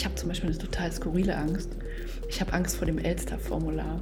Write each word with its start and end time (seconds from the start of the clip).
Ich 0.00 0.06
habe 0.06 0.14
zum 0.14 0.30
Beispiel 0.30 0.48
eine 0.48 0.58
total 0.58 0.90
skurrile 0.90 1.36
Angst. 1.36 1.76
Ich 2.26 2.40
habe 2.40 2.54
Angst 2.54 2.76
vor 2.76 2.86
dem 2.86 2.96
Elster-Formular. 2.96 4.00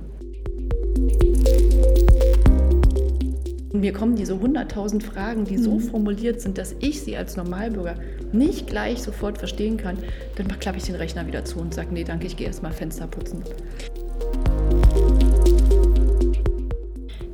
Und 3.73 3.81
mir 3.81 3.93
kommen 3.93 4.15
diese 4.15 4.35
100.000 4.35 5.03
Fragen, 5.03 5.45
die 5.45 5.59
so 5.59 5.73
mhm. 5.73 5.81
formuliert 5.81 6.41
sind, 6.41 6.57
dass 6.57 6.77
ich 6.79 7.03
sie 7.03 7.17
als 7.17 7.35
Normalbürger 7.35 7.97
nicht 8.31 8.69
gleich 8.69 9.03
sofort 9.03 9.39
verstehen 9.39 9.77
kann. 9.77 9.99
Dann 10.37 10.47
klappe 10.61 10.79
ich 10.79 10.85
den 10.85 10.95
Rechner 10.95 11.27
wieder 11.27 11.45
zu 11.45 11.59
und 11.59 11.75
sage, 11.75 11.93
nee, 11.93 12.05
danke, 12.05 12.29
ich 12.29 12.37
gehe 12.37 12.47
erstmal 12.47 12.73
Fenster 12.73 13.09
putzen. 13.09 13.43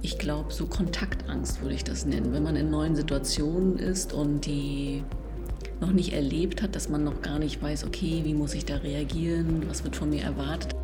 Ich 0.01 0.17
glaube, 0.17 0.51
so 0.51 0.65
Kontaktangst 0.65 1.61
würde 1.61 1.75
ich 1.75 1.85
das 1.85 2.07
nennen. 2.07 2.33
Wenn 2.33 2.43
man 2.43 2.57
in 2.57 2.71
neuen 2.71 2.97
Situationen 2.97 3.79
ist 3.79 4.15
und 4.15 4.47
die 4.47 5.05
noch 5.81 5.93
nicht 5.93 6.13
erlebt 6.13 6.63
hat, 6.63 6.75
dass 6.75 6.89
man 6.89 7.05
noch 7.05 7.23
gar 7.23 7.39
nicht 7.39 7.63
weiß, 7.63 7.85
okay, 7.85 8.21
wie 8.25 8.35
muss 8.35 8.55
ich 8.55 8.65
da 8.65 8.77
reagieren, 8.77 9.65
was 9.69 9.85
wird 9.85 9.97
von 9.97 10.11
mir 10.11 10.23
erwartet. 10.23 10.75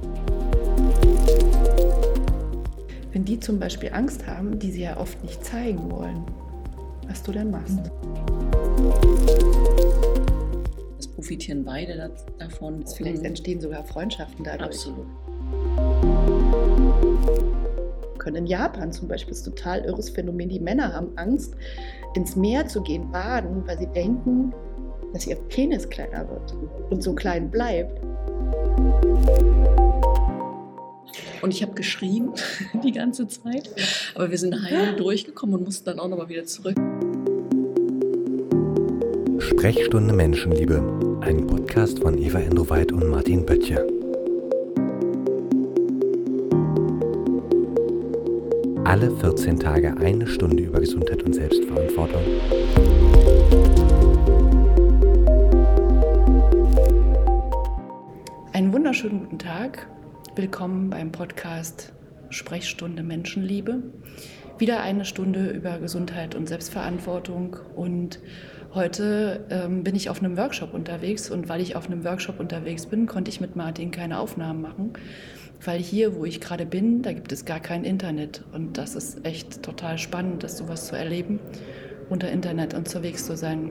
Wenn 3.12 3.25
die 3.25 3.41
zum 3.41 3.59
Beispiel 3.59 3.91
Angst 3.93 4.27
haben, 4.27 4.59
die 4.59 4.71
sie 4.71 4.83
ja 4.83 4.97
oft 4.97 5.23
nicht 5.23 5.45
zeigen 5.45 5.91
wollen, 5.91 6.25
was 7.09 7.23
du 7.23 7.33
dann 7.33 7.51
machst. 7.51 7.79
Es 10.98 11.09
profitieren 11.09 11.65
beide 11.65 12.11
davon. 12.39 12.84
Vielleicht 12.87 13.25
entstehen 13.25 13.61
sogar 13.61 13.84
Freundschaften 13.84 14.45
dadurch. 14.45 14.77
Absolut. 14.77 15.07
Können 18.19 18.37
in 18.37 18.47
Japan 18.47 18.93
zum 18.93 19.09
Beispiel 19.09 19.33
ist 19.33 19.43
total 19.43 19.81
irres 19.81 20.11
Phänomen. 20.11 20.48
Die 20.48 20.61
Männer 20.61 20.93
haben 20.93 21.09
Angst, 21.17 21.55
ins 22.15 22.37
Meer 22.37 22.69
zu 22.69 22.83
gehen, 22.83 23.11
baden, 23.11 23.67
weil 23.67 23.79
sie 23.79 23.87
denken, 23.87 24.53
dass 25.12 25.27
ihr 25.27 25.37
Penis 25.37 25.88
kleiner 25.88 26.28
wird 26.28 26.55
und 26.91 27.02
so 27.02 27.14
klein 27.14 27.50
bleibt. 27.50 28.00
Und 31.42 31.55
ich 31.55 31.62
habe 31.62 31.72
geschrien 31.72 32.30
die 32.84 32.92
ganze 32.92 33.27
Zeit, 33.28 33.70
aber 34.14 34.30
wir 34.30 34.39
sind 34.39 34.55
heil 34.62 34.97
durchgekommen 34.97 35.56
und 35.56 35.64
mussten 35.64 35.86
dann 35.86 35.98
auch 35.98 36.08
nochmal 36.08 36.28
wieder 36.28 36.44
zurück. 36.44 36.77
Sprechstunde 39.39 40.14
Menschenliebe, 40.14 41.19
ein 41.22 41.47
Podcast 41.47 42.00
von 42.00 42.17
Eva 42.19 42.41
Endroweit 42.41 42.92
und 42.92 43.08
Martin 43.08 43.45
Böttcher. 43.45 43.86
Alle 48.84 49.11
14 49.19 49.58
Tage 49.58 49.97
eine 49.98 50.27
Stunde 50.27 50.62
über 50.64 50.80
Gesundheit 50.80 51.22
und 51.22 51.34
Selbstverantwortung. 51.34 52.22
Wunderschönen 58.91 59.20
guten 59.20 59.38
Tag. 59.38 59.86
Willkommen 60.34 60.91
beim 60.91 61.12
Podcast 61.12 61.92
Sprechstunde 62.28 63.05
Menschenliebe. 63.05 63.84
Wieder 64.58 64.80
eine 64.80 65.05
Stunde 65.05 65.48
über 65.50 65.78
Gesundheit 65.78 66.34
und 66.34 66.48
Selbstverantwortung. 66.48 67.56
Und 67.77 68.18
heute 68.74 69.46
ähm, 69.48 69.84
bin 69.84 69.94
ich 69.94 70.11
auf 70.11 70.18
einem 70.18 70.36
Workshop 70.36 70.74
unterwegs. 70.74 71.30
Und 71.30 71.48
weil 71.48 71.61
ich 71.61 71.77
auf 71.77 71.86
einem 71.86 72.02
Workshop 72.02 72.41
unterwegs 72.41 72.86
bin, 72.86 73.06
konnte 73.06 73.30
ich 73.30 73.41
mit 73.41 73.55
Martin 73.55 73.92
keine 73.92 74.18
Aufnahmen 74.18 74.61
machen. 74.61 74.94
Weil 75.64 75.78
hier, 75.78 76.16
wo 76.16 76.24
ich 76.24 76.41
gerade 76.41 76.66
bin, 76.66 77.02
da 77.02 77.12
gibt 77.12 77.30
es 77.30 77.44
gar 77.44 77.61
kein 77.61 77.84
Internet. 77.84 78.42
Und 78.52 78.77
das 78.77 78.96
ist 78.96 79.24
echt 79.24 79.62
total 79.62 79.98
spannend, 79.98 80.42
das 80.42 80.58
sowas 80.58 80.88
zu 80.88 80.96
erleben, 80.96 81.38
unter 82.08 82.28
Internet 82.28 82.74
unterwegs 82.74 83.24
zu 83.24 83.36
sein. 83.36 83.70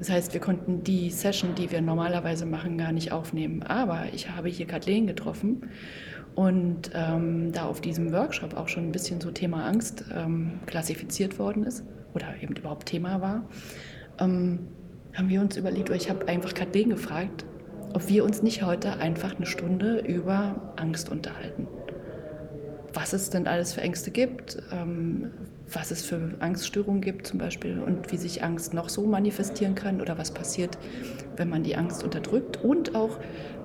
Das 0.00 0.08
heißt, 0.08 0.32
wir 0.32 0.40
konnten 0.40 0.82
die 0.82 1.10
Session, 1.10 1.54
die 1.54 1.70
wir 1.70 1.82
normalerweise 1.82 2.46
machen, 2.46 2.78
gar 2.78 2.90
nicht 2.90 3.12
aufnehmen. 3.12 3.62
Aber 3.62 4.06
ich 4.14 4.30
habe 4.30 4.48
hier 4.48 4.66
Kathleen 4.66 5.06
getroffen 5.06 5.68
und 6.34 6.90
ähm, 6.94 7.52
da 7.52 7.66
auf 7.66 7.82
diesem 7.82 8.10
Workshop 8.10 8.56
auch 8.56 8.66
schon 8.66 8.84
ein 8.84 8.92
bisschen 8.92 9.20
so 9.20 9.30
Thema 9.30 9.66
Angst 9.66 10.06
ähm, 10.14 10.60
klassifiziert 10.64 11.38
worden 11.38 11.64
ist 11.64 11.84
oder 12.14 12.26
eben 12.40 12.56
überhaupt 12.56 12.88
Thema 12.88 13.20
war, 13.20 13.44
ähm, 14.18 14.60
haben 15.12 15.28
wir 15.28 15.42
uns 15.42 15.58
überlegt, 15.58 15.90
oder 15.90 15.98
ich 15.98 16.08
habe 16.08 16.26
einfach 16.28 16.54
Kathleen 16.54 16.88
gefragt, 16.88 17.44
ob 17.92 18.08
wir 18.08 18.24
uns 18.24 18.42
nicht 18.42 18.62
heute 18.62 18.96
einfach 18.98 19.36
eine 19.36 19.44
Stunde 19.44 19.98
über 19.98 20.72
Angst 20.76 21.10
unterhalten. 21.10 21.68
Was 22.94 23.12
es 23.12 23.28
denn 23.28 23.46
alles 23.46 23.74
für 23.74 23.82
Ängste 23.82 24.10
gibt, 24.10 24.62
ähm, 24.72 25.30
was 25.72 25.90
es 25.90 26.02
für 26.02 26.34
Angststörungen 26.40 27.00
gibt 27.00 27.26
zum 27.26 27.38
Beispiel 27.38 27.78
und 27.78 28.10
wie 28.10 28.16
sich 28.16 28.42
Angst 28.42 28.74
noch 28.74 28.88
so 28.88 29.06
manifestieren 29.06 29.74
kann 29.74 30.00
oder 30.00 30.18
was 30.18 30.32
passiert, 30.32 30.78
wenn 31.36 31.48
man 31.48 31.62
die 31.62 31.76
Angst 31.76 32.02
unterdrückt 32.02 32.62
und 32.62 32.94
auch 32.94 33.18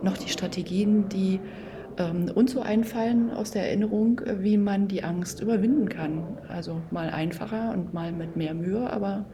noch 0.04 0.18
die 0.18 0.30
Strategien, 0.30 1.10
die 1.10 1.40
ähm, 1.98 2.32
uns 2.34 2.52
so 2.52 2.62
einfallen 2.62 3.32
aus 3.32 3.52
der 3.52 3.68
Erinnerung, 3.68 4.22
wie 4.40 4.58
man 4.58 4.88
die 4.88 5.04
Angst 5.04 5.42
überwinden 5.42 5.90
kann. 5.90 6.38
Also 6.48 6.82
mal 6.92 7.10
einfacher 7.10 7.72
und 7.74 7.94
mal 7.94 8.12
mit 8.12 8.36
mehr 8.36 8.54
Mühe, 8.54 8.90
aber 8.90 9.26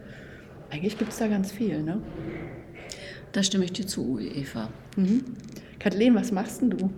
eigentlich 0.69 0.97
gibt 0.97 1.11
es 1.11 1.17
da 1.17 1.27
ganz 1.27 1.51
viel. 1.51 1.83
Ne? 1.83 2.01
Da 3.31 3.43
stimme 3.43 3.65
ich 3.65 3.73
dir 3.73 3.87
zu, 3.87 4.19
Eva. 4.19 4.69
Mhm. 4.95 5.23
Kathleen, 5.79 6.15
was 6.15 6.31
machst 6.31 6.61
denn 6.61 6.69
du? 6.69 6.89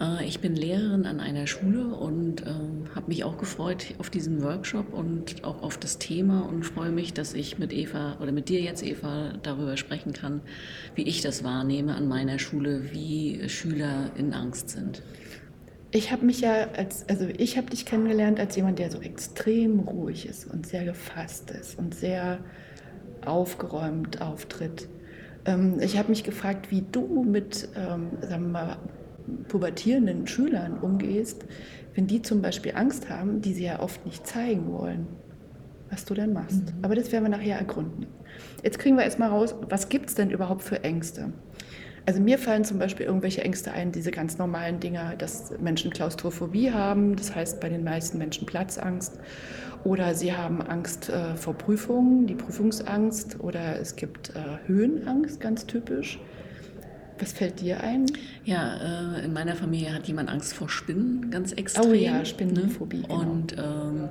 Äh, 0.00 0.24
ich 0.26 0.40
bin 0.40 0.54
Lehrerin 0.54 1.06
an 1.06 1.20
einer 1.20 1.46
Schule 1.46 1.86
und 1.94 2.42
äh, 2.42 2.50
habe 2.94 3.08
mich 3.08 3.24
auch 3.24 3.38
gefreut 3.38 3.94
auf 3.98 4.10
diesen 4.10 4.42
Workshop 4.42 4.92
und 4.92 5.44
auch 5.44 5.62
auf 5.62 5.78
das 5.78 5.98
Thema 5.98 6.48
und 6.48 6.64
freue 6.64 6.90
mich, 6.90 7.14
dass 7.14 7.34
ich 7.34 7.58
mit 7.58 7.72
Eva 7.72 8.16
oder 8.20 8.32
mit 8.32 8.48
dir 8.48 8.60
jetzt, 8.60 8.82
Eva, 8.82 9.34
darüber 9.42 9.76
sprechen 9.76 10.12
kann, 10.12 10.40
wie 10.94 11.02
ich 11.02 11.20
das 11.20 11.44
wahrnehme 11.44 11.94
an 11.94 12.08
meiner 12.08 12.38
Schule, 12.38 12.92
wie 12.92 13.48
Schüler 13.48 14.10
in 14.16 14.32
Angst 14.32 14.70
sind. 14.70 15.02
Ich 15.92 16.12
habe 16.12 16.26
mich 16.26 16.40
ja 16.40 16.68
als, 16.76 17.08
also 17.08 17.26
ich 17.38 17.56
habe 17.56 17.70
dich 17.70 17.86
kennengelernt 17.86 18.38
als 18.40 18.56
jemand, 18.56 18.78
der 18.78 18.90
so 18.90 19.00
extrem 19.00 19.80
ruhig 19.80 20.26
ist 20.26 20.44
und 20.44 20.66
sehr 20.66 20.84
gefasst 20.84 21.50
ist 21.52 21.78
und 21.78 21.94
sehr 21.94 22.38
aufgeräumt 23.24 24.20
auftritt. 24.20 24.88
Ähm, 25.46 25.78
ich 25.80 25.96
habe 25.96 26.10
mich 26.10 26.24
gefragt, 26.24 26.70
wie 26.70 26.82
du 26.92 27.24
mit, 27.24 27.68
ähm, 27.76 28.10
sagen 28.20 28.42
wir 28.42 28.52
mal, 28.52 28.76
pubertierenden 29.48 30.26
Schülern 30.26 30.78
umgehst, 30.78 31.44
wenn 31.94 32.06
die 32.06 32.22
zum 32.22 32.42
Beispiel 32.42 32.72
Angst 32.74 33.08
haben, 33.10 33.40
die 33.40 33.54
sie 33.54 33.64
ja 33.64 33.80
oft 33.80 34.04
nicht 34.04 34.26
zeigen 34.26 34.72
wollen, 34.72 35.06
was 35.90 36.04
du 36.04 36.14
dann 36.14 36.32
machst. 36.32 36.64
Mhm. 36.64 36.82
Aber 36.84 36.94
das 36.94 37.12
werden 37.12 37.24
wir 37.24 37.30
nachher 37.30 37.58
ergründen. 37.58 38.06
Jetzt 38.62 38.78
kriegen 38.78 38.96
wir 38.96 39.04
erstmal 39.04 39.30
raus, 39.30 39.54
was 39.68 39.88
gibt 39.88 40.08
es 40.10 40.14
denn 40.14 40.30
überhaupt 40.30 40.62
für 40.62 40.84
Ängste? 40.84 41.32
Also 42.06 42.20
mir 42.20 42.38
fallen 42.38 42.64
zum 42.64 42.78
Beispiel 42.78 43.06
irgendwelche 43.06 43.42
Ängste 43.42 43.72
ein, 43.72 43.90
diese 43.90 44.12
ganz 44.12 44.38
normalen 44.38 44.78
Dinge, 44.78 45.14
dass 45.18 45.52
Menschen 45.58 45.90
Klaustrophobie 45.90 46.70
haben, 46.70 47.16
das 47.16 47.34
heißt 47.34 47.60
bei 47.60 47.68
den 47.68 47.82
meisten 47.82 48.18
Menschen 48.18 48.46
Platzangst. 48.46 49.18
Oder 49.82 50.14
sie 50.14 50.32
haben 50.32 50.62
Angst 50.62 51.08
äh, 51.08 51.34
vor 51.36 51.54
Prüfungen, 51.54 52.26
die 52.26 52.34
Prüfungsangst. 52.34 53.40
Oder 53.40 53.80
es 53.80 53.96
gibt 53.96 54.30
äh, 54.30 54.68
Höhenangst, 54.68 55.40
ganz 55.40 55.66
typisch. 55.66 56.20
Was 57.18 57.32
fällt 57.32 57.60
dir 57.60 57.80
ein? 57.80 58.06
Ja, 58.44 59.16
äh, 59.16 59.24
in 59.24 59.32
meiner 59.32 59.56
Familie 59.56 59.94
hat 59.94 60.06
jemand 60.06 60.28
Angst 60.28 60.52
vor 60.52 60.68
Spinnen, 60.68 61.30
ganz 61.30 61.52
extrem. 61.52 61.90
Oh 61.90 61.94
ja, 61.94 62.24
Spinnenphobie. 62.24 62.98
Ne? 62.98 63.08
Genau. 63.08 63.20
Und 63.20 63.56
ähm, 63.58 64.08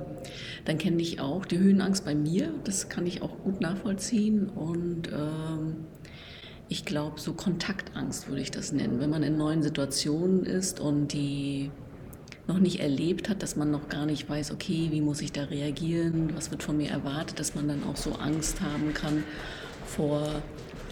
dann 0.64 0.78
kenne 0.78 1.00
ich 1.00 1.20
auch 1.20 1.44
die 1.44 1.58
Höhenangst 1.58 2.04
bei 2.04 2.14
mir. 2.14 2.52
Das 2.64 2.88
kann 2.88 3.06
ich 3.06 3.22
auch 3.22 3.38
gut 3.44 3.60
nachvollziehen. 3.60 4.48
Und 4.48 5.08
ähm, 5.12 5.76
ich 6.68 6.84
glaube, 6.84 7.20
so 7.20 7.32
Kontaktangst 7.32 8.28
würde 8.28 8.42
ich 8.42 8.50
das 8.50 8.72
nennen. 8.72 8.98
Wenn 8.98 9.10
man 9.10 9.22
in 9.22 9.36
neuen 9.36 9.62
Situationen 9.62 10.44
ist 10.44 10.80
und 10.80 11.12
die 11.12 11.70
noch 12.48 12.58
nicht 12.58 12.80
erlebt 12.80 13.28
hat, 13.28 13.42
dass 13.42 13.56
man 13.56 13.70
noch 13.70 13.88
gar 13.88 14.06
nicht 14.06 14.28
weiß, 14.28 14.52
okay, 14.52 14.88
wie 14.90 15.00
muss 15.00 15.20
ich 15.20 15.32
da 15.32 15.44
reagieren, 15.44 16.32
was 16.34 16.50
wird 16.50 16.62
von 16.62 16.76
mir 16.76 16.90
erwartet, 16.90 17.40
dass 17.40 17.54
man 17.54 17.68
dann 17.68 17.84
auch 17.84 17.96
so 17.96 18.14
Angst 18.14 18.60
haben 18.60 18.94
kann 18.94 19.24
vor 19.86 20.42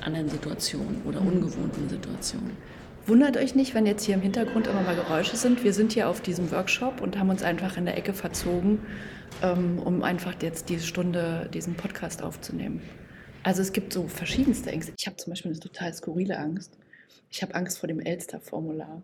anderen 0.04 0.28
Situationen 0.28 1.02
oder 1.04 1.20
mhm. 1.20 1.28
ungewohnten 1.28 1.88
Situationen. 1.88 2.56
Wundert 3.06 3.36
euch 3.36 3.54
nicht, 3.54 3.74
wenn 3.74 3.84
jetzt 3.84 4.04
hier 4.04 4.14
im 4.14 4.22
Hintergrund 4.22 4.66
immer 4.66 4.80
mal 4.80 4.96
Geräusche 4.96 5.36
sind. 5.36 5.62
Wir 5.62 5.74
sind 5.74 5.92
hier 5.92 6.08
auf 6.08 6.22
diesem 6.22 6.50
Workshop 6.50 7.02
und 7.02 7.18
haben 7.18 7.28
uns 7.28 7.42
einfach 7.42 7.76
in 7.76 7.84
der 7.84 7.98
Ecke 7.98 8.14
verzogen, 8.14 8.80
ähm, 9.42 9.78
um 9.78 10.02
einfach 10.02 10.34
jetzt 10.40 10.70
diese 10.70 10.86
Stunde 10.86 11.50
diesen 11.52 11.74
Podcast 11.74 12.22
aufzunehmen. 12.22 12.80
Also 13.42 13.60
es 13.60 13.74
gibt 13.74 13.92
so 13.92 14.08
verschiedenste 14.08 14.70
Ängste. 14.72 14.94
Ich 14.98 15.06
habe 15.06 15.16
zum 15.16 15.32
Beispiel 15.32 15.50
eine 15.50 15.60
total 15.60 15.92
skurrile 15.92 16.38
Angst. 16.38 16.78
Ich 17.30 17.42
habe 17.42 17.54
Angst 17.54 17.78
vor 17.78 17.88
dem 17.88 18.00
Elster-Formular. 18.00 19.02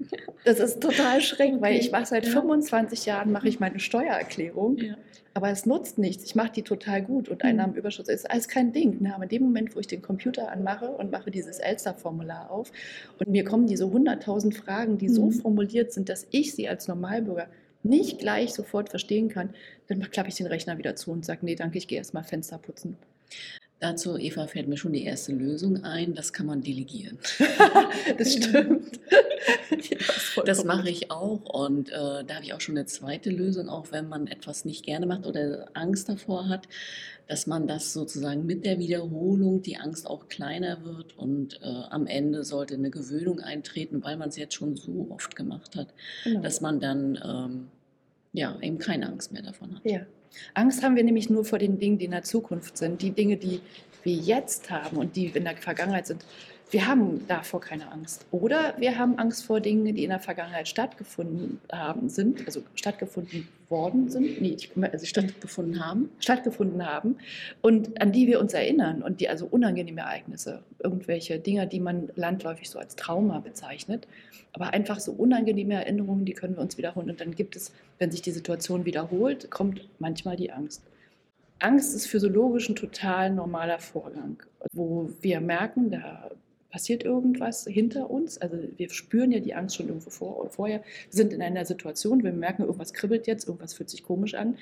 Das 0.44 0.58
ist 0.58 0.82
total 0.82 1.20
schräg, 1.20 1.60
weil 1.60 1.76
ich 1.76 1.92
mache 1.92 2.06
seit 2.06 2.26
25 2.26 3.06
Jahren 3.06 3.32
mache 3.32 3.48
ich 3.48 3.60
meine 3.60 3.78
Steuererklärung, 3.78 4.76
ja. 4.76 4.96
Aber 5.34 5.50
es 5.50 5.66
nutzt 5.66 5.98
nichts. 5.98 6.24
Ich 6.24 6.36
mache 6.36 6.52
die 6.52 6.62
total 6.62 7.02
gut 7.02 7.28
und 7.28 7.42
mhm. 7.42 7.50
Einnahmenüberschuss 7.50 8.08
ist 8.08 8.30
alles 8.30 8.48
kein 8.48 8.72
Ding. 8.72 9.02
Ne? 9.02 9.14
Aber 9.14 9.24
in 9.24 9.28
dem 9.28 9.42
Moment, 9.42 9.74
wo 9.74 9.80
ich 9.80 9.88
den 9.88 10.00
Computer 10.00 10.50
anmache 10.50 10.88
und 10.88 11.10
mache 11.10 11.30
dieses 11.30 11.58
Elster-Formular 11.58 12.50
auf 12.50 12.70
und 13.18 13.28
mir 13.28 13.44
kommen 13.44 13.66
diese 13.66 13.84
100.000 13.84 14.54
Fragen, 14.54 14.96
die 14.96 15.08
mhm. 15.08 15.14
so 15.14 15.30
formuliert 15.32 15.92
sind, 15.92 16.08
dass 16.08 16.26
ich 16.30 16.54
sie 16.54 16.68
als 16.68 16.86
Normalbürger 16.86 17.48
nicht 17.82 18.20
gleich 18.20 18.54
sofort 18.54 18.88
verstehen 18.88 19.28
kann, 19.28 19.50
dann 19.88 20.00
klappe 20.10 20.30
ich 20.30 20.36
den 20.36 20.46
Rechner 20.46 20.78
wieder 20.78 20.96
zu 20.96 21.10
und 21.10 21.24
sage, 21.24 21.40
nee, 21.42 21.54
danke, 21.54 21.78
ich 21.78 21.88
gehe 21.88 21.98
erstmal 21.98 22.24
Fenster 22.24 22.56
putzen. 22.56 22.96
Dazu, 23.80 24.16
Eva, 24.16 24.46
fällt 24.46 24.68
mir 24.68 24.76
schon 24.76 24.92
die 24.92 25.04
erste 25.04 25.32
Lösung 25.32 25.84
ein. 25.84 26.14
Das 26.14 26.32
kann 26.32 26.46
man 26.46 26.62
delegieren. 26.62 27.18
das 28.18 28.34
stimmt. 28.34 29.00
das 30.46 30.64
mache 30.64 30.88
ich 30.88 31.10
auch. 31.10 31.44
Und 31.44 31.90
äh, 31.90 32.24
da 32.24 32.36
habe 32.36 32.44
ich 32.44 32.54
auch 32.54 32.60
schon 32.60 32.76
eine 32.76 32.86
zweite 32.86 33.30
Lösung, 33.30 33.68
auch 33.68 33.92
wenn 33.92 34.08
man 34.08 34.26
etwas 34.26 34.64
nicht 34.64 34.86
gerne 34.86 35.06
macht 35.06 35.26
oder 35.26 35.68
Angst 35.74 36.08
davor 36.08 36.48
hat, 36.48 36.68
dass 37.26 37.46
man 37.46 37.66
das 37.66 37.92
sozusagen 37.92 38.46
mit 38.46 38.64
der 38.64 38.78
Wiederholung 38.78 39.62
die 39.62 39.76
Angst 39.76 40.06
auch 40.06 40.28
kleiner 40.28 40.84
wird 40.84 41.16
und 41.16 41.60
äh, 41.62 41.66
am 41.66 42.06
Ende 42.06 42.44
sollte 42.44 42.74
eine 42.74 42.90
Gewöhnung 42.90 43.40
eintreten, 43.40 44.04
weil 44.04 44.16
man 44.16 44.28
es 44.28 44.36
jetzt 44.36 44.54
schon 44.54 44.76
so 44.76 45.08
oft 45.10 45.34
gemacht 45.34 45.76
hat, 45.76 45.88
genau. 46.22 46.42
dass 46.42 46.60
man 46.60 46.80
dann 46.80 47.18
ähm, 47.24 47.68
ja 48.32 48.58
eben 48.60 48.78
keine 48.78 49.08
Angst 49.08 49.32
mehr 49.32 49.42
davon 49.42 49.76
hat. 49.76 49.84
Ja. 49.84 50.00
Angst 50.54 50.82
haben 50.82 50.96
wir 50.96 51.04
nämlich 51.04 51.30
nur 51.30 51.44
vor 51.44 51.58
den 51.58 51.78
Dingen, 51.78 51.98
die 51.98 52.06
in 52.06 52.10
der 52.10 52.22
Zukunft 52.22 52.76
sind. 52.76 53.02
Die 53.02 53.10
Dinge, 53.10 53.36
die 53.36 53.60
wir 54.02 54.14
jetzt 54.14 54.70
haben 54.70 54.96
und 54.96 55.16
die 55.16 55.26
in 55.26 55.44
der 55.44 55.56
Vergangenheit 55.56 56.06
sind, 56.06 56.24
wir 56.70 56.86
haben 56.86 57.26
davor 57.28 57.60
keine 57.60 57.92
Angst. 57.92 58.26
Oder 58.30 58.74
wir 58.78 58.98
haben 58.98 59.18
Angst 59.18 59.44
vor 59.44 59.60
Dingen, 59.60 59.94
die 59.94 60.02
in 60.02 60.10
der 60.10 60.18
Vergangenheit 60.18 60.66
stattgefunden 60.66 61.60
haben, 61.70 62.08
sind, 62.08 62.44
also 62.46 62.62
stattgefunden 62.74 63.48
worden 63.68 64.08
sind, 64.08 64.40
nee, 64.40 64.56
also 64.82 65.06
stattgefunden 65.06 65.84
haben, 65.84 66.10
stattgefunden 66.18 66.86
haben 66.86 67.16
und 67.62 68.00
an 68.00 68.12
die 68.12 68.26
wir 68.26 68.40
uns 68.40 68.54
erinnern 68.54 69.02
und 69.02 69.20
die 69.20 69.28
also 69.28 69.46
unangenehme 69.46 70.02
Ereignisse, 70.02 70.62
irgendwelche 70.78 71.38
Dinge, 71.38 71.66
die 71.66 71.80
man 71.80 72.10
landläufig 72.14 72.70
so 72.70 72.78
als 72.78 72.94
Trauma 72.96 73.40
bezeichnet, 73.40 74.06
aber 74.52 74.72
einfach 74.74 75.00
so 75.00 75.12
unangenehme 75.12 75.74
Erinnerungen, 75.74 76.24
die 76.24 76.34
können 76.34 76.56
wir 76.56 76.62
uns 76.62 76.78
wiederholen 76.78 77.10
und 77.10 77.20
dann 77.20 77.34
gibt 77.34 77.56
es, 77.56 77.72
wenn 77.98 78.10
sich 78.10 78.22
die 78.22 78.30
Situation 78.30 78.84
wiederholt, 78.84 79.50
kommt 79.50 79.88
manchmal 79.98 80.36
die 80.36 80.52
Angst. 80.52 80.82
Angst 81.58 81.94
ist 81.94 82.06
physiologisch 82.06 82.68
ein 82.68 82.76
total 82.76 83.30
normaler 83.30 83.78
Vorgang, 83.78 84.42
wo 84.72 85.10
wir 85.20 85.40
merken, 85.40 85.90
da 85.90 86.30
passiert 86.74 87.04
irgendwas 87.04 87.68
hinter 87.70 88.10
uns. 88.10 88.36
Also 88.38 88.56
wir 88.76 88.90
spüren 88.90 89.30
ja 89.30 89.38
die 89.38 89.54
Angst 89.54 89.76
schon 89.76 89.86
irgendwo 89.86 90.10
vor, 90.10 90.50
vorher. 90.50 90.82
Sind 91.08 91.32
in 91.32 91.40
einer 91.40 91.64
Situation, 91.64 92.24
wir 92.24 92.32
merken, 92.32 92.62
irgendwas 92.62 92.92
kribbelt 92.92 93.28
jetzt, 93.28 93.46
irgendwas 93.46 93.74
fühlt 93.74 93.90
sich 93.90 94.02
komisch 94.02 94.34
an. 94.34 94.58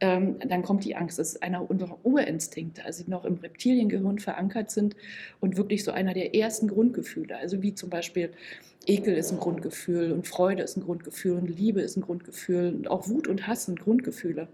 Ähm, 0.00 0.36
dann 0.48 0.64
kommt 0.64 0.84
die 0.84 0.96
Angst. 0.96 1.20
Das 1.20 1.34
ist 1.34 1.44
einer 1.44 1.70
unserer 1.70 1.96
Urinstinkte, 2.02 2.84
also 2.84 3.04
die 3.04 3.10
noch 3.12 3.24
im 3.24 3.36
Reptiliengehirn 3.36 4.18
verankert 4.18 4.72
sind 4.72 4.96
und 5.38 5.56
wirklich 5.56 5.84
so 5.84 5.92
einer 5.92 6.12
der 6.12 6.34
ersten 6.34 6.66
Grundgefühle. 6.66 7.36
Also 7.36 7.62
wie 7.62 7.72
zum 7.72 7.88
Beispiel 7.88 8.30
Ekel 8.84 9.14
ist 9.14 9.30
ein 9.30 9.38
Grundgefühl 9.38 10.10
und 10.10 10.26
Freude 10.26 10.64
ist 10.64 10.76
ein 10.76 10.82
Grundgefühl 10.82 11.36
und 11.36 11.46
Liebe 11.46 11.82
ist 11.82 11.96
ein 11.96 12.00
Grundgefühl 12.00 12.74
und 12.74 12.90
auch 12.90 13.08
Wut 13.08 13.28
und 13.28 13.46
Hass 13.46 13.66
sind 13.66 13.78
Grundgefühle. 13.78 14.48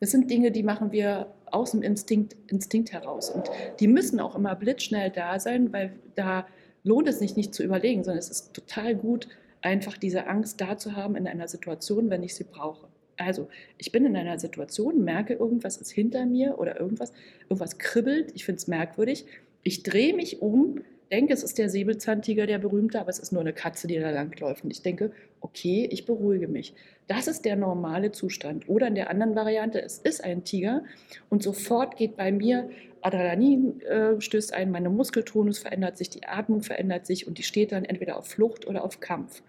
Das 0.00 0.10
sind 0.10 0.30
Dinge, 0.30 0.50
die 0.50 0.62
machen 0.62 0.92
wir 0.92 1.32
aus 1.46 1.70
dem 1.70 1.82
Instinkt, 1.82 2.36
Instinkt 2.48 2.92
heraus. 2.92 3.30
Und 3.30 3.50
die 3.80 3.88
müssen 3.88 4.20
auch 4.20 4.34
immer 4.34 4.54
blitzschnell 4.54 5.10
da 5.10 5.38
sein, 5.38 5.72
weil 5.72 5.92
da 6.14 6.46
lohnt 6.82 7.08
es 7.08 7.18
sich 7.18 7.36
nicht 7.36 7.54
zu 7.54 7.62
überlegen, 7.62 8.04
sondern 8.04 8.18
es 8.18 8.28
ist 8.28 8.54
total 8.54 8.94
gut, 8.94 9.28
einfach 9.62 9.96
diese 9.96 10.26
Angst 10.26 10.60
da 10.60 10.76
zu 10.76 10.94
haben 10.94 11.16
in 11.16 11.26
einer 11.26 11.48
Situation, 11.48 12.10
wenn 12.10 12.22
ich 12.22 12.34
sie 12.34 12.44
brauche. 12.44 12.88
Also, 13.16 13.48
ich 13.78 13.92
bin 13.92 14.04
in 14.04 14.16
einer 14.16 14.38
Situation, 14.38 15.04
merke, 15.04 15.34
irgendwas 15.34 15.76
ist 15.76 15.90
hinter 15.90 16.26
mir 16.26 16.58
oder 16.58 16.78
irgendwas, 16.80 17.12
irgendwas 17.48 17.78
kribbelt, 17.78 18.32
ich 18.34 18.44
finde 18.44 18.58
es 18.58 18.66
merkwürdig. 18.66 19.24
Ich 19.62 19.82
drehe 19.82 20.14
mich 20.14 20.42
um, 20.42 20.80
denke, 21.10 21.32
es 21.32 21.42
ist 21.42 21.58
der 21.58 21.68
Säbelzahntiger, 21.68 22.46
der 22.46 22.58
berühmte, 22.58 23.00
aber 23.00 23.10
es 23.10 23.18
ist 23.18 23.32
nur 23.32 23.40
eine 23.40 23.52
Katze, 23.52 23.86
die 23.86 23.98
da 23.98 24.10
langläuft. 24.10 24.64
Und 24.64 24.70
ich 24.70 24.82
denke, 24.82 25.12
okay, 25.40 25.88
ich 25.90 26.06
beruhige 26.06 26.48
mich. 26.48 26.74
Das 27.06 27.26
ist 27.26 27.44
der 27.44 27.56
normale 27.56 28.12
Zustand. 28.12 28.68
Oder 28.68 28.88
in 28.88 28.94
der 28.94 29.10
anderen 29.10 29.34
Variante, 29.34 29.80
es 29.82 29.98
ist 29.98 30.24
ein 30.24 30.44
Tiger 30.44 30.84
und 31.28 31.42
sofort 31.42 31.96
geht 31.96 32.16
bei 32.16 32.32
mir 32.32 32.70
Adrenalin 33.04 33.82
äh, 33.82 34.18
stößt 34.18 34.54
ein, 34.54 34.70
meine 34.70 34.88
Muskeltonus 34.88 35.58
verändert 35.58 35.98
sich, 35.98 36.08
die 36.08 36.26
Atmung 36.26 36.62
verändert 36.62 37.04
sich 37.06 37.26
und 37.26 37.36
die 37.36 37.42
steht 37.42 37.72
dann 37.72 37.84
entweder 37.84 38.16
auf 38.16 38.28
Flucht 38.28 38.66
oder 38.66 38.82
auf 38.82 39.00
Kampf. 39.00 39.42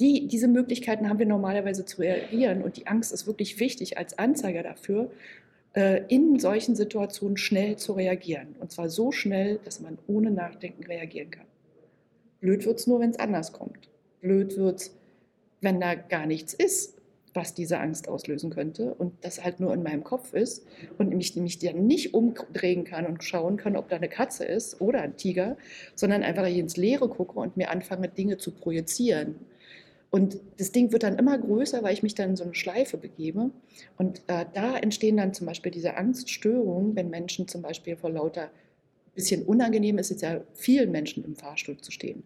Die, 0.00 0.26
diese 0.26 0.48
Möglichkeiten 0.48 1.08
haben 1.08 1.18
wir 1.18 1.26
normalerweise 1.26 1.84
zu 1.84 2.00
reagieren 2.00 2.62
und 2.62 2.78
die 2.78 2.86
Angst 2.86 3.12
ist 3.12 3.26
wirklich 3.26 3.60
wichtig 3.60 3.98
als 3.98 4.18
Anzeiger 4.18 4.62
dafür, 4.62 5.10
in 5.74 6.38
solchen 6.38 6.74
Situationen 6.74 7.38
schnell 7.38 7.76
zu 7.76 7.94
reagieren. 7.94 8.56
Und 8.60 8.70
zwar 8.70 8.90
so 8.90 9.10
schnell, 9.10 9.58
dass 9.64 9.80
man 9.80 9.98
ohne 10.06 10.30
Nachdenken 10.30 10.84
reagieren 10.84 11.30
kann. 11.30 11.46
Blöd 12.40 12.66
wird 12.66 12.78
es 12.80 12.86
nur, 12.86 13.00
wenn 13.00 13.10
es 13.10 13.18
anders 13.18 13.52
kommt. 13.52 13.88
Blöd 14.20 14.56
wird 14.56 14.80
es, 14.80 14.94
wenn 15.60 15.80
da 15.80 15.94
gar 15.94 16.26
nichts 16.26 16.52
ist, 16.52 16.98
was 17.34 17.54
diese 17.54 17.78
Angst 17.78 18.08
auslösen 18.08 18.50
könnte 18.50 18.92
und 18.94 19.14
das 19.24 19.42
halt 19.42 19.60
nur 19.60 19.72
in 19.72 19.82
meinem 19.82 20.04
Kopf 20.04 20.34
ist 20.34 20.66
und 20.98 21.14
mich, 21.14 21.34
mich 21.36 21.58
dann 21.58 21.86
nicht 21.86 22.12
umdrehen 22.12 22.84
kann 22.84 23.06
und 23.06 23.24
schauen 23.24 23.56
kann, 23.56 23.76
ob 23.76 23.88
da 23.88 23.96
eine 23.96 24.08
Katze 24.08 24.44
ist 24.44 24.80
oder 24.80 25.00
ein 25.00 25.16
Tiger, 25.16 25.56
sondern 25.94 26.22
einfach 26.22 26.46
ins 26.46 26.76
Leere 26.76 27.08
gucke 27.08 27.38
und 27.38 27.56
mir 27.56 27.70
anfange, 27.70 28.08
Dinge 28.08 28.36
zu 28.36 28.50
projizieren 28.50 29.36
und 30.12 30.38
das 30.58 30.72
Ding 30.72 30.92
wird 30.92 31.04
dann 31.04 31.18
immer 31.18 31.38
größer, 31.38 31.82
weil 31.82 31.94
ich 31.94 32.02
mich 32.02 32.14
dann 32.14 32.30
in 32.30 32.36
so 32.36 32.44
eine 32.44 32.54
Schleife 32.54 32.98
begebe. 32.98 33.50
Und 33.96 34.20
äh, 34.26 34.44
da 34.52 34.76
entstehen 34.76 35.16
dann 35.16 35.32
zum 35.32 35.46
Beispiel 35.46 35.72
diese 35.72 35.96
Angststörungen, 35.96 36.94
wenn 36.94 37.08
Menschen 37.08 37.48
zum 37.48 37.62
Beispiel 37.62 37.96
vor 37.96 38.10
lauter 38.10 38.50
bisschen 39.14 39.42
unangenehm 39.42 39.96
ist, 39.96 40.10
es 40.10 40.20
ja 40.20 40.42
vielen 40.52 40.90
Menschen 40.90 41.24
im 41.24 41.34
Fahrstuhl 41.34 41.78
zu 41.78 41.90
stehen. 41.90 42.24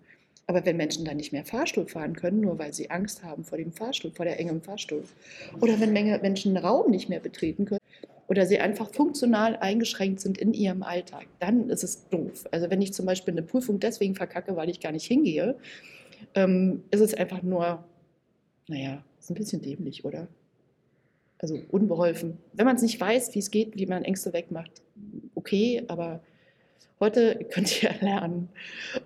Aber 0.48 0.66
wenn 0.66 0.76
Menschen 0.76 1.04
dann 1.04 1.16
nicht 1.16 1.32
mehr 1.32 1.44
Fahrstuhl 1.44 1.86
fahren 1.86 2.16
können, 2.16 2.40
nur 2.40 2.58
weil 2.58 2.72
sie 2.72 2.90
Angst 2.90 3.22
haben 3.22 3.44
vor 3.44 3.58
dem 3.58 3.72
Fahrstuhl, 3.72 4.10
vor 4.10 4.24
der 4.24 4.38
engen 4.40 4.62
Fahrstuhl, 4.62 5.04
oder 5.60 5.78
wenn 5.78 5.92
Menschen 5.92 6.54
den 6.54 6.64
Raum 6.64 6.90
nicht 6.90 7.08
mehr 7.08 7.20
betreten 7.20 7.66
können, 7.66 7.80
oder 8.28 8.46
sie 8.46 8.58
einfach 8.58 8.92
funktional 8.92 9.56
eingeschränkt 9.56 10.20
sind 10.20 10.38
in 10.38 10.54
ihrem 10.54 10.82
Alltag, 10.82 11.26
dann 11.38 11.70
ist 11.70 11.84
es 11.84 12.08
doof. 12.08 12.46
Also 12.50 12.68
wenn 12.68 12.82
ich 12.82 12.92
zum 12.92 13.06
Beispiel 13.06 13.32
eine 13.32 13.42
Prüfung 13.42 13.78
deswegen 13.78 14.16
verkacke, 14.16 14.56
weil 14.56 14.68
ich 14.68 14.80
gar 14.80 14.90
nicht 14.90 15.06
hingehe, 15.06 15.56
ähm, 16.34 16.82
ist 16.90 17.00
es 17.00 17.14
einfach 17.14 17.42
nur, 17.42 17.84
naja, 18.68 19.02
ist 19.18 19.30
ein 19.30 19.34
bisschen 19.34 19.62
dämlich, 19.62 20.04
oder? 20.04 20.28
Also 21.38 21.58
unbeholfen. 21.70 22.38
Wenn 22.54 22.66
man 22.66 22.76
es 22.76 22.82
nicht 22.82 23.00
weiß, 23.00 23.34
wie 23.34 23.40
es 23.40 23.50
geht, 23.50 23.76
wie 23.76 23.86
man 23.86 24.04
Ängste 24.04 24.32
wegmacht, 24.32 24.82
okay, 25.34 25.84
aber 25.88 26.20
heute 27.00 27.44
könnt 27.50 27.82
ihr 27.82 27.94
lernen 28.00 28.48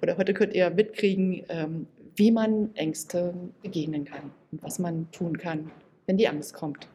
oder 0.03 0.17
heute 0.17 0.35
könnt 0.35 0.55
ihr 0.55 0.71
mitkriegen, 0.71 1.45
ähm, 1.49 1.87
wie 2.17 2.31
man 2.31 2.75
Ängste 2.75 3.35
begegnen 3.63 4.05
kann 4.05 4.31
und 4.53 4.63
was 4.63 4.79
man 4.79 5.11
tun 5.11 5.39
kann, 5.39 5.71
wenn 6.07 6.17
die 6.17 6.29
Angst 6.29 6.55
kommt. 6.55 6.87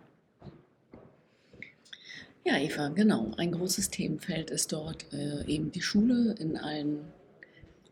Ja, 2.44 2.60
Eva, 2.60 2.90
genau. 2.90 3.32
Ein 3.38 3.52
großes 3.54 3.90
Themenfeld 3.90 4.52
ist 4.52 4.72
dort 4.72 5.12
äh, 5.12 5.44
eben 5.48 5.72
die 5.72 5.82
Schule 5.82 6.36
in 6.38 6.58
allen 6.58 7.00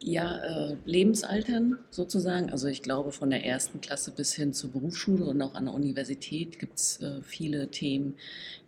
ja, 0.04 0.38
äh, 0.40 0.76
Lebensaltern 0.86 1.80
sozusagen. 1.90 2.50
Also 2.50 2.68
ich 2.68 2.82
glaube, 2.82 3.12
von 3.12 3.30
der 3.30 3.46
ersten 3.46 3.80
Klasse 3.80 4.12
bis 4.12 4.34
hin 4.34 4.54
zur 4.54 4.72
Berufsschule 4.72 5.26
und 5.26 5.42
auch 5.42 5.56
an 5.56 5.66
der 5.66 5.74
Universität 5.74 6.60
gibt 6.60 6.78
es 6.78 7.02
äh, 7.02 7.22
viele 7.22 7.70
Themen, 7.70 8.16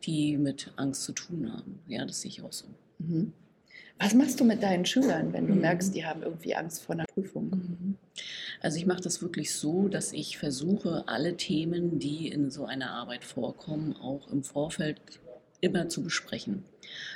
die 0.03 0.37
mit 0.37 0.71
Angst 0.77 1.03
zu 1.03 1.11
tun 1.11 1.51
haben. 1.51 1.79
Ja, 1.87 2.05
das 2.05 2.21
sehe 2.21 2.29
ich 2.29 2.41
auch 2.41 2.53
so. 2.53 2.65
Mhm. 2.99 3.33
Was 3.99 4.13
machst 4.13 4.39
du 4.39 4.45
mit 4.45 4.61
deinen 4.61 4.85
Schülern, 4.85 5.31
wenn 5.31 5.47
du 5.47 5.53
mhm. 5.53 5.61
merkst, 5.61 5.95
die 5.95 6.05
haben 6.05 6.23
irgendwie 6.23 6.55
Angst 6.55 6.83
vor 6.83 6.95
einer 6.95 7.05
Prüfung? 7.05 7.49
Mhm. 7.49 7.97
Also 8.61 8.77
ich 8.77 8.85
mache 8.85 9.01
das 9.01 9.21
wirklich 9.21 9.53
so, 9.53 9.87
dass 9.87 10.13
ich 10.13 10.37
versuche, 10.37 11.03
alle 11.07 11.35
Themen, 11.37 11.99
die 11.99 12.27
in 12.27 12.49
so 12.49 12.65
einer 12.65 12.91
Arbeit 12.91 13.23
vorkommen, 13.23 13.95
auch 13.97 14.29
im 14.31 14.43
Vorfeld 14.43 14.99
immer 15.65 15.89
zu 15.89 16.03
besprechen. 16.03 16.63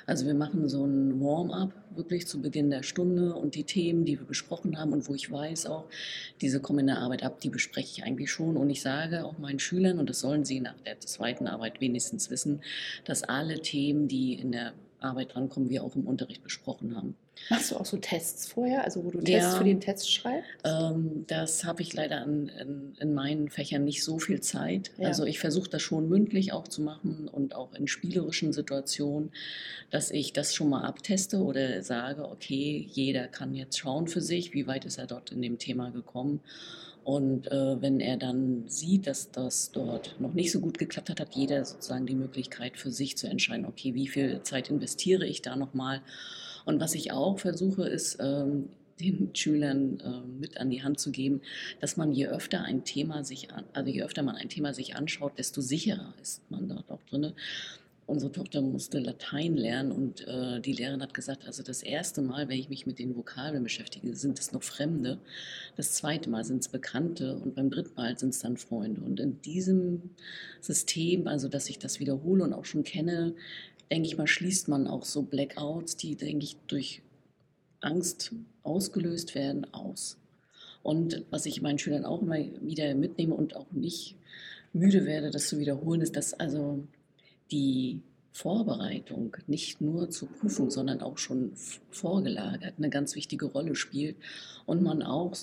Also 0.06 0.26
wir 0.26 0.34
machen 0.34 0.68
so 0.68 0.84
ein 0.86 1.22
Warm-up 1.22 1.72
wirklich 1.96 2.28
zu 2.28 2.42
Beginn 2.42 2.70
der 2.70 2.84
Stunde 2.84 3.36
und 3.36 3.56
die 3.56 3.64
Themen, 3.64 4.06
die 4.06 4.20
wir 4.20 4.26
besprochen 4.26 4.78
haben 4.78 4.92
und 4.92 5.08
wo 5.08 5.14
ich 5.14 5.32
weiß 5.32 5.68
auch, 5.68 5.86
diese 6.42 6.60
kommen 6.60 6.80
in 6.80 6.88
der 6.88 7.00
Arbeit 7.00 7.24
ab, 7.24 7.40
die 7.40 7.50
bespreche 7.50 7.90
ich 7.92 8.04
eigentlich 8.04 8.32
schon 8.32 8.58
und 8.58 8.70
ich 8.70 8.82
sage 8.82 9.24
auch 9.26 9.38
meinen 9.38 9.60
Schülern, 9.60 10.00
und 10.00 10.10
das 10.10 10.20
sollen 10.20 10.46
sie 10.46 10.60
nach 10.60 10.80
der 10.86 11.00
zweiten 11.00 11.48
Arbeit 11.48 11.80
wenigstens 11.80 12.30
wissen, 12.30 12.62
dass 13.06 13.24
alle 13.24 13.62
Themen, 13.62 14.08
die 14.08 14.34
in 14.34 14.52
der 14.52 14.74
Arbeit 15.00 15.36
drankommen, 15.36 15.70
wir 15.70 15.84
auch 15.84 15.96
im 15.96 16.08
Unterricht 16.08 16.44
besprochen 16.44 16.96
haben. 16.96 17.16
Machst 17.50 17.72
du 17.72 17.78
auch 17.78 17.86
so 17.86 17.98
Tests 17.98 18.48
vorher, 18.48 18.84
also 18.84 19.04
wo 19.04 19.12
du 19.12 19.20
Tests 19.20 19.54
ja, 19.54 19.58
für 19.58 19.64
den 19.64 19.80
Test 19.82 20.12
schreibst? 20.12 20.50
Ähm, 20.64 21.26
das 21.28 21.64
habe 21.64 21.82
ich 21.82 21.94
leider 21.94 22.24
in, 22.24 22.50
in, 22.50 22.96
in, 23.00 23.14
meinen 23.14 23.50
Fächern 23.50 23.86
nicht 23.86 24.04
so 24.04 24.20
viel 24.20 24.42
Zeit. 24.42 24.92
Ja. 24.98 25.08
Also 25.08 25.26
ich 25.26 25.40
versuche 25.40 25.70
das 25.70 25.82
schon 25.82 26.10
mündlich 26.10 26.54
auch 26.54 26.68
zu 26.68 26.82
machen 26.82 27.28
und 27.28 27.56
auch 27.56 27.74
in 27.74 27.88
spielerischen 27.88 28.54
Situationen, 28.54 29.32
dass 29.90 30.12
ich 30.12 30.34
das 30.34 30.54
schon 30.54 30.70
mal 30.70 30.84
abteste 30.84 31.40
oder 31.40 31.82
sage, 31.82 32.30
okay, 32.30 32.88
jeder 32.92 33.28
kann 33.28 33.56
jetzt 33.56 33.80
schauen 33.80 34.08
für 34.08 34.22
sich, 34.22 34.54
wie 34.54 34.68
weit 34.68 34.86
ist 34.86 34.98
er 34.98 35.08
dort 35.08 35.32
in 35.32 35.42
dem 35.42 35.58
Thema 35.58 35.90
gekommen. 35.90 36.42
Und 37.04 37.48
äh, 37.48 37.82
wenn 37.82 38.00
er 38.00 38.18
dann 38.18 38.66
sieht, 38.68 39.08
dass 39.08 39.32
das 39.32 39.72
dort 39.72 40.16
noch 40.20 40.34
nicht 40.34 40.52
so 40.52 40.60
gut 40.60 40.78
geklappt 40.78 41.10
hat, 41.10 41.20
hat 41.20 41.36
jeder 41.36 41.66
sozusagen 41.66 42.06
die 42.06 42.14
Möglichkeit 42.14 42.78
für 42.78 42.92
sich 42.92 43.18
zu 43.18 43.28
entscheiden, 43.28 43.66
okay, 43.66 43.96
wie 43.96 44.08
viel 44.08 44.44
Zeit 44.44 44.70
investiere 44.70 45.26
ich 45.26 45.42
da 45.42 45.56
nochmal. 45.56 46.02
Und 46.70 46.80
was 46.80 46.94
ich 46.94 47.12
auch 47.12 47.40
versuche, 47.40 47.88
ist, 47.88 48.20
ähm, 48.22 48.70
den 49.00 49.32
Schülern 49.34 50.00
äh, 50.02 50.40
mit 50.40 50.58
an 50.60 50.70
die 50.70 50.84
Hand 50.84 51.00
zu 51.00 51.10
geben, 51.10 51.42
dass 51.80 51.98
man 51.98 52.12
je 52.12 52.28
öfter 52.28 52.62
ein 52.62 52.84
Thema 52.84 53.24
sich 53.24 53.52
an, 53.52 53.64
also 53.74 53.90
je 53.90 54.04
öfter 54.04 54.22
man 54.22 54.36
ein 54.36 54.50
Thema 54.50 54.72
sich 54.72 54.96
anschaut, 54.96 55.40
desto 55.40 55.62
sicherer 55.62 56.14
ist 56.22 56.44
man 56.52 56.70
dort 56.70 56.92
auch 56.92 57.02
drin. 57.10 57.34
unsere 58.06 58.32
Tochter 58.32 58.62
musste 58.62 59.00
Latein 59.00 59.58
lernen 59.58 59.92
und 59.92 60.28
äh, 60.28 60.60
die 60.62 60.74
Lehrerin 60.74 61.02
hat 61.02 61.16
gesagt, 61.16 61.48
also 61.48 61.64
das 61.64 61.82
erste 61.82 62.22
Mal, 62.22 62.50
wenn 62.50 62.60
ich 62.60 62.70
mich 62.70 62.86
mit 62.86 63.00
den 63.00 63.16
Vokabeln 63.16 63.64
beschäftige, 63.64 64.16
sind 64.16 64.38
es 64.38 64.52
noch 64.52 64.62
Fremde. 64.62 65.18
Das 65.76 65.94
zweite 65.94 66.30
Mal 66.30 66.44
sind 66.44 66.60
es 66.60 66.70
Bekannte 66.70 67.36
und 67.36 67.56
beim 67.56 67.72
dritten 67.72 67.96
Mal 67.96 68.16
sind 68.20 68.30
es 68.30 68.40
dann 68.40 68.58
Freunde. 68.58 69.02
Und 69.02 69.20
in 69.20 69.42
diesem 69.42 70.12
System, 70.62 71.28
also 71.28 71.48
dass 71.48 71.68
ich 71.68 71.80
das 71.80 72.00
wiederhole 72.00 72.44
und 72.44 72.54
auch 72.54 72.66
schon 72.66 72.84
kenne, 72.84 73.34
denke 73.92 74.08
ich 74.08 74.18
mal, 74.18 74.28
schließt 74.28 74.68
man 74.68 74.88
auch 74.88 75.06
so 75.06 75.24
Blackouts, 75.24 75.96
die, 75.96 76.16
denke 76.16 76.46
ich, 76.46 76.58
durch 76.68 77.02
Angst 77.82 78.34
ausgelöst 78.64 79.36
werden, 79.36 79.72
aus. 79.74 80.18
Und 80.84 81.26
was 81.30 81.46
ich 81.46 81.62
meinen 81.62 81.80
Schülern 81.80 82.06
auch 82.06 82.22
immer 82.22 82.38
wieder 82.62 82.94
mitnehme 82.96 83.36
und 83.36 83.56
auch 83.56 83.72
nicht 83.72 84.16
müde 84.74 85.06
werde, 85.06 85.32
das 85.32 85.48
zu 85.48 85.60
wiederholen, 85.60 86.02
ist, 86.02 86.16
dass 86.16 86.34
also 86.34 86.84
die 87.52 88.02
Vorbereitung 88.32 89.36
nicht 89.48 89.82
nur 89.82 90.10
zur 90.10 90.30
Prüfung, 90.30 90.70
sondern 90.70 91.02
auch 91.02 91.18
schon 91.18 91.52
vorgelagert 91.90 92.76
eine 92.78 92.90
ganz 92.90 93.16
wichtige 93.16 93.48
Rolle 93.48 93.76
spielt 93.76 94.16
und 94.66 94.82
man 94.82 95.02
auch 95.02 95.36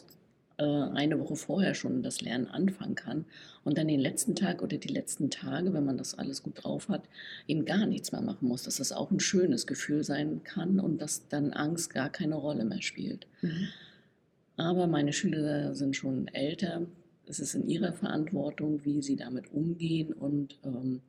eine 0.64 1.20
Woche 1.20 1.36
vorher 1.36 1.74
schon 1.74 2.02
das 2.02 2.20
Lernen 2.22 2.46
anfangen 2.46 2.94
kann 2.94 3.24
und 3.64 3.76
dann 3.76 3.88
den 3.88 4.00
letzten 4.00 4.34
Tag 4.34 4.62
oder 4.62 4.78
die 4.78 4.88
letzten 4.88 5.30
Tage, 5.30 5.74
wenn 5.74 5.84
man 5.84 5.98
das 5.98 6.18
alles 6.18 6.42
gut 6.42 6.64
drauf 6.64 6.88
hat, 6.88 7.02
eben 7.46 7.64
gar 7.64 7.86
nichts 7.86 8.12
mehr 8.12 8.22
machen 8.22 8.48
muss, 8.48 8.62
dass 8.62 8.76
das 8.76 8.92
auch 8.92 9.10
ein 9.10 9.20
schönes 9.20 9.66
Gefühl 9.66 10.02
sein 10.02 10.42
kann 10.44 10.80
und 10.80 11.02
dass 11.02 11.28
dann 11.28 11.52
Angst 11.52 11.92
gar 11.92 12.08
keine 12.08 12.36
Rolle 12.36 12.64
mehr 12.64 12.82
spielt. 12.82 13.26
Mhm. 13.42 13.68
Aber 14.56 14.86
meine 14.86 15.12
Schüler 15.12 15.74
sind 15.74 15.96
schon 15.96 16.28
älter, 16.28 16.86
es 17.26 17.40
ist 17.40 17.54
in 17.54 17.68
ihrer 17.68 17.92
Verantwortung, 17.92 18.84
wie 18.84 19.02
sie 19.02 19.16
damit 19.16 19.52
umgehen 19.52 20.12
und 20.12 20.56
ähm, 20.64 21.02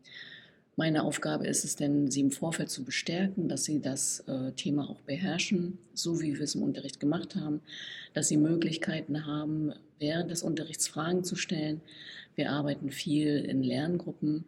meine 0.78 1.04
Aufgabe 1.04 1.48
ist 1.48 1.66
es 1.66 1.76
denn, 1.76 2.12
sie 2.12 2.22
im 2.22 2.32
Vorfeld 2.32 2.70
zu 2.70 2.86
bestärken, 2.86 3.50
dass 3.50 3.66
sie 3.66 3.82
das 3.82 4.22
äh, 4.22 4.52
Thema 4.52 4.88
auch 4.88 5.02
beherrschen, 5.02 5.80
so 5.96 6.22
wie 6.22 6.36
wir 6.36 6.44
es 6.44 6.54
im 6.54 6.62
Unterricht 6.62 7.00
gemacht 7.00 7.36
haben, 7.36 7.62
dass 8.14 8.28
sie 8.28 8.38
Möglichkeiten 8.38 9.26
haben, 9.26 9.74
während 9.98 10.30
des 10.30 10.44
Unterrichts 10.44 10.88
Fragen 10.88 11.24
zu 11.24 11.36
stellen. 11.36 11.82
Wir 12.36 12.52
arbeiten 12.52 12.92
viel 12.92 13.40
in 13.40 13.64
Lerngruppen 13.64 14.46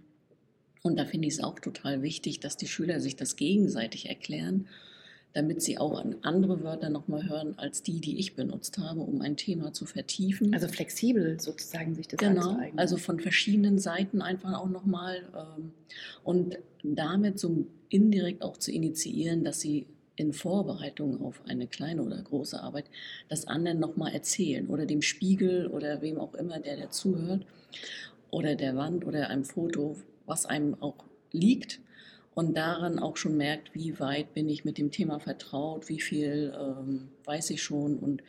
und 0.84 1.00
da 1.00 1.06
finde 1.06 1.28
ich 1.28 1.34
es 1.34 1.44
auch 1.44 1.60
total 1.60 2.04
wichtig, 2.04 2.40
dass 2.40 2.56
die 2.56 2.68
Schüler 2.68 3.00
sich 3.00 3.16
das 3.16 3.36
gegenseitig 3.36 4.08
erklären 4.08 4.68
damit 5.34 5.62
sie 5.62 5.78
auch 5.78 6.00
an 6.00 6.16
andere 6.24 6.64
Wörter 6.64 6.90
nochmal 6.90 7.30
hören 7.30 7.54
als 7.58 7.84
die, 7.84 8.02
die 8.02 8.18
ich 8.18 8.36
benutzt 8.36 8.78
habe, 8.80 9.02
um 9.02 9.22
ein 9.22 9.38
Thema 9.38 9.74
zu 9.74 9.86
vertiefen. 9.86 10.54
Also 10.54 10.68
flexibel 10.68 11.40
sozusagen 11.40 11.94
sich 11.94 12.08
das 12.08 12.18
genau. 12.18 12.58
Also 12.78 12.98
von 12.98 13.20
verschiedenen 13.20 13.78
Seiten 13.78 14.22
einfach 14.22 14.60
auch 14.60 14.70
nochmal 14.70 15.22
ähm, 15.36 15.72
und 16.24 16.58
damit 16.84 17.40
so 17.40 17.68
indirekt 17.90 18.42
auch 18.42 18.58
zu 18.58 18.72
initiieren, 18.72 19.44
dass 19.44 19.60
sie 19.60 19.86
in 20.16 20.34
Vorbereitung 20.34 21.24
auf 21.24 21.42
eine 21.48 21.68
kleine 21.68 22.04
oder 22.04 22.22
große 22.22 22.62
Arbeit 22.62 22.86
das 23.30 23.48
anderen 23.48 23.80
nochmal 23.80 24.14
erzählen 24.14 24.68
oder 24.68 24.86
dem 24.86 25.02
Spiegel 25.02 25.68
oder 25.68 26.02
wem 26.02 26.20
auch 26.20 26.34
immer, 26.34 26.60
der 26.60 26.76
dazuhört 26.76 27.46
oder 28.30 28.56
der 28.56 28.76
Wand 28.76 29.06
oder 29.06 29.30
einem 29.30 29.46
Foto, 29.46 29.96
was 30.26 30.46
einem 30.46 30.76
auch 30.82 31.06
liegt 31.32 31.80
und 32.40 32.56
daran 32.56 33.00
auch 33.00 33.18
schon 33.18 33.36
merkt, 33.36 33.76
wie 33.76 34.00
weit 34.00 34.34
bin 34.34 34.48
ich 34.48 34.64
mit 34.64 34.78
dem 34.78 34.92
Thema 34.92 35.20
vertraut, 35.20 35.90
wie 35.90 36.00
viel 36.00 36.54
ähm, 36.58 37.10
weiß 37.26 37.50
ich 37.50 37.62
schon 37.62 37.98
und 37.98 38.24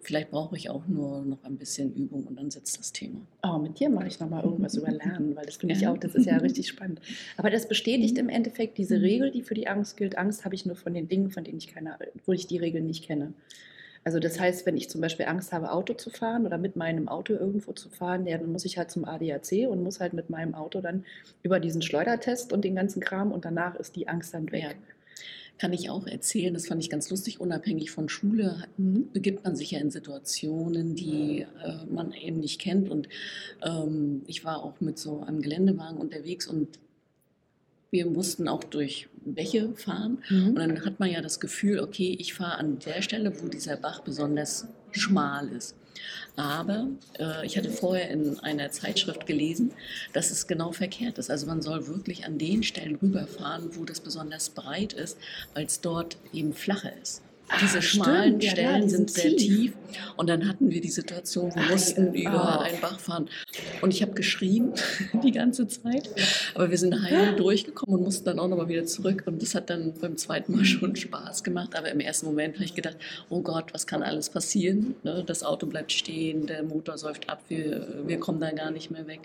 vielleicht 0.00 0.30
brauche 0.30 0.56
ich 0.56 0.70
auch 0.70 0.86
nur 0.86 1.22
noch 1.22 1.42
ein 1.42 1.56
bisschen 1.56 1.92
Übung 1.92 2.24
und 2.24 2.38
dann 2.38 2.48
sitzt 2.50 2.78
das 2.78 2.92
Thema. 2.92 3.26
Oh, 3.42 3.58
mit 3.58 3.80
dir 3.80 3.90
mache 3.90 4.06
ich 4.06 4.20
nochmal 4.20 4.44
irgendwas 4.44 4.76
über 4.76 4.92
Lernen, 4.92 5.34
weil 5.34 5.46
das 5.46 5.56
finde 5.56 5.74
ich 5.74 5.86
auch, 5.88 5.98
das 5.98 6.14
ist 6.14 6.26
ja 6.26 6.36
richtig 6.46 6.68
spannend. 6.68 7.00
Aber 7.36 7.50
das 7.50 7.66
bestätigt 7.66 8.16
im 8.18 8.28
Endeffekt 8.28 8.78
diese 8.78 8.98
mhm. 8.98 9.04
Regel, 9.04 9.30
die 9.32 9.42
für 9.42 9.54
die 9.54 9.66
Angst 9.66 9.96
gilt. 9.96 10.16
Angst 10.16 10.44
habe 10.44 10.54
ich 10.54 10.64
nur 10.64 10.76
von 10.76 10.94
den 10.94 11.08
Dingen, 11.08 11.32
von 11.32 11.42
denen 11.42 11.58
ich 11.58 11.66
keine, 11.66 11.98
wo 12.24 12.32
ich 12.32 12.46
die 12.46 12.58
Regeln 12.58 12.86
nicht 12.86 13.04
kenne. 13.04 13.34
Also 14.06 14.20
das 14.20 14.38
heißt, 14.38 14.66
wenn 14.66 14.76
ich 14.76 14.88
zum 14.88 15.00
Beispiel 15.00 15.26
Angst 15.26 15.52
habe, 15.52 15.72
Auto 15.72 15.92
zu 15.92 16.10
fahren 16.10 16.46
oder 16.46 16.58
mit 16.58 16.76
meinem 16.76 17.08
Auto 17.08 17.32
irgendwo 17.32 17.72
zu 17.72 17.88
fahren, 17.88 18.24
ja, 18.24 18.38
dann 18.38 18.52
muss 18.52 18.64
ich 18.64 18.78
halt 18.78 18.88
zum 18.88 19.04
ADAC 19.04 19.68
und 19.68 19.82
muss 19.82 19.98
halt 19.98 20.12
mit 20.12 20.30
meinem 20.30 20.54
Auto 20.54 20.80
dann 20.80 21.04
über 21.42 21.58
diesen 21.58 21.82
Schleudertest 21.82 22.52
und 22.52 22.64
den 22.64 22.76
ganzen 22.76 23.00
Kram 23.00 23.32
und 23.32 23.44
danach 23.44 23.74
ist 23.74 23.96
die 23.96 24.06
Angst 24.06 24.32
dann 24.32 24.52
weg. 24.52 24.62
Ja. 24.62 24.70
Kann 25.58 25.72
ich 25.72 25.90
auch 25.90 26.06
erzählen, 26.06 26.54
das 26.54 26.68
fand 26.68 26.84
ich 26.84 26.88
ganz 26.88 27.10
lustig, 27.10 27.40
unabhängig 27.40 27.90
von 27.90 28.08
Schule 28.08 28.68
mhm. 28.76 29.10
begibt 29.12 29.42
man 29.42 29.56
sich 29.56 29.72
ja 29.72 29.80
in 29.80 29.90
Situationen, 29.90 30.94
die 30.94 31.40
äh, 31.40 31.84
man 31.90 32.12
eben 32.12 32.38
nicht 32.38 32.60
kennt. 32.60 32.88
Und 32.88 33.08
ähm, 33.60 34.22
ich 34.28 34.44
war 34.44 34.62
auch 34.62 34.80
mit 34.80 35.00
so 35.00 35.22
einem 35.22 35.42
Geländewagen 35.42 35.98
unterwegs 35.98 36.46
und 36.46 36.78
wir 37.90 38.06
mussten 38.06 38.48
auch 38.48 38.64
durch 38.64 39.08
Bäche 39.24 39.72
fahren. 39.74 40.18
Mhm. 40.28 40.48
Und 40.48 40.54
dann 40.56 40.84
hat 40.84 41.00
man 41.00 41.10
ja 41.10 41.20
das 41.20 41.40
Gefühl, 41.40 41.80
okay, 41.80 42.16
ich 42.18 42.34
fahre 42.34 42.58
an 42.58 42.78
der 42.78 43.02
Stelle, 43.02 43.32
wo 43.40 43.48
dieser 43.48 43.76
Bach 43.76 44.00
besonders 44.00 44.66
schmal 44.92 45.48
ist. 45.48 45.74
Aber 46.36 46.88
äh, 47.18 47.46
ich 47.46 47.56
hatte 47.56 47.70
vorher 47.70 48.10
in 48.10 48.38
einer 48.40 48.70
Zeitschrift 48.70 49.26
gelesen, 49.26 49.72
dass 50.12 50.30
es 50.30 50.46
genau 50.46 50.72
verkehrt 50.72 51.18
ist. 51.18 51.30
Also 51.30 51.46
man 51.46 51.62
soll 51.62 51.86
wirklich 51.86 52.26
an 52.26 52.38
den 52.38 52.62
Stellen 52.62 52.96
rüberfahren, 52.96 53.70
wo 53.76 53.84
das 53.84 54.00
besonders 54.00 54.50
breit 54.50 54.92
ist, 54.92 55.18
weil 55.54 55.66
es 55.66 55.80
dort 55.80 56.18
eben 56.32 56.52
flacher 56.52 56.92
ist. 57.00 57.22
Diese 57.60 57.78
Ach, 57.78 57.82
schmalen 57.82 58.40
stimmt, 58.40 58.52
Stellen 58.52 58.82
ja, 58.82 58.88
sind 58.88 59.10
sehr 59.10 59.36
tief. 59.36 59.72
Und 60.16 60.28
dann 60.28 60.48
hatten 60.48 60.70
wir 60.70 60.80
die 60.80 60.90
Situation, 60.90 61.54
wir 61.54 61.62
mussten 61.70 62.12
über 62.12 62.58
oh. 62.58 62.62
einen 62.62 62.80
Bach 62.80 62.98
fahren. 62.98 63.28
Und 63.82 63.94
ich 63.94 64.02
habe 64.02 64.12
geschrien 64.12 64.72
die 65.22 65.30
ganze 65.30 65.68
Zeit. 65.68 66.10
Aber 66.54 66.70
wir 66.70 66.78
sind 66.78 67.00
heil 67.02 67.36
durchgekommen 67.36 67.98
und 67.98 68.04
mussten 68.04 68.24
dann 68.24 68.38
auch 68.38 68.48
nochmal 68.48 68.68
wieder 68.68 68.84
zurück. 68.84 69.22
Und 69.26 69.42
das 69.42 69.54
hat 69.54 69.70
dann 69.70 69.94
beim 70.00 70.16
zweiten 70.16 70.56
Mal 70.56 70.64
schon 70.64 70.96
Spaß 70.96 71.44
gemacht. 71.44 71.76
Aber 71.76 71.90
im 71.90 72.00
ersten 72.00 72.26
Moment 72.26 72.54
habe 72.56 72.64
ich 72.64 72.74
gedacht, 72.74 72.96
oh 73.30 73.40
Gott, 73.40 73.72
was 73.72 73.86
kann 73.86 74.02
alles 74.02 74.28
passieren? 74.28 74.96
Ne? 75.04 75.22
Das 75.24 75.42
Auto 75.42 75.66
bleibt 75.66 75.92
stehen, 75.92 76.46
der 76.46 76.62
Motor 76.62 76.98
säuft 76.98 77.28
ab, 77.28 77.42
wir, 77.48 77.86
wir 78.06 78.18
kommen 78.18 78.40
da 78.40 78.50
gar 78.50 78.70
nicht 78.70 78.90
mehr 78.90 79.06
weg. 79.06 79.20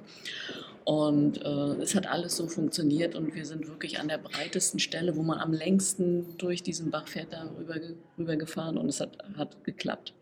Und 0.91 1.41
äh, 1.41 1.81
es 1.81 1.95
hat 1.95 2.05
alles 2.05 2.36
so 2.36 2.48
funktioniert 2.48 3.15
und 3.15 3.33
wir 3.33 3.45
sind 3.45 3.69
wirklich 3.69 4.01
an 4.01 4.10
der 4.10 4.17
breitesten 4.17 4.77
Stelle, 4.77 5.15
wo 5.15 5.24
man 5.24 5.39
am 5.39 5.53
längsten 5.53 6.38
durch 6.38 6.63
diesen 6.63 6.91
Bach 6.91 7.07
fährt, 7.07 7.31
da 7.31 7.50
rüber, 7.57 7.75
rüber 8.17 8.36
gefahren 8.36 8.77
und 8.77 8.89
es 8.89 9.00
hat, 9.00 9.17
hat 9.38 9.63
geklappt. 9.63 10.13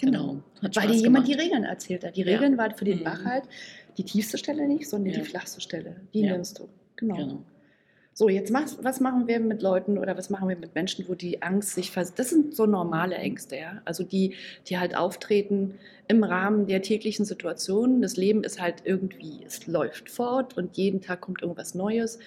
Genau. 0.00 0.38
genau. 0.62 0.74
Weil 0.76 0.88
dir 0.88 0.94
jemand 0.94 1.28
die 1.28 1.34
Regeln 1.34 1.64
erzählt 1.64 2.04
hat. 2.04 2.16
Die 2.16 2.22
Regeln 2.22 2.52
ja. 2.52 2.58
waren 2.58 2.74
für 2.74 2.86
den 2.86 3.00
mhm. 3.00 3.04
Bach 3.04 3.22
halt 3.22 3.44
die 3.98 4.04
tiefste 4.04 4.38
Stelle 4.38 4.66
nicht, 4.66 4.88
sondern 4.88 5.12
ja. 5.12 5.20
die 5.20 5.26
flachste 5.26 5.60
Stelle. 5.60 5.96
Die 6.14 6.22
ja. 6.22 6.32
nimmst 6.32 6.58
du. 6.58 6.70
Genau. 6.96 7.16
genau. 7.16 7.42
So, 8.18 8.28
jetzt 8.28 8.50
mach, 8.50 8.66
was 8.82 8.98
machen 8.98 9.28
wir 9.28 9.38
mit 9.38 9.62
Leuten 9.62 9.96
oder 9.96 10.18
was 10.18 10.28
machen 10.28 10.48
wir 10.48 10.56
mit 10.56 10.74
Menschen, 10.74 11.08
wo 11.08 11.14
die 11.14 11.40
Angst 11.40 11.76
sich 11.76 11.92
vers 11.92 12.14
Das 12.14 12.30
sind 12.30 12.52
so 12.52 12.66
normale 12.66 13.14
Ängste, 13.14 13.56
ja. 13.56 13.80
Also 13.84 14.02
die, 14.02 14.34
die 14.66 14.76
halt 14.76 14.96
auftreten 14.96 15.74
im 16.08 16.24
Rahmen 16.24 16.66
der 16.66 16.82
täglichen 16.82 17.24
Situationen. 17.24 18.02
Das 18.02 18.16
Leben 18.16 18.42
ist 18.42 18.60
halt 18.60 18.82
irgendwie, 18.82 19.44
es 19.46 19.68
läuft 19.68 20.10
fort 20.10 20.56
und 20.56 20.76
jeden 20.76 21.00
Tag 21.00 21.20
kommt 21.20 21.42
irgendwas 21.42 21.76
Neues. 21.76 22.18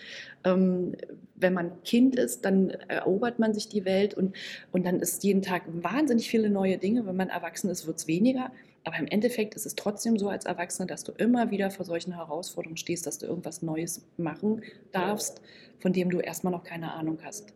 Ähm, 0.46 0.96
wenn 1.36 1.54
man 1.54 1.84
Kind 1.84 2.16
ist, 2.16 2.46
dann 2.46 2.70
erobert 2.70 3.40
man 3.40 3.54
sich 3.54 3.68
die 3.68 3.84
Welt 3.84 4.14
und, 4.14 4.34
und 4.72 4.86
dann 4.86 5.02
ist 5.02 5.26
jeden 5.26 5.42
Tag 5.42 5.64
wahnsinnig 5.68 6.30
viele 6.30 6.50
neue 6.50 6.78
Dinge. 6.78 7.06
Wenn 7.06 7.18
man 7.18 7.28
erwachsen 7.28 7.70
ist, 7.70 7.86
wird 7.86 7.98
es 7.98 8.08
weniger. 8.08 8.50
Aber 8.84 8.98
im 8.98 9.08
Endeffekt 9.08 9.54
ist 9.56 9.66
es 9.66 9.76
trotzdem 9.76 10.18
so 10.18 10.30
als 10.30 10.46
Erwachsener, 10.46 10.88
dass 10.88 11.04
du 11.04 11.12
immer 11.12 11.52
wieder 11.52 11.70
vor 11.70 11.86
solchen 11.86 12.16
Herausforderungen 12.16 12.78
stehst, 12.78 13.06
dass 13.06 13.20
du 13.20 13.28
irgendwas 13.28 13.62
Neues 13.62 14.04
machen 14.18 14.64
darfst, 14.92 15.42
von 15.80 15.94
dem 15.94 16.10
du 16.10 16.20
erstmal 16.20 16.52
noch 16.52 16.64
keine 16.64 16.94
Ahnung 16.94 17.20
hast. 17.24 17.54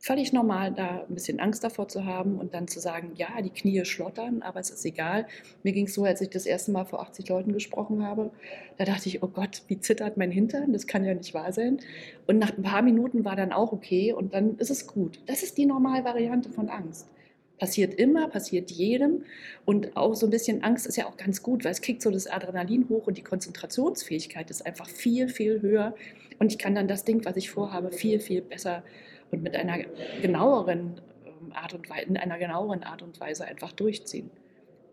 Völlig 0.00 0.34
normal, 0.34 0.70
da 0.72 1.06
ein 1.08 1.14
bisschen 1.14 1.40
Angst 1.40 1.64
davor 1.64 1.88
zu 1.88 2.04
haben 2.04 2.38
und 2.38 2.52
dann 2.52 2.68
zu 2.68 2.78
sagen, 2.78 3.12
ja, 3.14 3.40
die 3.40 3.48
Knie 3.48 3.86
schlottern, 3.86 4.42
aber 4.42 4.60
es 4.60 4.68
ist 4.68 4.84
egal. 4.84 5.26
Mir 5.62 5.72
ging 5.72 5.86
es 5.86 5.94
so, 5.94 6.04
als 6.04 6.20
ich 6.20 6.28
das 6.28 6.44
erste 6.44 6.72
Mal 6.72 6.84
vor 6.84 7.00
80 7.00 7.26
Leuten 7.30 7.54
gesprochen 7.54 8.06
habe. 8.06 8.30
Da 8.76 8.84
dachte 8.84 9.08
ich, 9.08 9.22
oh 9.22 9.28
Gott, 9.28 9.62
wie 9.68 9.80
zittert 9.80 10.18
mein 10.18 10.30
Hintern? 10.30 10.74
Das 10.74 10.86
kann 10.86 11.06
ja 11.06 11.14
nicht 11.14 11.32
wahr 11.32 11.54
sein. 11.54 11.78
Und 12.26 12.38
nach 12.38 12.54
ein 12.54 12.62
paar 12.62 12.82
Minuten 12.82 13.24
war 13.24 13.34
dann 13.34 13.50
auch 13.50 13.72
okay 13.72 14.12
und 14.12 14.34
dann 14.34 14.58
ist 14.58 14.70
es 14.70 14.86
gut. 14.86 15.20
Das 15.24 15.42
ist 15.42 15.56
die 15.56 15.64
Normalvariante 15.64 16.50
von 16.50 16.68
Angst. 16.68 17.08
Passiert 17.58 17.94
immer, 17.94 18.28
passiert 18.28 18.70
jedem. 18.70 19.24
Und 19.64 19.96
auch 19.96 20.14
so 20.14 20.26
ein 20.26 20.30
bisschen 20.30 20.62
Angst 20.62 20.86
ist 20.86 20.96
ja 20.96 21.06
auch 21.06 21.16
ganz 21.16 21.42
gut, 21.42 21.64
weil 21.64 21.72
es 21.72 21.80
kriegt 21.80 22.02
so 22.02 22.10
das 22.10 22.26
Adrenalin 22.26 22.88
hoch 22.88 23.06
und 23.06 23.16
die 23.16 23.22
Konzentrationsfähigkeit 23.22 24.50
ist 24.50 24.66
einfach 24.66 24.88
viel, 24.88 25.28
viel 25.28 25.62
höher. 25.62 25.94
Und 26.38 26.50
ich 26.50 26.58
kann 26.58 26.74
dann 26.74 26.88
das 26.88 27.04
Ding, 27.04 27.24
was 27.24 27.36
ich 27.36 27.50
vorhabe, 27.50 27.92
viel, 27.92 28.18
viel 28.18 28.42
besser 28.42 28.82
und 29.30 29.42
mit 29.42 29.54
einer 29.56 29.78
genaueren 30.20 31.00
ähm, 31.24 31.52
Art 31.52 31.74
und 31.74 31.88
Weise, 31.88 32.06
in 32.06 32.16
einer 32.16 32.38
genaueren 32.38 32.82
Art 32.82 33.02
und 33.02 33.20
Weise 33.20 33.44
einfach 33.44 33.72
durchziehen. 33.72 34.30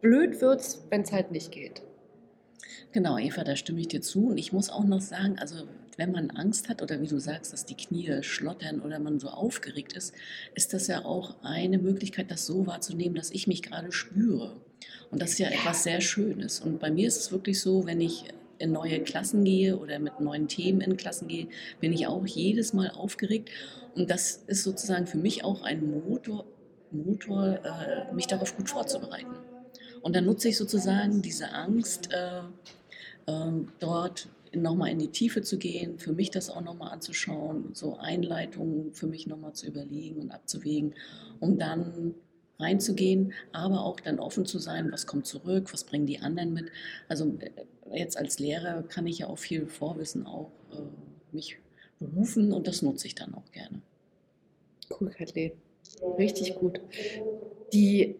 Blöd 0.01 0.41
wird's, 0.41 0.85
wenn 0.89 1.01
es 1.01 1.11
halt 1.11 1.31
nicht 1.31 1.51
geht. 1.51 1.81
Genau, 2.91 3.17
Eva, 3.17 3.43
da 3.43 3.55
stimme 3.55 3.79
ich 3.79 3.87
dir 3.87 4.01
zu. 4.01 4.29
Und 4.29 4.37
ich 4.37 4.51
muss 4.51 4.69
auch 4.69 4.83
noch 4.83 5.01
sagen, 5.01 5.37
also 5.39 5.65
wenn 6.01 6.11
man 6.11 6.31
Angst 6.31 6.67
hat 6.67 6.81
oder 6.81 6.99
wie 6.99 7.07
du 7.07 7.19
sagst, 7.19 7.53
dass 7.53 7.63
die 7.63 7.77
Knie 7.77 8.23
schlottern 8.23 8.81
oder 8.81 8.97
man 8.97 9.19
so 9.19 9.27
aufgeregt 9.27 9.93
ist, 9.93 10.15
ist 10.55 10.73
das 10.73 10.87
ja 10.87 11.05
auch 11.05 11.35
eine 11.43 11.77
Möglichkeit, 11.77 12.31
das 12.31 12.47
so 12.47 12.65
wahrzunehmen, 12.65 13.13
dass 13.13 13.29
ich 13.29 13.45
mich 13.45 13.61
gerade 13.61 13.91
spüre. 13.91 14.55
Und 15.11 15.21
das 15.21 15.33
ist 15.33 15.37
ja 15.37 15.49
etwas 15.49 15.83
sehr 15.83 16.01
Schönes. 16.01 16.59
Und 16.59 16.79
bei 16.79 16.89
mir 16.89 17.07
ist 17.07 17.17
es 17.17 17.31
wirklich 17.31 17.61
so, 17.61 17.85
wenn 17.85 18.01
ich 18.01 18.25
in 18.57 18.71
neue 18.71 19.01
Klassen 19.01 19.43
gehe 19.43 19.77
oder 19.77 19.99
mit 19.99 20.19
neuen 20.19 20.47
Themen 20.47 20.81
in 20.81 20.97
Klassen 20.97 21.27
gehe, 21.27 21.49
bin 21.79 21.93
ich 21.93 22.07
auch 22.07 22.25
jedes 22.25 22.73
Mal 22.73 22.89
aufgeregt. 22.89 23.51
Und 23.93 24.09
das 24.09 24.37
ist 24.47 24.63
sozusagen 24.63 25.05
für 25.05 25.19
mich 25.19 25.43
auch 25.43 25.61
ein 25.61 25.87
Motor, 25.87 26.45
Motor 26.89 27.59
äh, 27.63 28.11
mich 28.15 28.25
darauf 28.25 28.57
gut 28.57 28.71
vorzubereiten. 28.71 29.35
Und 30.01 30.15
dann 30.15 30.25
nutze 30.25 30.49
ich 30.49 30.57
sozusagen 30.57 31.21
diese 31.21 31.51
Angst, 31.51 32.09
äh, 32.11 32.39
äh, 33.27 33.51
dort 33.77 34.29
nochmal 34.53 34.89
in 34.89 34.99
die 34.99 35.09
Tiefe 35.09 35.41
zu 35.41 35.57
gehen, 35.57 35.97
für 35.97 36.13
mich 36.13 36.29
das 36.31 36.49
auch 36.49 36.61
nochmal 36.61 36.91
anzuschauen, 36.91 37.69
so 37.73 37.97
Einleitungen 37.97 38.93
für 38.93 39.07
mich 39.07 39.27
nochmal 39.27 39.53
zu 39.53 39.67
überlegen 39.67 40.19
und 40.21 40.31
abzuwägen, 40.31 40.93
um 41.39 41.57
dann 41.57 42.15
reinzugehen, 42.59 43.33
aber 43.51 43.83
auch 43.83 43.99
dann 43.99 44.19
offen 44.19 44.45
zu 44.45 44.59
sein, 44.59 44.91
was 44.91 45.07
kommt 45.07 45.25
zurück, 45.25 45.73
was 45.73 45.83
bringen 45.83 46.05
die 46.05 46.19
anderen 46.19 46.53
mit. 46.53 46.71
Also 47.07 47.37
äh, 47.39 47.97
jetzt 47.97 48.17
als 48.17 48.39
Lehrer 48.39 48.83
kann 48.83 49.07
ich 49.07 49.19
ja 49.19 49.27
auch 49.27 49.37
viel 49.37 49.65
Vorwissen 49.67 50.25
auch 50.25 50.51
äh, 50.71 51.35
mich 51.35 51.57
berufen 51.99 52.51
und 52.51 52.67
das 52.67 52.81
nutze 52.81 53.07
ich 53.07 53.15
dann 53.15 53.33
auch 53.33 53.51
gerne. 53.51 53.81
Cool, 54.99 55.09
Kathleen. 55.09 55.53
Richtig 56.17 56.55
gut. 56.55 56.79
Die 57.73 58.15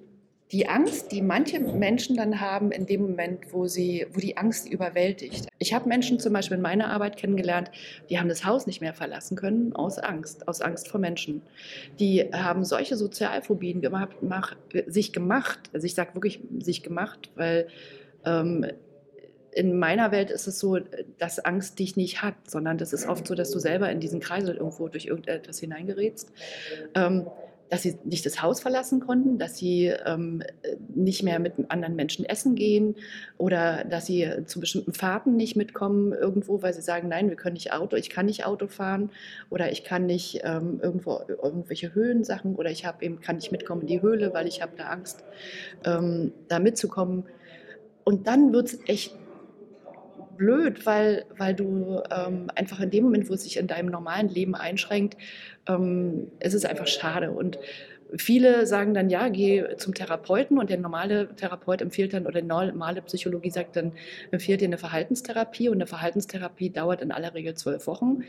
die 0.52 0.68
Angst, 0.68 1.12
die 1.12 1.22
manche 1.22 1.60
Menschen 1.60 2.18
dann 2.18 2.42
haben 2.42 2.72
in 2.72 2.86
dem 2.86 3.02
Moment, 3.02 3.54
wo, 3.54 3.68
sie, 3.68 4.06
wo 4.12 4.20
die 4.20 4.36
Angst 4.38 4.68
überwältigt. 4.68 5.48
Ich 5.60 5.74
habe 5.74 5.88
Menschen 5.88 6.20
zum 6.20 6.34
Beispiel 6.34 6.58
in 6.58 6.64
meiner 6.64 6.90
Arbeit 6.90 7.16
kennengelernt, 7.16 7.72
die 8.10 8.20
haben 8.20 8.28
das 8.28 8.46
Haus 8.46 8.68
nicht 8.68 8.82
mehr 8.82 8.94
verlassen 8.94 9.38
können 9.38 9.74
aus 9.74 9.98
Angst, 9.98 10.48
aus 10.48 10.62
Angst 10.62 10.90
vor 10.90 11.00
Menschen. 11.00 11.42
Die 12.00 12.24
haben 12.34 12.66
solche 12.66 12.98
Sozialphobien 12.98 13.82
gemacht, 13.82 14.18
mach, 14.22 14.56
sich 14.88 15.14
gemacht, 15.14 15.70
also 15.74 15.86
ich 15.86 15.96
sage 15.96 16.16
wirklich 16.16 16.42
sich 16.60 16.84
gemacht, 16.84 17.32
weil 17.36 17.68
ähm, 18.26 18.66
in 19.54 19.78
meiner 19.78 20.12
Welt 20.12 20.32
ist 20.32 20.48
es 20.48 20.60
so, 20.60 20.80
dass 21.18 21.40
Angst 21.40 21.80
dich 21.80 21.96
nicht 21.96 22.22
hat, 22.22 22.36
sondern 22.48 22.78
das 22.78 22.94
ist 22.94 23.08
oft 23.08 23.28
so, 23.28 23.36
dass 23.36 23.52
du 23.52 23.60
selber 23.60 23.90
in 23.90 24.00
diesen 24.00 24.20
Kreisel 24.20 24.56
irgendwo 24.56 24.88
durch 24.88 25.06
irgendetwas 25.06 25.60
hineingerätst. 25.60 26.32
Ähm, 26.96 27.28
dass 27.72 27.84
sie 27.84 27.98
nicht 28.04 28.26
das 28.26 28.42
Haus 28.42 28.60
verlassen 28.60 29.00
konnten, 29.00 29.38
dass 29.38 29.58
sie 29.58 29.86
ähm, 30.06 30.44
nicht 30.94 31.24
mehr 31.24 31.40
mit 31.40 31.54
anderen 31.70 31.96
Menschen 31.96 32.26
essen 32.26 32.54
gehen 32.54 32.96
oder 33.38 33.86
dass 33.86 34.06
sie 34.06 34.30
zu 34.46 34.60
bestimmten 34.60 34.92
Fahrten 34.92 35.38
nicht 35.38 35.56
mitkommen 35.56 36.12
irgendwo, 36.12 36.62
weil 36.62 36.74
sie 36.74 36.82
sagen, 36.82 37.08
nein, 37.08 37.30
wir 37.30 37.38
können 37.38 37.54
nicht 37.54 37.72
Auto, 37.72 37.96
ich 37.96 38.10
kann 38.10 38.26
nicht 38.26 38.46
Auto 38.46 38.68
fahren 38.68 39.10
oder 39.50 39.72
ich 39.72 39.86
kann 39.86 40.06
nicht 40.06 40.42
ähm, 40.44 40.82
irgendwo 40.84 41.22
irgendwelche 41.30 41.96
Höhensachen 41.96 42.56
oder 42.56 42.70
ich 42.72 42.86
habe 42.86 43.06
eben 43.06 43.22
kann 43.22 43.38
nicht 43.38 43.54
mitkommen 43.54 43.82
in 43.82 43.88
die 43.88 44.02
Höhle, 44.02 44.34
weil 44.34 44.48
ich 44.48 44.62
habe 44.62 44.74
da 44.76 44.88
Angst, 44.88 45.24
ähm, 45.86 46.34
da 46.50 46.60
mitzukommen. 46.60 47.24
Und 48.04 48.28
dann 48.28 48.52
wird 48.52 48.68
es 48.68 48.80
echt 48.88 49.16
blöd, 50.38 50.86
weil, 50.86 51.26
weil 51.38 51.54
du 51.54 52.02
ähm, 52.12 52.50
einfach 52.56 52.80
in 52.80 52.90
dem 52.90 53.04
Moment, 53.06 53.30
wo 53.30 53.34
es 53.34 53.44
sich 53.44 53.58
in 53.58 53.68
deinem 53.68 53.90
normalen 53.90 54.30
Leben 54.30 54.56
einschränkt, 54.56 55.18
ähm, 55.68 56.32
es 56.40 56.54
ist 56.54 56.66
einfach 56.66 56.88
schade. 56.88 57.32
Und 57.32 57.60
viele 58.16 58.66
sagen 58.66 58.94
dann, 58.94 59.10
ja, 59.10 59.30
geh 59.30 59.76
zum 59.78 59.94
Therapeuten 59.94 60.58
und 60.58 60.70
der 60.70 60.78
normale 60.78 61.36
Therapeut 61.36 61.82
empfiehlt 61.82 62.14
dann, 62.14 62.26
oder 62.26 62.42
die 62.42 62.48
normale 62.48 63.02
Psychologie 63.02 63.52
sagt 63.52 63.76
dann, 63.76 63.94
empfiehlt 64.32 64.62
dir 64.62 64.66
eine 64.66 64.78
Verhaltenstherapie 64.78 65.70
und 65.70 65.76
eine 65.76 65.88
Verhaltenstherapie 65.88 66.70
dauert 66.72 67.02
in 67.02 67.12
aller 67.12 67.34
Regel 67.34 67.54
zwölf 67.56 67.88
Wochen 67.88 68.24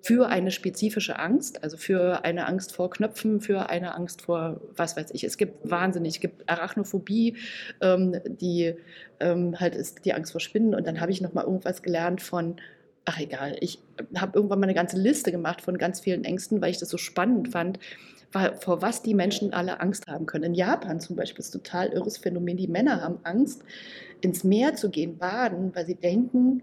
für 0.00 0.28
eine 0.28 0.50
spezifische 0.50 1.18
Angst, 1.18 1.62
also 1.62 1.76
für 1.76 2.24
eine 2.24 2.46
Angst 2.46 2.72
vor 2.72 2.90
Knöpfen, 2.90 3.40
für 3.40 3.68
eine 3.68 3.94
Angst 3.94 4.22
vor, 4.22 4.60
was 4.74 4.96
weiß 4.96 5.10
ich. 5.12 5.24
Es 5.24 5.36
gibt 5.36 5.68
wahnsinnig, 5.68 6.14
es 6.14 6.20
gibt 6.20 6.48
Arachnophobie, 6.48 7.36
ähm, 7.80 8.16
die 8.26 8.74
ähm, 9.20 9.58
halt 9.58 9.74
ist 9.74 10.04
die 10.04 10.14
Angst 10.14 10.32
vor 10.32 10.40
Spinnen. 10.40 10.74
Und 10.74 10.86
dann 10.86 11.00
habe 11.00 11.10
ich 11.10 11.20
noch 11.20 11.34
mal 11.34 11.44
irgendwas 11.44 11.82
gelernt 11.82 12.22
von, 12.22 12.56
ach 13.04 13.18
egal, 13.18 13.56
ich 13.60 13.80
habe 14.16 14.38
irgendwann 14.38 14.60
mal 14.60 14.66
eine 14.66 14.74
ganze 14.74 14.98
Liste 14.98 15.32
gemacht 15.32 15.62
von 15.62 15.78
ganz 15.78 16.00
vielen 16.00 16.24
Ängsten, 16.24 16.60
weil 16.60 16.70
ich 16.70 16.78
das 16.78 16.90
so 16.90 16.98
spannend 16.98 17.48
fand, 17.48 17.78
vor 18.60 18.82
was 18.82 19.02
die 19.02 19.14
Menschen 19.14 19.54
alle 19.54 19.80
Angst 19.80 20.06
haben 20.06 20.26
können. 20.26 20.44
In 20.44 20.54
Japan 20.54 21.00
zum 21.00 21.16
Beispiel 21.16 21.40
ist 21.40 21.54
ein 21.54 21.62
total 21.62 21.88
irres 21.88 22.18
Phänomen. 22.18 22.58
Die 22.58 22.68
Männer 22.68 23.00
haben 23.02 23.18
Angst, 23.22 23.64
ins 24.20 24.44
Meer 24.44 24.74
zu 24.74 24.90
gehen, 24.90 25.16
baden, 25.16 25.74
weil 25.74 25.86
sie 25.86 25.94
denken, 25.94 26.62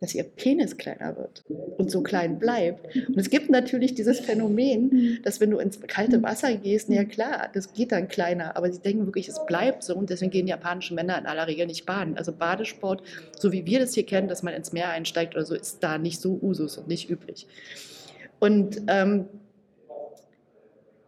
dass 0.00 0.14
ihr 0.14 0.22
Penis 0.22 0.76
kleiner 0.76 1.16
wird 1.16 1.44
und 1.76 1.90
so 1.90 2.02
klein 2.02 2.38
bleibt. 2.38 2.94
Und 2.94 3.18
es 3.18 3.30
gibt 3.30 3.50
natürlich 3.50 3.94
dieses 3.94 4.20
Phänomen, 4.20 5.18
dass 5.24 5.40
wenn 5.40 5.50
du 5.50 5.58
ins 5.58 5.80
kalte 5.80 6.22
Wasser 6.22 6.54
gehst, 6.54 6.88
na 6.88 6.96
ja 6.96 7.04
klar, 7.04 7.48
das 7.52 7.72
geht 7.72 7.90
dann 7.92 8.08
kleiner, 8.08 8.56
aber 8.56 8.70
sie 8.72 8.80
denken 8.80 9.06
wirklich, 9.06 9.28
es 9.28 9.44
bleibt 9.46 9.82
so 9.82 9.96
und 9.96 10.10
deswegen 10.10 10.30
gehen 10.30 10.46
japanische 10.46 10.94
Männer 10.94 11.18
in 11.18 11.26
aller 11.26 11.46
Regel 11.48 11.66
nicht 11.66 11.84
baden. 11.84 12.16
Also 12.16 12.32
Badesport, 12.32 13.02
so 13.36 13.50
wie 13.52 13.66
wir 13.66 13.80
das 13.80 13.94
hier 13.94 14.06
kennen, 14.06 14.28
dass 14.28 14.42
man 14.42 14.54
ins 14.54 14.72
Meer 14.72 14.90
einsteigt 14.90 15.34
oder 15.34 15.44
so, 15.44 15.54
ist 15.54 15.82
da 15.82 15.98
nicht 15.98 16.20
so 16.20 16.38
Usus 16.40 16.78
und 16.78 16.86
nicht 16.86 17.10
üblich. 17.10 17.46
Und 18.38 18.82
ähm, 18.86 19.26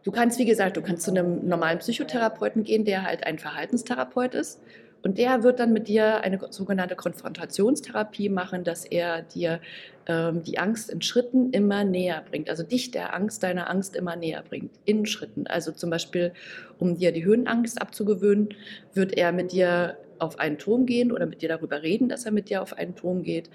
du 0.03 0.11
kannst, 0.11 0.37
wie 0.37 0.45
gesagt, 0.45 0.75
du 0.75 0.81
kannst 0.81 1.03
zu 1.03 1.11
einem 1.11 1.47
normalen 1.47 1.79
Psychotherapeuten 1.79 2.63
gehen, 2.63 2.83
der 2.83 3.03
halt 3.03 3.25
ein 3.25 3.39
Verhaltenstherapeut 3.39 4.35
ist 4.35 4.59
und 5.03 5.17
der 5.17 5.43
wird 5.43 5.59
dann 5.59 5.73
mit 5.73 5.87
dir 5.87 6.21
eine 6.21 6.39
sogenannte 6.51 6.95
Konfrontationstherapie 6.95 8.29
machen, 8.29 8.63
dass 8.63 8.85
er 8.85 9.23
dir 9.23 9.59
ähm, 10.05 10.43
die 10.43 10.59
Angst 10.59 10.89
in 10.89 11.01
Schritten 11.01 11.51
immer 11.51 11.83
näher 11.83 12.23
bringt. 12.29 12.49
Also 12.49 12.63
dich 12.63 12.91
der 12.91 13.15
Angst, 13.15 13.41
deiner 13.43 13.69
Angst 13.69 13.95
immer 13.95 14.15
näher 14.15 14.43
bringt, 14.47 14.71
in 14.85 15.05
Schritten. 15.05 15.47
Also 15.47 15.71
zum 15.71 15.89
Beispiel, 15.89 16.33
um 16.77 16.97
dir 16.97 17.11
die 17.11 17.25
Höhenangst 17.25 17.81
abzugewöhnen, 17.81 18.49
wird 18.93 19.17
er 19.17 19.31
mit 19.31 19.51
dir 19.51 19.97
auf 20.19 20.37
einen 20.37 20.59
Turm 20.59 20.85
gehen 20.85 21.11
oder 21.11 21.25
mit 21.25 21.41
dir 21.41 21.49
darüber 21.49 21.81
reden, 21.81 22.07
dass 22.07 22.25
er 22.25 22.31
mit 22.31 22.49
dir 22.49 22.61
auf 22.61 22.73
einen 22.77 22.95
Turm 22.95 23.23
geht 23.23 23.49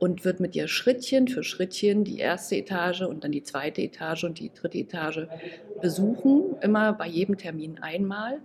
und 0.00 0.24
wird 0.24 0.40
mit 0.40 0.54
dir 0.56 0.66
Schrittchen 0.66 1.28
für 1.28 1.44
Schrittchen 1.44 2.02
die 2.02 2.18
erste 2.18 2.56
Etage 2.56 3.02
und 3.02 3.22
dann 3.22 3.32
die 3.32 3.44
zweite 3.44 3.82
Etage 3.82 4.24
und 4.24 4.40
die 4.40 4.52
dritte 4.52 4.78
Etage 4.78 5.26
besuchen, 5.80 6.56
immer 6.60 6.92
bei 6.92 7.06
jedem 7.06 7.36
Termin 7.36 7.78
einmal 7.80 8.40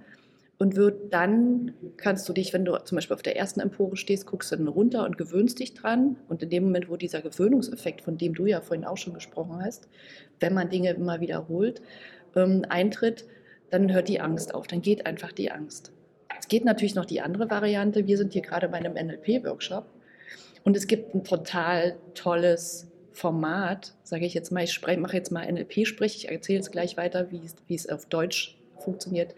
und 0.59 0.75
wird 0.75 1.13
dann, 1.13 1.73
kannst 1.97 2.27
du 2.29 2.33
dich, 2.33 2.53
wenn 2.53 2.65
du 2.65 2.77
zum 2.83 2.95
Beispiel 2.95 3.15
auf 3.15 3.21
der 3.21 3.35
ersten 3.35 3.59
Empore 3.59 3.97
stehst, 3.97 4.27
guckst 4.27 4.51
dann 4.51 4.67
runter 4.67 5.03
und 5.05 5.17
gewöhnst 5.17 5.59
dich 5.59 5.73
dran. 5.73 6.17
Und 6.29 6.43
in 6.43 6.49
dem 6.49 6.63
Moment, 6.63 6.89
wo 6.89 6.95
dieser 6.95 7.21
Gewöhnungseffekt, 7.21 8.01
von 8.01 8.17
dem 8.17 8.33
du 8.33 8.45
ja 8.45 8.61
vorhin 8.61 8.85
auch 8.85 8.97
schon 8.97 9.13
gesprochen 9.13 9.61
hast, 9.63 9.87
wenn 10.39 10.53
man 10.53 10.69
Dinge 10.69 10.91
immer 10.91 11.19
wiederholt, 11.19 11.81
ähm, 12.35 12.65
eintritt, 12.69 13.25
dann 13.71 13.91
hört 13.91 14.07
die 14.07 14.21
Angst 14.21 14.53
auf, 14.53 14.67
dann 14.67 14.81
geht 14.81 15.05
einfach 15.05 15.31
die 15.31 15.51
Angst. 15.51 15.91
Es 16.39 16.47
geht 16.47 16.65
natürlich 16.65 16.95
noch 16.95 17.05
die 17.05 17.21
andere 17.21 17.49
Variante. 17.49 18.05
Wir 18.05 18.17
sind 18.17 18.33
hier 18.33 18.41
gerade 18.41 18.69
bei 18.69 18.77
einem 18.77 18.93
NLP-Workshop 18.93 19.85
und 20.63 20.77
es 20.77 20.87
gibt 20.87 21.15
ein 21.15 21.23
total 21.23 21.97
tolles 22.13 22.91
Format, 23.11 23.95
sage 24.03 24.25
ich 24.25 24.33
jetzt 24.33 24.51
mal, 24.51 24.63
ich 24.63 24.79
mache 24.97 25.15
jetzt 25.15 25.31
mal 25.31 25.51
NLP-Sprech, 25.51 26.15
ich 26.15 26.29
erzähle 26.29 26.59
es 26.59 26.71
gleich 26.71 26.97
weiter, 26.97 27.29
wie 27.31 27.75
es 27.75 27.89
auf 27.89 28.05
Deutsch 28.07 28.57
funktioniert. 28.83 29.35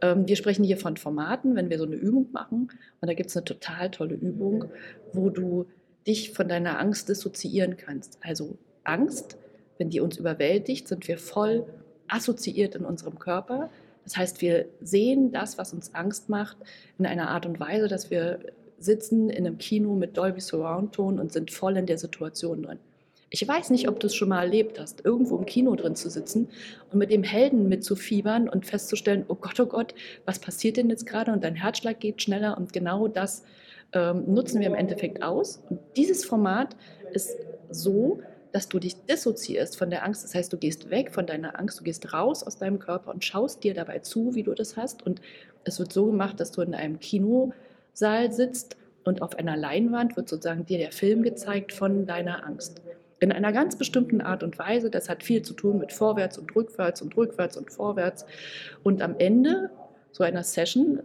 Ähm, 0.00 0.26
wir 0.26 0.36
sprechen 0.36 0.64
hier 0.64 0.76
von 0.76 0.96
Formaten, 0.96 1.54
wenn 1.56 1.70
wir 1.70 1.78
so 1.78 1.84
eine 1.84 1.96
Übung 1.96 2.28
machen. 2.32 2.68
Und 3.00 3.08
da 3.08 3.14
gibt 3.14 3.30
es 3.30 3.36
eine 3.36 3.44
total 3.44 3.90
tolle 3.90 4.14
Übung, 4.14 4.66
wo 5.12 5.30
du 5.30 5.66
dich 6.06 6.32
von 6.32 6.48
deiner 6.48 6.78
Angst 6.78 7.08
dissoziieren 7.08 7.76
kannst. 7.76 8.18
Also 8.22 8.56
Angst, 8.84 9.36
wenn 9.78 9.90
die 9.90 10.00
uns 10.00 10.16
überwältigt, 10.16 10.88
sind 10.88 11.08
wir 11.08 11.18
voll 11.18 11.66
assoziiert 12.08 12.74
in 12.74 12.84
unserem 12.84 13.18
Körper. 13.18 13.70
Das 14.04 14.16
heißt, 14.16 14.40
wir 14.40 14.66
sehen 14.80 15.32
das, 15.32 15.58
was 15.58 15.72
uns 15.72 15.94
Angst 15.94 16.28
macht, 16.28 16.56
in 16.98 17.06
einer 17.06 17.28
Art 17.28 17.44
und 17.44 17.58
Weise, 17.58 17.88
dass 17.88 18.10
wir 18.10 18.38
sitzen 18.78 19.30
in 19.30 19.46
einem 19.46 19.58
Kino 19.58 19.94
mit 19.94 20.16
Dolby 20.16 20.40
Surround 20.40 20.94
Ton 20.94 21.18
und 21.18 21.32
sind 21.32 21.50
voll 21.50 21.76
in 21.76 21.86
der 21.86 21.98
Situation 21.98 22.62
drin. 22.62 22.78
Ich 23.28 23.46
weiß 23.46 23.70
nicht, 23.70 23.88
ob 23.88 23.98
du 23.98 24.06
es 24.06 24.14
schon 24.14 24.28
mal 24.28 24.42
erlebt 24.42 24.78
hast, 24.78 25.04
irgendwo 25.04 25.36
im 25.36 25.46
Kino 25.46 25.74
drin 25.74 25.96
zu 25.96 26.08
sitzen 26.08 26.48
und 26.92 26.98
mit 26.98 27.10
dem 27.10 27.24
Helden 27.24 27.68
mitzufiebern 27.68 28.48
und 28.48 28.66
festzustellen, 28.66 29.24
oh 29.26 29.34
Gott, 29.34 29.58
oh 29.58 29.66
Gott, 29.66 29.94
was 30.24 30.38
passiert 30.38 30.76
denn 30.76 30.88
jetzt 30.90 31.06
gerade? 31.06 31.32
Und 31.32 31.42
dein 31.42 31.56
Herzschlag 31.56 31.98
geht 31.98 32.22
schneller 32.22 32.56
und 32.56 32.72
genau 32.72 33.08
das 33.08 33.42
ähm, 33.92 34.32
nutzen 34.32 34.60
wir 34.60 34.68
im 34.68 34.74
Endeffekt 34.74 35.24
aus. 35.24 35.60
Und 35.68 35.80
dieses 35.96 36.24
Format 36.24 36.76
ist 37.12 37.36
so, 37.68 38.20
dass 38.52 38.68
du 38.68 38.78
dich 38.78 38.94
dissoziierst 39.04 39.76
von 39.76 39.90
der 39.90 40.04
Angst. 40.04 40.22
Das 40.22 40.34
heißt, 40.34 40.52
du 40.52 40.56
gehst 40.56 40.90
weg 40.90 41.12
von 41.12 41.26
deiner 41.26 41.58
Angst, 41.58 41.80
du 41.80 41.84
gehst 41.84 42.12
raus 42.12 42.44
aus 42.44 42.58
deinem 42.58 42.78
Körper 42.78 43.12
und 43.12 43.24
schaust 43.24 43.64
dir 43.64 43.74
dabei 43.74 43.98
zu, 43.98 44.34
wie 44.36 44.44
du 44.44 44.54
das 44.54 44.76
hast. 44.76 45.04
Und 45.04 45.20
es 45.64 45.80
wird 45.80 45.92
so 45.92 46.06
gemacht, 46.06 46.38
dass 46.38 46.52
du 46.52 46.62
in 46.62 46.74
einem 46.74 47.00
Kinosaal 47.00 48.30
sitzt 48.30 48.76
und 49.04 49.20
auf 49.20 49.36
einer 49.36 49.56
Leinwand 49.56 50.16
wird 50.16 50.28
sozusagen 50.28 50.64
dir 50.64 50.78
der 50.78 50.92
Film 50.92 51.22
gezeigt 51.22 51.72
von 51.72 52.06
deiner 52.06 52.44
Angst 52.44 52.80
in 53.20 53.32
einer 53.32 53.52
ganz 53.52 53.76
bestimmten 53.76 54.20
Art 54.20 54.42
und 54.42 54.58
Weise. 54.58 54.90
Das 54.90 55.08
hat 55.08 55.22
viel 55.22 55.42
zu 55.42 55.54
tun 55.54 55.78
mit 55.78 55.92
vorwärts 55.92 56.38
und 56.38 56.54
rückwärts 56.54 57.00
und 57.02 57.16
rückwärts 57.16 57.56
und 57.56 57.72
vorwärts. 57.72 58.26
Und 58.82 59.02
am 59.02 59.16
Ende 59.18 59.70
so 60.12 60.24
einer 60.24 60.44
Session, 60.44 61.00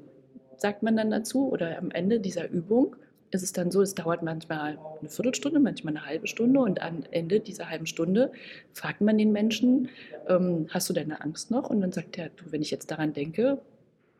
sagt 0.57 0.83
man 0.83 0.95
dann 0.95 1.09
dazu, 1.09 1.49
oder 1.49 1.77
am 1.77 1.89
Ende 1.91 2.19
dieser 2.19 2.47
Übung, 2.49 2.95
ist 3.31 3.43
es 3.43 3.53
dann 3.53 3.71
so, 3.71 3.81
es 3.81 3.95
dauert 3.95 4.23
manchmal 4.23 4.77
eine 4.99 5.09
Viertelstunde, 5.09 5.59
manchmal 5.59 5.95
eine 5.95 6.05
halbe 6.05 6.27
Stunde 6.27 6.59
und 6.59 6.81
am 6.81 7.03
Ende 7.11 7.39
dieser 7.39 7.69
halben 7.69 7.85
Stunde 7.85 8.31
fragt 8.73 9.01
man 9.01 9.17
den 9.17 9.31
Menschen, 9.31 9.89
ähm, 10.27 10.67
hast 10.69 10.89
du 10.89 10.93
deine 10.93 11.21
Angst 11.21 11.49
noch? 11.49 11.69
Und 11.69 11.81
dann 11.81 11.91
sagt 11.91 12.17
er, 12.17 12.29
du, 12.29 12.51
wenn 12.51 12.61
ich 12.61 12.71
jetzt 12.71 12.91
daran 12.91 13.13
denke, 13.13 13.59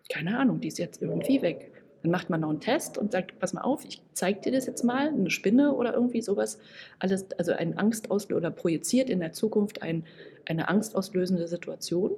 keine 0.09 0.37
Ahnung, 0.37 0.61
die 0.61 0.69
ist 0.69 0.79
jetzt 0.79 1.01
irgendwie 1.01 1.41
weg. 1.41 1.70
Dann 2.01 2.11
macht 2.11 2.29
man 2.29 2.41
noch 2.41 2.49
einen 2.49 2.59
Test 2.59 2.97
und 2.97 3.11
sagt, 3.11 3.39
pass 3.39 3.53
mal 3.53 3.61
auf, 3.61 3.85
ich 3.85 4.01
zeige 4.13 4.41
dir 4.41 4.51
das 4.51 4.65
jetzt 4.65 4.83
mal, 4.83 5.09
eine 5.09 5.29
Spinne 5.29 5.73
oder 5.73 5.93
irgendwie 5.93 6.21
sowas. 6.21 6.57
Alles, 6.99 7.25
also 7.37 7.51
ein 7.51 7.77
Angstauslöser 7.77 8.37
oder 8.37 8.51
projiziert 8.51 9.09
in 9.09 9.19
der 9.19 9.33
Zukunft 9.33 9.81
ein, 9.81 10.05
eine 10.45 10.67
angstauslösende 10.67 11.47
Situation. 11.47 12.11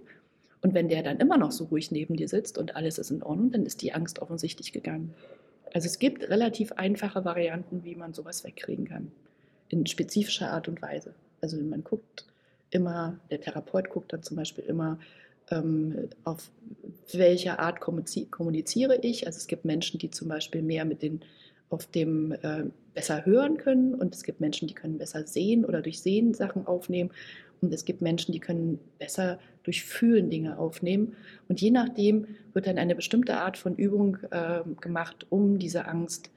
Und 0.62 0.74
wenn 0.74 0.88
der 0.88 1.04
dann 1.04 1.19
immer 1.19 1.38
noch 1.38 1.52
so 1.52 1.65
ruhig 1.65 1.91
neben 1.91 2.15
dir 2.15 2.30
sitzt 2.30 2.58
und 2.58 2.76
alles 2.76 2.98
ist 2.98 3.12
in 3.12 3.22
Ordnung, 3.24 3.52
dann 3.52 3.65
ist 3.65 3.82
die 3.82 3.93
Angst 3.93 4.19
offensichtlich 4.19 4.72
gegangen. 4.72 5.13
Also 5.74 5.88
es 5.88 6.00
gibt 6.00 6.30
relativ 6.30 6.72
einfache 6.74 7.26
Varianten, 7.26 7.84
wie 7.84 7.96
man 7.96 8.13
sowas 8.13 8.43
wegkriegen 8.46 8.86
kann. 8.86 9.12
In 9.69 9.86
spezifischer 9.86 10.52
Art 10.52 10.67
und 10.67 10.82
Weise. 10.82 11.13
Also 11.41 11.58
man 11.58 11.84
guckt 11.84 12.26
immer, 12.69 13.19
der 13.30 13.41
Therapeut 13.41 13.89
guckt 13.89 14.13
dann 14.13 14.24
zum 14.24 14.38
Beispiel 14.38 14.63
immer, 14.63 15.00
ähm, 15.51 16.10
auf 16.23 16.51
welche 17.12 17.60
Art 17.60 17.79
kommuniziere 17.79 18.97
ich. 19.01 19.27
Also 19.27 19.38
es 19.38 19.47
gibt 19.47 19.65
Menschen, 19.65 19.99
die 19.99 20.10
zum 20.10 20.27
Beispiel 20.27 20.62
mehr 20.62 20.86
mit 20.86 21.01
den 21.01 21.21
auf 21.69 21.88
dem 21.88 22.32
äh, 22.32 22.65
besser 22.93 23.25
hören 23.25 23.58
können 23.58 23.95
und 23.95 24.13
es 24.13 24.23
gibt 24.23 24.39
Menschen, 24.39 24.67
die 24.67 24.75
können 24.75 24.99
besser 24.99 25.25
sehen 25.25 25.65
oder 25.65 25.82
durch 25.82 26.01
Sehen 26.01 26.34
Sachen 26.34 26.67
aufnehmen 26.67 27.12
und 27.62 27.73
es 27.73 27.86
gibt 27.86 28.01
Menschen, 28.01 28.32
die 28.32 28.39
können 28.39 28.79
besser 28.99 29.39
durch 29.63 29.84
Fühlen 29.84 30.29
Dinge 30.29 30.60
aufnehmen 30.60 31.15
und 31.49 31.62
je 31.62 31.71
nachdem 31.71 32.27
wird 32.53 32.67
dann 32.67 32.77
eine 32.77 32.95
bestimmte 32.95 33.38
Art 33.38 33.58
von 33.58 33.75
Übung 33.75 34.17
äh, 34.29 34.62
gemacht, 34.82 35.25
um 35.29 35.58
diese 35.58 35.88
Angst 35.88 36.29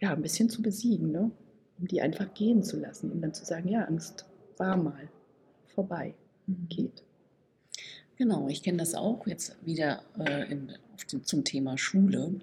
ja 0.00 0.12
ein 0.14 0.22
bisschen 0.22 0.48
zu 0.48 0.62
besiegen, 0.62 1.12
ne? 1.12 1.30
um 1.78 1.86
die 1.86 2.00
einfach 2.00 2.32
gehen 2.32 2.62
zu 2.62 2.78
lassen 2.78 3.10
und 3.10 3.20
dann 3.20 3.34
zu 3.34 3.44
sagen, 3.44 3.68
ja 3.68 3.84
Angst 3.84 4.26
war 4.56 4.76
mal 4.76 5.08
vorbei, 5.74 6.14
mhm. 6.46 6.66
geht. 6.68 7.02
Genau, 8.22 8.46
ich 8.46 8.62
kenne 8.62 8.78
das 8.78 8.94
auch 8.94 9.26
jetzt 9.26 9.56
wieder 9.66 10.04
äh, 10.16 10.48
in, 10.48 10.70
dem, 11.10 11.24
zum 11.24 11.42
Thema 11.42 11.76
Schule, 11.76 12.34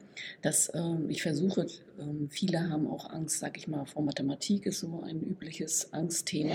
dass 0.41 0.69
ähm, 0.75 1.09
ich 1.09 1.21
versuche, 1.21 1.67
ähm, 1.97 2.27
viele 2.29 2.69
haben 2.69 2.85
auch 2.85 3.09
Angst, 3.11 3.39
sag 3.39 3.57
ich 3.57 3.69
mal, 3.69 3.85
vor 3.85 4.03
Mathematik 4.03 4.65
ist 4.65 4.81
so 4.81 5.01
ein 5.03 5.21
übliches 5.21 5.93
Angstthema, 5.93 6.53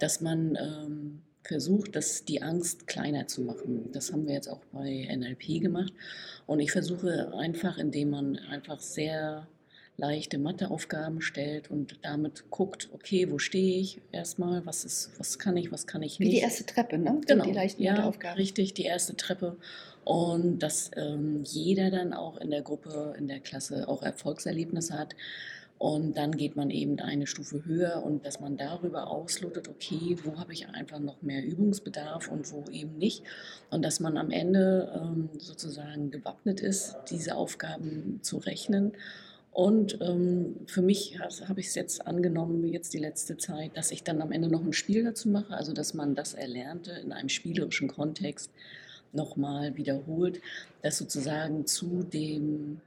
dass 0.00 0.20
man 0.20 0.58
ähm, 0.60 1.22
versucht, 1.44 1.94
das, 1.94 2.24
die 2.24 2.42
Angst 2.42 2.88
kleiner 2.88 3.28
zu 3.28 3.42
machen. 3.42 3.88
Das 3.92 4.12
haben 4.12 4.26
wir 4.26 4.34
jetzt 4.34 4.48
auch 4.48 4.64
bei 4.72 5.06
NLP 5.14 5.62
gemacht. 5.62 5.92
Und 6.46 6.58
ich 6.58 6.72
versuche 6.72 7.32
einfach, 7.38 7.78
indem 7.78 8.10
man 8.10 8.36
einfach 8.50 8.80
sehr 8.80 9.46
leichte 9.98 10.38
Matheaufgaben 10.38 11.20
stellt 11.22 11.70
und 11.70 11.98
damit 12.02 12.50
guckt, 12.50 12.88
okay, 12.92 13.30
wo 13.30 13.38
stehe 13.38 13.80
ich 13.80 14.00
erstmal, 14.12 14.66
was 14.66 14.84
ist, 14.84 15.12
was 15.18 15.38
kann 15.38 15.56
ich, 15.56 15.72
was 15.72 15.86
kann 15.86 16.02
ich 16.02 16.18
nicht. 16.18 16.28
Wie 16.28 16.34
die 16.34 16.40
erste 16.40 16.66
Treppe, 16.66 16.98
ne? 16.98 17.20
Genau, 17.26 17.44
die 17.44 17.52
leichten 17.52 17.82
ja, 17.82 17.92
Matheaufgaben. 17.92 18.36
richtig, 18.36 18.74
die 18.74 18.84
erste 18.84 19.16
Treppe. 19.16 19.56
Und 20.04 20.60
dass 20.60 20.90
ähm, 20.96 21.42
jeder 21.44 21.90
dann 21.90 22.12
auch 22.12 22.36
in 22.36 22.50
der 22.50 22.62
Gruppe, 22.62 23.14
in 23.18 23.26
der 23.26 23.40
Klasse 23.40 23.88
auch 23.88 24.02
Erfolgserlebnisse 24.02 24.96
hat. 24.96 25.16
Und 25.78 26.16
dann 26.16 26.32
geht 26.32 26.56
man 26.56 26.70
eben 26.70 26.98
eine 27.00 27.26
Stufe 27.26 27.66
höher 27.66 28.02
und 28.02 28.24
dass 28.24 28.40
man 28.40 28.56
darüber 28.56 29.10
auslotet, 29.10 29.68
okay, 29.68 30.16
wo 30.24 30.38
habe 30.38 30.54
ich 30.54 30.68
einfach 30.68 31.00
noch 31.00 31.20
mehr 31.20 31.44
Übungsbedarf 31.44 32.28
und 32.28 32.50
wo 32.50 32.64
eben 32.70 32.96
nicht. 32.96 33.24
Und 33.70 33.84
dass 33.84 34.00
man 34.00 34.16
am 34.16 34.30
Ende 34.30 34.90
ähm, 34.94 35.28
sozusagen 35.38 36.10
gewappnet 36.10 36.60
ist, 36.60 36.96
diese 37.10 37.34
Aufgaben 37.34 38.20
zu 38.22 38.38
rechnen 38.38 38.92
und 39.56 40.02
ähm, 40.02 40.54
für 40.66 40.82
mich 40.82 41.18
habe 41.18 41.60
ich 41.60 41.68
es 41.68 41.74
jetzt 41.76 42.06
angenommen, 42.06 42.62
jetzt 42.66 42.92
die 42.92 42.98
letzte 42.98 43.38
Zeit, 43.38 43.74
dass 43.74 43.90
ich 43.90 44.02
dann 44.02 44.20
am 44.20 44.30
Ende 44.30 44.50
noch 44.50 44.62
ein 44.62 44.74
Spiel 44.74 45.02
dazu 45.02 45.30
mache, 45.30 45.56
also 45.56 45.72
dass 45.72 45.94
man 45.94 46.14
das 46.14 46.34
Erlernte 46.34 46.90
in 46.90 47.10
einem 47.10 47.30
spielerischen 47.30 47.88
Kontext 47.88 48.50
nochmal 49.14 49.74
wiederholt, 49.78 50.42
dass 50.82 50.98
sozusagen 50.98 51.64
zu 51.64 52.02
dem 52.02 52.82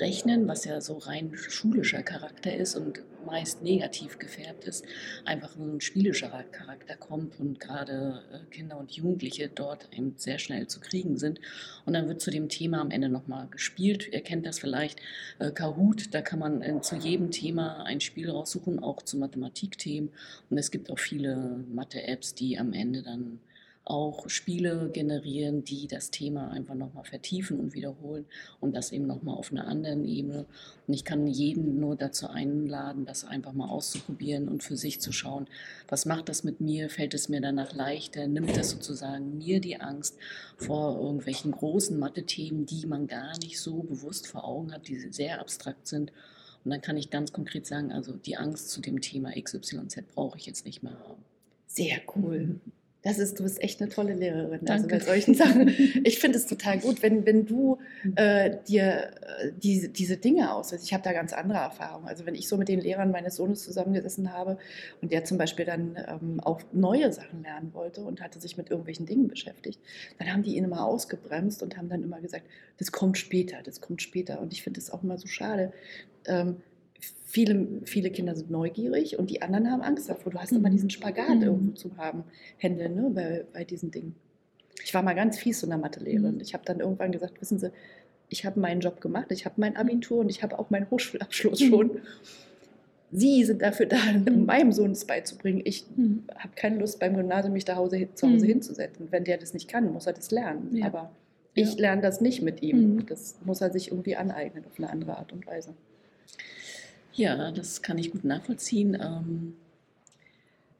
Rechnen, 0.00 0.48
was 0.48 0.64
ja 0.64 0.80
so 0.80 0.98
rein 0.98 1.36
schulischer 1.36 2.02
Charakter 2.02 2.52
ist 2.52 2.74
und 2.74 3.00
meist 3.24 3.62
negativ 3.62 4.18
gefärbt 4.18 4.64
ist, 4.64 4.84
einfach 5.24 5.56
nur 5.56 5.68
ein 5.74 5.80
spielischer 5.80 6.28
Charakter 6.50 6.96
kommt 6.96 7.38
und 7.38 7.60
gerade 7.60 8.22
äh, 8.32 8.50
Kinder 8.50 8.78
und 8.78 8.92
Jugendliche 8.92 9.48
dort 9.48 9.88
eben 9.92 10.14
sehr 10.16 10.38
schnell 10.38 10.66
zu 10.66 10.80
kriegen 10.80 11.16
sind. 11.16 11.40
Und 11.84 11.94
dann 11.94 12.08
wird 12.08 12.20
zu 12.20 12.30
dem 12.30 12.48
Thema 12.48 12.80
am 12.80 12.90
Ende 12.90 13.08
nochmal 13.08 13.48
gespielt. 13.48 14.08
Ihr 14.12 14.20
kennt 14.20 14.46
das 14.46 14.58
vielleicht, 14.58 15.00
äh, 15.38 15.50
Kahoot, 15.50 16.14
da 16.14 16.22
kann 16.22 16.38
man 16.38 16.62
äh, 16.62 16.80
zu 16.80 16.96
jedem 16.96 17.30
Thema 17.30 17.84
ein 17.84 18.00
Spiel 18.00 18.30
raussuchen, 18.30 18.78
auch 18.78 19.02
zu 19.02 19.18
Mathematikthemen. 19.18 20.10
Und 20.50 20.58
es 20.58 20.70
gibt 20.70 20.90
auch 20.90 20.98
viele 20.98 21.64
Mathe-Apps, 21.72 22.34
die 22.34 22.58
am 22.58 22.72
Ende 22.72 23.02
dann 23.02 23.40
auch 23.88 24.28
Spiele 24.28 24.90
generieren, 24.92 25.64
die 25.64 25.86
das 25.86 26.10
Thema 26.10 26.50
einfach 26.50 26.74
nochmal 26.74 27.04
vertiefen 27.04 27.58
und 27.58 27.74
wiederholen 27.74 28.26
und 28.60 28.76
das 28.76 28.92
eben 28.92 29.06
nochmal 29.06 29.36
auf 29.36 29.50
einer 29.50 29.66
anderen 29.66 30.04
Ebene. 30.04 30.46
Und 30.86 30.94
ich 30.94 31.04
kann 31.04 31.26
jeden 31.26 31.80
nur 31.80 31.96
dazu 31.96 32.28
einladen, 32.28 33.06
das 33.06 33.24
einfach 33.24 33.52
mal 33.52 33.68
auszuprobieren 33.68 34.48
und 34.48 34.62
für 34.62 34.76
sich 34.76 35.00
zu 35.00 35.12
schauen, 35.12 35.46
was 35.88 36.04
macht 36.04 36.28
das 36.28 36.44
mit 36.44 36.60
mir? 36.60 36.90
Fällt 36.90 37.14
es 37.14 37.28
mir 37.28 37.40
danach 37.40 37.72
leichter? 37.72 38.26
Nimmt 38.26 38.56
das 38.56 38.70
sozusagen 38.70 39.38
mir 39.38 39.60
die 39.60 39.80
Angst 39.80 40.18
vor 40.56 41.00
irgendwelchen 41.00 41.52
großen 41.52 41.98
Mathe-Themen, 41.98 42.66
die 42.66 42.86
man 42.86 43.06
gar 43.06 43.38
nicht 43.38 43.58
so 43.58 43.82
bewusst 43.82 44.26
vor 44.26 44.44
Augen 44.44 44.72
hat, 44.72 44.88
die 44.88 44.98
sehr 44.98 45.40
abstrakt 45.40 45.86
sind? 45.86 46.12
Und 46.64 46.72
dann 46.72 46.82
kann 46.82 46.98
ich 46.98 47.08
ganz 47.08 47.32
konkret 47.32 47.66
sagen, 47.66 47.92
also 47.92 48.12
die 48.12 48.36
Angst 48.36 48.70
zu 48.70 48.82
dem 48.82 49.00
Thema 49.00 49.32
XYZ 49.32 50.02
brauche 50.14 50.36
ich 50.36 50.44
jetzt 50.44 50.66
nicht 50.66 50.82
mehr 50.82 50.98
haben. 50.98 51.24
Sehr 51.66 52.00
cool. 52.16 52.60
Das 53.02 53.18
ist, 53.20 53.38
du 53.38 53.44
bist 53.44 53.62
echt 53.62 53.80
eine 53.80 53.90
tolle 53.90 54.14
Lehrerin. 54.14 54.60
Also 54.68 54.88
Danke. 54.88 54.94
Also 54.94 55.06
bei 55.06 55.12
solchen 55.12 55.34
Sachen. 55.34 55.68
Ich 56.04 56.18
finde 56.18 56.38
es 56.38 56.46
total 56.46 56.78
gut, 56.78 57.02
wenn, 57.02 57.24
wenn 57.26 57.46
du 57.46 57.78
hm. 58.02 58.14
äh, 58.16 58.58
dir 58.66 59.10
äh, 59.40 59.52
diese, 59.56 59.88
diese 59.88 60.16
Dinge 60.16 60.52
auswählst. 60.52 60.84
Ich 60.84 60.92
habe 60.92 61.04
da 61.04 61.12
ganz 61.12 61.32
andere 61.32 61.58
Erfahrungen. 61.58 62.08
Also 62.08 62.26
wenn 62.26 62.34
ich 62.34 62.48
so 62.48 62.56
mit 62.56 62.68
den 62.68 62.80
Lehrern 62.80 63.10
meines 63.10 63.36
Sohnes 63.36 63.62
zusammengesessen 63.62 64.32
habe 64.32 64.58
und 65.00 65.12
der 65.12 65.24
zum 65.24 65.38
Beispiel 65.38 65.64
dann 65.64 65.96
ähm, 66.08 66.40
auch 66.40 66.60
neue 66.72 67.12
Sachen 67.12 67.42
lernen 67.42 67.72
wollte 67.72 68.00
und 68.00 68.20
hatte 68.20 68.40
sich 68.40 68.56
mit 68.56 68.70
irgendwelchen 68.70 69.06
Dingen 69.06 69.28
beschäftigt, 69.28 69.80
dann 70.18 70.32
haben 70.32 70.42
die 70.42 70.56
ihn 70.56 70.64
immer 70.64 70.84
ausgebremst 70.84 71.62
und 71.62 71.76
haben 71.76 71.88
dann 71.88 72.02
immer 72.02 72.20
gesagt, 72.20 72.44
das 72.78 72.90
kommt 72.90 73.16
später, 73.16 73.58
das 73.62 73.80
kommt 73.80 74.02
später. 74.02 74.40
Und 74.40 74.52
ich 74.52 74.62
finde 74.62 74.80
es 74.80 74.90
auch 74.90 75.04
immer 75.04 75.18
so 75.18 75.28
schade. 75.28 75.72
Ähm, 76.26 76.56
viele, 77.28 77.66
viele 77.84 78.10
Kinder 78.10 78.34
sind 78.34 78.50
neugierig 78.50 79.18
und 79.18 79.28
die 79.28 79.42
anderen 79.42 79.70
haben 79.70 79.82
Angst 79.82 80.08
davor. 80.08 80.32
Du 80.32 80.38
hast 80.38 80.50
immer 80.52 80.68
mhm. 80.68 80.72
diesen 80.72 80.90
Spagat 80.90 81.36
mhm. 81.36 81.42
irgendwo 81.42 81.72
zu 81.72 81.96
haben, 81.98 82.24
Hände 82.56 82.88
ne, 82.88 83.10
bei, 83.14 83.44
bei 83.52 83.64
diesen 83.64 83.90
Dingen. 83.90 84.14
Ich 84.82 84.94
war 84.94 85.02
mal 85.02 85.14
ganz 85.14 85.38
fies 85.38 85.62
in 85.62 85.68
der 85.68 85.78
Mathelehrerin. 85.78 86.36
Mhm. 86.36 86.40
Ich 86.40 86.54
habe 86.54 86.64
dann 86.64 86.80
irgendwann 86.80 87.12
gesagt, 87.12 87.40
wissen 87.40 87.58
Sie, 87.58 87.70
ich 88.30 88.46
habe 88.46 88.58
meinen 88.58 88.80
Job 88.80 89.00
gemacht, 89.00 89.26
ich 89.30 89.44
habe 89.44 89.56
mein 89.58 89.76
Abitur 89.76 90.20
und 90.20 90.30
ich 90.30 90.42
habe 90.42 90.58
auch 90.58 90.70
meinen 90.70 90.90
Hochschulabschluss 90.90 91.60
mhm. 91.60 91.68
schon. 91.68 91.90
Sie 93.12 93.44
sind 93.44 93.60
dafür 93.60 93.86
da, 93.86 93.98
mhm. 93.98 94.44
meinem 94.46 94.72
Sohn 94.72 94.92
es 94.92 95.04
beizubringen. 95.04 95.60
Ich 95.64 95.84
mhm. 95.96 96.24
habe 96.34 96.54
keine 96.56 96.78
Lust, 96.78 96.98
beim 96.98 97.14
Gymnasium 97.14 97.52
mich 97.52 97.66
da 97.66 97.76
Hause, 97.76 98.08
zu 98.14 98.26
Hause 98.30 98.46
hinzusetzen. 98.46 99.08
Wenn 99.10 99.24
der 99.24 99.36
das 99.36 99.52
nicht 99.52 99.68
kann, 99.68 99.92
muss 99.92 100.06
er 100.06 100.14
das 100.14 100.30
lernen. 100.30 100.74
Ja. 100.74 100.86
Aber 100.86 101.10
ich 101.52 101.74
ja. 101.74 101.80
lerne 101.80 102.00
das 102.00 102.22
nicht 102.22 102.40
mit 102.40 102.62
ihm. 102.62 103.04
Das 103.06 103.36
muss 103.44 103.60
er 103.60 103.70
sich 103.70 103.90
irgendwie 103.90 104.16
aneignen 104.16 104.64
auf 104.64 104.78
eine 104.78 104.88
andere 104.88 105.18
Art 105.18 105.32
und 105.32 105.46
Weise. 105.46 105.74
Ja, 107.18 107.50
das 107.50 107.82
kann 107.82 107.98
ich 107.98 108.12
gut 108.12 108.22
nachvollziehen. 108.22 108.94
Ähm, 108.94 109.54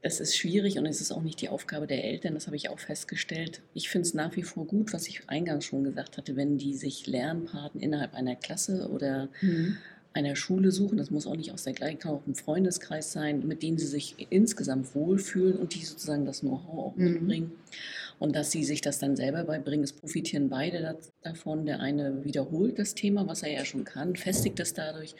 es 0.01 0.21
ist 0.21 0.37
schwierig 0.37 0.79
und 0.79 0.85
es 0.85 1.01
ist 1.01 1.11
auch 1.11 1.21
nicht 1.21 1.41
die 1.41 1.49
Aufgabe 1.49 1.85
der 1.85 2.05
Eltern, 2.05 2.33
das 2.33 2.47
habe 2.47 2.55
ich 2.55 2.69
auch 2.69 2.79
festgestellt. 2.79 3.61
Ich 3.73 3.89
finde 3.89 4.07
es 4.07 4.13
nach 4.13 4.37
wie 4.37 4.43
vor 4.43 4.65
gut, 4.65 4.93
was 4.93 5.09
ich 5.09 5.23
eingangs 5.27 5.65
schon 5.65 5.83
gesagt 5.83 6.17
hatte, 6.17 6.37
wenn 6.37 6.57
die 6.57 6.75
sich 6.75 7.07
Lernpaten 7.07 7.81
innerhalb 7.81 8.13
einer 8.13 8.37
Klasse 8.37 8.89
oder 8.89 9.27
mhm. 9.41 9.75
einer 10.13 10.37
Schule 10.37 10.71
suchen, 10.71 10.97
das 10.97 11.11
muss 11.11 11.27
auch 11.27 11.35
nicht 11.35 11.51
aus 11.51 11.65
der 11.65 11.73
gleichen, 11.73 11.99
kann 11.99 12.13
auch 12.13 12.25
ein 12.25 12.35
Freundeskreis 12.35 13.11
sein, 13.11 13.45
mit 13.45 13.61
denen 13.61 13.77
sie 13.77 13.87
sich 13.87 14.15
insgesamt 14.29 14.95
wohlfühlen 14.95 15.57
und 15.57 15.75
die 15.75 15.83
sozusagen 15.83 16.23
das 16.23 16.39
Know-how 16.39 16.93
auch 16.93 16.95
mhm. 16.95 17.03
mitbringen. 17.03 17.51
Und 18.19 18.35
dass 18.35 18.51
sie 18.51 18.65
sich 18.65 18.81
das 18.81 18.99
dann 18.99 19.15
selber 19.15 19.45
beibringen, 19.45 19.83
es 19.83 19.93
profitieren 19.93 20.49
beide 20.49 20.97
davon. 21.21 21.65
Der 21.65 21.79
eine 21.79 22.25
wiederholt 22.25 22.77
das 22.77 22.93
Thema, 22.93 23.27
was 23.27 23.43
er 23.43 23.51
ja 23.51 23.65
schon 23.65 23.85
kann, 23.85 24.15
festigt 24.15 24.59
es 24.59 24.73
dadurch. 24.73 25.15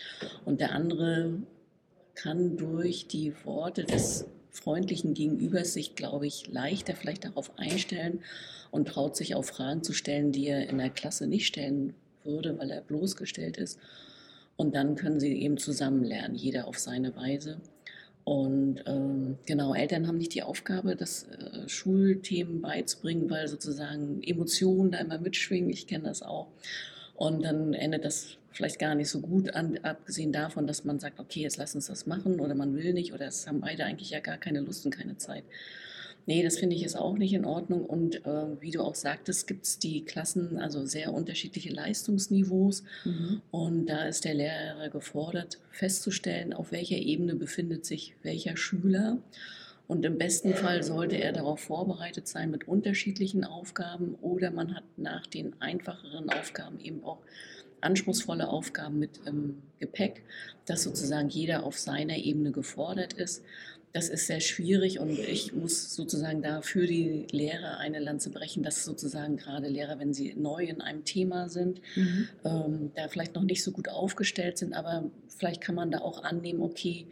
Und 0.45 0.59
der 0.59 0.73
andere 0.73 1.41
kann 2.13 2.57
durch 2.57 3.07
die 3.07 3.33
Worte 3.45 3.85
des 3.85 4.25
freundlichen 4.51 5.13
Gegenübers 5.13 5.73
sich, 5.73 5.95
glaube 5.95 6.27
ich, 6.27 6.47
leichter 6.51 6.95
vielleicht 6.95 7.23
darauf 7.23 7.57
einstellen 7.57 8.19
und 8.71 8.87
traut 8.89 9.15
sich 9.15 9.35
auch 9.35 9.45
Fragen 9.45 9.83
zu 9.83 9.93
stellen, 9.93 10.31
die 10.31 10.47
er 10.47 10.67
in 10.67 10.77
der 10.77 10.89
Klasse 10.89 11.27
nicht 11.27 11.47
stellen 11.47 11.93
würde, 12.23 12.57
weil 12.59 12.69
er 12.71 12.81
bloßgestellt 12.81 13.57
ist. 13.57 13.79
Und 14.57 14.75
dann 14.75 14.95
können 14.95 15.21
sie 15.21 15.41
eben 15.41 15.57
zusammen 15.57 16.03
lernen, 16.03 16.35
jeder 16.35 16.67
auf 16.67 16.77
seine 16.77 17.15
Weise. 17.15 17.61
Und 18.29 18.83
ähm, 18.85 19.39
genau, 19.47 19.73
Eltern 19.73 20.05
haben 20.05 20.19
nicht 20.19 20.35
die 20.35 20.43
Aufgabe, 20.43 20.95
das 20.95 21.23
äh, 21.23 21.67
Schulthemen 21.67 22.61
beizubringen, 22.61 23.27
weil 23.27 23.47
sozusagen 23.47 24.21
Emotionen 24.21 24.91
da 24.91 24.99
immer 24.99 25.17
mitschwingen. 25.17 25.71
Ich 25.71 25.87
kenne 25.87 26.03
das 26.03 26.21
auch. 26.21 26.45
Und 27.15 27.43
dann 27.43 27.73
endet 27.73 28.05
das 28.05 28.37
vielleicht 28.51 28.77
gar 28.77 28.93
nicht 28.93 29.09
so 29.09 29.19
gut, 29.21 29.55
an, 29.55 29.79
abgesehen 29.81 30.31
davon, 30.31 30.67
dass 30.67 30.85
man 30.85 30.99
sagt, 30.99 31.19
okay, 31.19 31.39
jetzt 31.39 31.57
lass 31.57 31.73
uns 31.73 31.87
das 31.87 32.05
machen 32.05 32.39
oder 32.39 32.53
man 32.53 32.75
will 32.75 32.93
nicht 32.93 33.13
oder 33.13 33.25
es 33.25 33.47
haben 33.47 33.61
beide 33.61 33.83
eigentlich 33.83 34.11
ja 34.11 34.19
gar 34.19 34.37
keine 34.37 34.59
Lust 34.59 34.85
und 34.85 34.95
keine 34.95 35.17
Zeit. 35.17 35.43
Nee, 36.29 36.43
das 36.43 36.59
finde 36.59 36.75
ich 36.75 36.83
ist 36.83 36.95
auch 36.95 37.17
nicht 37.17 37.33
in 37.33 37.43
Ordnung. 37.43 37.83
Und 37.83 38.23
äh, 38.23 38.61
wie 38.61 38.69
du 38.69 38.81
auch 38.81 38.93
sagtest, 38.93 39.47
gibt 39.47 39.65
es 39.65 39.79
die 39.79 40.05
Klassen, 40.05 40.59
also 40.59 40.85
sehr 40.85 41.11
unterschiedliche 41.11 41.71
Leistungsniveaus. 41.71 42.83
Mhm. 43.03 43.41
Und 43.49 43.87
da 43.87 44.03
ist 44.03 44.25
der 44.25 44.35
Lehrer 44.35 44.89
gefordert, 44.89 45.57
festzustellen, 45.71 46.53
auf 46.53 46.71
welcher 46.71 46.97
Ebene 46.97 47.33
befindet 47.33 47.83
sich 47.83 48.13
welcher 48.21 48.57
Schüler. 48.57 49.17
Und 49.87 50.05
im 50.05 50.19
besten 50.19 50.53
Fall 50.53 50.83
sollte 50.83 51.15
er 51.15 51.33
darauf 51.33 51.61
vorbereitet 51.61 52.27
sein 52.27 52.51
mit 52.51 52.67
unterschiedlichen 52.67 53.43
Aufgaben 53.43 54.13
oder 54.21 54.51
man 54.51 54.75
hat 54.75 54.83
nach 54.97 55.25
den 55.25 55.59
einfacheren 55.59 56.29
Aufgaben 56.29 56.79
eben 56.79 57.03
auch 57.03 57.17
anspruchsvolle 57.81 58.49
Aufgaben 58.49 58.99
mit 58.99 59.19
im 59.25 59.63
Gepäck, 59.79 60.21
dass 60.67 60.83
sozusagen 60.83 61.29
jeder 61.29 61.63
auf 61.63 61.79
seiner 61.79 62.17
Ebene 62.17 62.51
gefordert 62.51 63.13
ist. 63.13 63.43
Das 63.91 64.09
ist 64.09 64.27
sehr 64.27 64.39
schwierig 64.39 64.99
und 64.99 65.17
ich 65.17 65.53
muss 65.53 65.95
sozusagen 65.95 66.43
da 66.43 66.61
für 66.61 66.85
die 66.85 67.25
Lehrer 67.31 67.79
eine 67.79 67.99
Lanze 67.99 68.29
brechen, 68.29 68.61
dass 68.61 68.85
sozusagen 68.85 69.37
gerade 69.37 69.67
Lehrer, 69.67 69.97
wenn 69.97 70.13
sie 70.13 70.35
neu 70.35 70.63
in 70.65 70.81
einem 70.81 71.05
Thema 71.05 71.49
sind, 71.49 71.81
mhm. 71.95 72.27
ähm, 72.45 72.91
da 72.95 73.07
vielleicht 73.07 73.33
noch 73.33 73.43
nicht 73.43 73.63
so 73.63 73.71
gut 73.71 73.89
aufgestellt 73.89 74.59
sind, 74.59 74.73
aber 74.73 75.09
vielleicht 75.27 75.61
kann 75.61 75.73
man 75.73 75.89
da 75.89 75.99
auch 75.99 76.23
annehmen, 76.23 76.61
okay, 76.61 77.07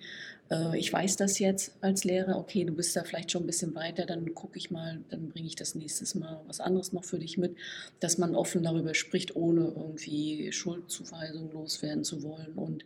äh, 0.49 0.77
ich 0.77 0.91
weiß 0.91 1.17
das 1.17 1.39
jetzt 1.39 1.75
als 1.81 2.03
Lehrer, 2.03 2.37
okay, 2.37 2.63
du 2.63 2.73
bist 2.73 2.95
da 2.95 3.03
vielleicht 3.03 3.31
schon 3.31 3.43
ein 3.43 3.47
bisschen 3.47 3.75
weiter, 3.75 4.05
dann 4.05 4.33
gucke 4.33 4.57
ich 4.57 4.71
mal, 4.71 4.99
dann 5.09 5.29
bringe 5.29 5.47
ich 5.47 5.55
das 5.55 5.75
nächstes 5.75 6.15
Mal 6.15 6.41
was 6.47 6.59
anderes 6.59 6.93
noch 6.93 7.03
für 7.03 7.19
dich 7.19 7.37
mit, 7.37 7.55
dass 7.99 8.17
man 8.17 8.35
offen 8.35 8.63
darüber 8.63 8.93
spricht, 8.93 9.35
ohne 9.35 9.73
irgendwie 9.75 10.51
Schuldzuweisung 10.51 11.51
loswerden 11.51 12.03
zu 12.03 12.23
wollen 12.23 12.53
und 12.55 12.85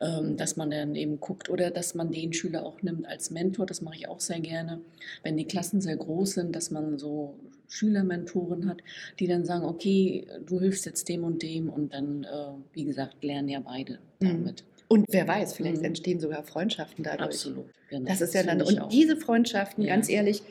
ähm, 0.00 0.36
dass 0.36 0.56
man 0.56 0.70
dann 0.70 0.94
eben 0.94 1.20
guckt 1.20 1.48
oder 1.48 1.70
dass 1.70 1.94
man 1.94 2.10
den 2.10 2.32
Schüler 2.32 2.64
auch 2.64 2.82
nimmt 2.82 3.06
als 3.06 3.30
Mentor, 3.30 3.66
das 3.66 3.80
mache 3.80 3.96
ich 3.96 4.08
auch 4.08 4.20
sehr 4.20 4.40
gerne, 4.40 4.80
wenn 5.22 5.36
die 5.36 5.46
Klassen 5.46 5.80
sehr 5.80 5.96
groß 5.96 6.32
sind, 6.32 6.56
dass 6.56 6.70
man 6.70 6.98
so 6.98 7.38
Schülermentoren 7.68 8.68
hat, 8.68 8.78
die 9.18 9.26
dann 9.26 9.44
sagen, 9.44 9.64
okay, 9.64 10.26
du 10.46 10.60
hilfst 10.60 10.86
jetzt 10.86 11.08
dem 11.08 11.24
und 11.24 11.42
dem 11.42 11.68
und 11.68 11.92
dann, 11.92 12.24
äh, 12.24 12.52
wie 12.72 12.84
gesagt, 12.84 13.24
lernen 13.24 13.48
ja 13.48 13.60
beide 13.60 13.98
mhm. 14.20 14.28
damit. 14.28 14.62
Mhm. 14.62 14.75
Und 14.88 15.06
wer 15.08 15.26
weiß, 15.26 15.54
vielleicht 15.54 15.78
mhm. 15.78 15.86
entstehen 15.86 16.20
sogar 16.20 16.42
Freundschaften 16.44 17.04
dadurch. 17.04 17.30
Absolut. 17.30 17.66
Genau. 17.90 18.08
Das 18.08 18.20
ist 18.20 18.34
ja 18.34 18.42
dann. 18.42 18.62
Und 18.62 18.92
diese 18.92 19.16
Freundschaften, 19.16 19.84
ja. 19.84 19.94
ganz 19.94 20.08
ehrlich, 20.08 20.42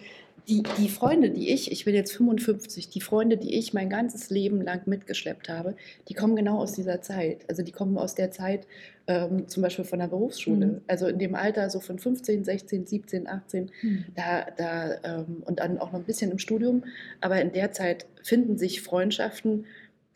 die, 0.48 0.64
die 0.78 0.90
Freunde, 0.90 1.32
die 1.32 1.50
ich, 1.50 1.72
ich 1.72 1.86
bin 1.86 1.96
jetzt 1.96 2.14
55, 2.14 2.90
die 2.90 3.02
Freunde, 3.02 3.38
die 3.38 3.56
ich 3.56 3.74
mein 3.74 3.90
ganzes 3.90 4.30
Leben 4.30 4.62
lang 4.62 4.82
mitgeschleppt 4.86 5.50
habe, 5.50 5.76
die 6.08 6.14
kommen 6.14 6.36
genau 6.36 6.60
aus 6.60 6.74
dieser 6.74 7.02
Zeit. 7.02 7.40
Also 7.48 7.64
die 7.64 7.72
kommen 7.72 7.98
aus 7.98 8.16
der 8.16 8.32
Zeit 8.32 8.68
ähm, 9.08 9.48
zum 9.48 9.64
Beispiel 9.64 9.86
von 9.86 10.00
der 10.00 10.08
Berufsschule. 10.08 10.66
Mhm. 10.66 10.82
Also 10.88 11.08
in 11.08 11.18
dem 11.18 11.36
Alter 11.36 11.70
so 11.70 11.80
von 11.80 11.98
15, 11.98 12.44
16, 12.44 12.86
17, 12.86 13.28
18, 13.28 13.72
mhm. 13.82 14.06
da, 14.16 14.46
da 14.56 14.96
ähm, 15.04 15.44
und 15.46 15.60
dann 15.60 15.80
auch 15.80 15.92
noch 15.92 16.00
ein 16.00 16.06
bisschen 16.06 16.32
im 16.32 16.40
Studium. 16.40 16.84
Aber 17.22 17.42
in 17.42 17.52
der 17.52 17.72
Zeit 17.72 18.06
finden 18.24 18.58
sich 18.58 18.82
Freundschaften, 18.82 19.66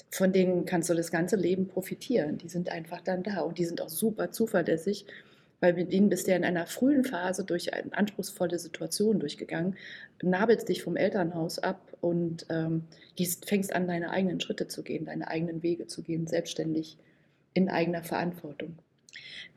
von 0.09 0.33
denen 0.33 0.65
kannst 0.65 0.89
du 0.89 0.93
das 0.93 1.11
ganze 1.11 1.35
Leben 1.35 1.67
profitieren. 1.67 2.37
Die 2.37 2.49
sind 2.49 2.69
einfach 2.69 3.01
dann 3.01 3.23
da 3.23 3.41
und 3.41 3.57
die 3.57 3.65
sind 3.65 3.81
auch 3.81 3.89
super 3.89 4.31
zuverlässig, 4.31 5.05
weil 5.59 5.73
mit 5.73 5.91
denen 5.93 6.09
bist 6.09 6.25
du 6.25 6.31
ja 6.31 6.37
in 6.37 6.45
einer 6.45 6.65
frühen 6.65 7.03
Phase 7.03 7.43
durch 7.43 7.73
eine 7.73 7.93
anspruchsvolle 7.93 8.59
Situation 8.59 9.19
durchgegangen, 9.19 9.75
nabelst 10.21 10.69
dich 10.69 10.83
vom 10.83 10.95
Elternhaus 10.95 11.59
ab 11.59 11.81
und 12.01 12.45
ähm, 12.49 12.85
fängst 13.45 13.73
an, 13.73 13.87
deine 13.87 14.09
eigenen 14.09 14.39
Schritte 14.39 14.67
zu 14.67 14.83
gehen, 14.83 15.05
deine 15.05 15.27
eigenen 15.27 15.61
Wege 15.63 15.87
zu 15.87 16.01
gehen, 16.01 16.27
selbstständig 16.27 16.97
in 17.53 17.69
eigener 17.69 18.03
Verantwortung. 18.03 18.77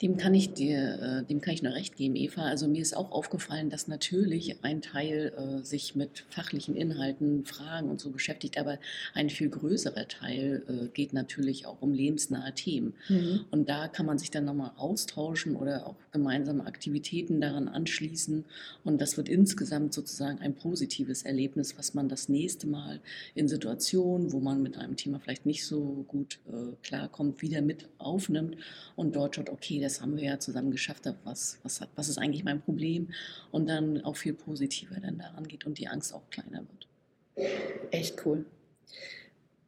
Dem 0.00 0.16
kann 0.16 0.34
ich 0.34 0.52
dir, 0.52 1.22
äh, 1.22 1.28
dem 1.28 1.40
kann 1.40 1.54
ich 1.54 1.62
nur 1.62 1.74
recht 1.74 1.96
geben, 1.96 2.16
Eva. 2.16 2.42
Also 2.42 2.66
mir 2.68 2.82
ist 2.82 2.96
auch 2.96 3.12
aufgefallen, 3.12 3.70
dass 3.70 3.88
natürlich 3.88 4.56
ein 4.62 4.82
Teil 4.82 5.32
äh, 5.36 5.64
sich 5.64 5.94
mit 5.94 6.24
fachlichen 6.30 6.74
Inhalten, 6.74 7.44
Fragen 7.44 7.88
und 7.88 8.00
so 8.00 8.10
beschäftigt, 8.10 8.58
aber 8.58 8.78
ein 9.14 9.30
viel 9.30 9.48
größerer 9.48 10.08
Teil 10.08 10.62
äh, 10.68 10.88
geht 10.88 11.12
natürlich 11.12 11.66
auch 11.66 11.80
um 11.80 11.92
lebensnahe 11.92 12.54
Themen. 12.54 12.94
Mhm. 13.08 13.44
Und 13.50 13.68
da 13.68 13.88
kann 13.88 14.06
man 14.06 14.18
sich 14.18 14.30
dann 14.30 14.44
nochmal 14.44 14.72
austauschen 14.76 15.56
oder 15.56 15.86
auch 15.86 15.96
gemeinsame 16.10 16.66
Aktivitäten 16.66 17.40
daran 17.40 17.68
anschließen. 17.68 18.44
Und 18.84 19.00
das 19.00 19.16
wird 19.16 19.28
insgesamt 19.28 19.94
sozusagen 19.94 20.40
ein 20.40 20.54
positives 20.54 21.22
Erlebnis, 21.22 21.78
was 21.78 21.94
man 21.94 22.08
das 22.08 22.28
nächste 22.28 22.66
Mal 22.66 23.00
in 23.34 23.48
Situationen, 23.48 24.32
wo 24.32 24.40
man 24.40 24.62
mit 24.62 24.76
einem 24.76 24.96
Thema 24.96 25.20
vielleicht 25.20 25.46
nicht 25.46 25.64
so 25.64 26.04
gut 26.08 26.40
äh, 26.48 26.74
klarkommt, 26.82 27.42
wieder 27.42 27.62
mit 27.62 27.88
aufnimmt 27.98 28.56
und 28.96 29.16
dort 29.16 29.36
schaut, 29.42 29.52
okay, 29.52 29.80
das 29.80 30.00
haben 30.00 30.16
wir 30.16 30.24
ja 30.24 30.38
zusammen 30.38 30.70
geschafft, 30.70 31.08
was, 31.24 31.58
was, 31.62 31.80
was 31.94 32.08
ist 32.08 32.18
eigentlich 32.18 32.44
mein 32.44 32.60
Problem 32.60 33.08
und 33.50 33.68
dann 33.68 34.02
auch 34.04 34.16
viel 34.16 34.34
positiver 34.34 34.96
dann 35.00 35.18
daran 35.18 35.46
geht 35.46 35.66
und 35.66 35.78
die 35.78 35.88
Angst 35.88 36.14
auch 36.14 36.28
kleiner 36.30 36.64
wird. 36.68 37.50
Echt 37.90 38.24
cool. 38.26 38.44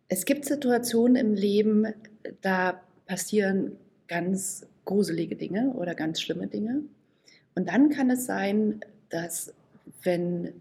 Es 0.09 0.25
gibt 0.25 0.45
Situationen 0.45 1.17
im 1.17 1.35
Leben, 1.35 1.87
da 2.43 2.81
passieren 3.07 3.77
ganz 4.07 4.67
gruselige 4.85 5.37
Dinge 5.37 5.73
oder 5.75 5.95
ganz 5.95 6.21
schlimme 6.21 6.47
Dinge. 6.47 6.83
Und 7.55 7.69
dann 7.69 7.89
kann 7.89 8.11
es 8.11 8.27
sein, 8.27 8.81
dass 9.09 9.55
wenn 10.03 10.61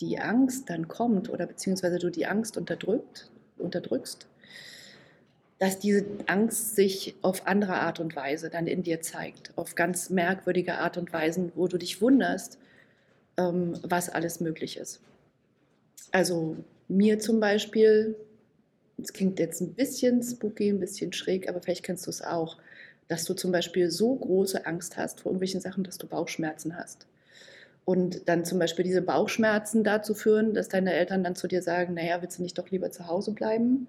die 0.00 0.18
Angst 0.18 0.70
dann 0.70 0.88
kommt 0.88 1.28
oder 1.28 1.46
beziehungsweise 1.46 1.98
du 1.98 2.10
die 2.10 2.26
Angst 2.26 2.56
unterdrückt, 2.56 3.30
unterdrückst, 3.58 4.28
dass 5.64 5.78
diese 5.78 6.04
Angst 6.26 6.76
sich 6.76 7.14
auf 7.22 7.46
andere 7.46 7.76
Art 7.76 7.98
und 7.98 8.14
Weise 8.14 8.50
dann 8.50 8.66
in 8.66 8.82
dir 8.82 9.00
zeigt, 9.00 9.56
auf 9.56 9.74
ganz 9.74 10.10
merkwürdige 10.10 10.74
Art 10.74 10.98
und 10.98 11.10
Weisen, 11.10 11.52
wo 11.54 11.68
du 11.68 11.78
dich 11.78 12.02
wunderst, 12.02 12.58
ähm, 13.38 13.78
was 13.82 14.10
alles 14.10 14.40
möglich 14.40 14.76
ist. 14.76 15.00
Also 16.12 16.58
mir 16.86 17.18
zum 17.18 17.40
Beispiel, 17.40 18.14
es 19.02 19.14
klingt 19.14 19.38
jetzt 19.38 19.62
ein 19.62 19.72
bisschen 19.72 20.22
spooky, 20.22 20.68
ein 20.68 20.80
bisschen 20.80 21.14
schräg, 21.14 21.48
aber 21.48 21.62
vielleicht 21.62 21.82
kennst 21.82 22.06
du 22.06 22.10
es 22.10 22.20
auch, 22.20 22.58
dass 23.08 23.24
du 23.24 23.32
zum 23.32 23.50
Beispiel 23.50 23.90
so 23.90 24.16
große 24.16 24.66
Angst 24.66 24.98
hast 24.98 25.22
vor 25.22 25.30
irgendwelchen 25.30 25.62
Sachen, 25.62 25.82
dass 25.82 25.96
du 25.96 26.06
Bauchschmerzen 26.06 26.76
hast. 26.76 27.06
Und 27.86 28.28
dann 28.28 28.44
zum 28.44 28.58
Beispiel 28.58 28.84
diese 28.84 29.00
Bauchschmerzen 29.00 29.82
dazu 29.82 30.12
führen, 30.12 30.52
dass 30.52 30.68
deine 30.68 30.92
Eltern 30.92 31.24
dann 31.24 31.36
zu 31.36 31.48
dir 31.48 31.62
sagen, 31.62 31.94
naja, 31.94 32.20
willst 32.20 32.38
du 32.38 32.42
nicht 32.42 32.58
doch 32.58 32.68
lieber 32.68 32.90
zu 32.90 33.06
Hause 33.06 33.32
bleiben? 33.32 33.86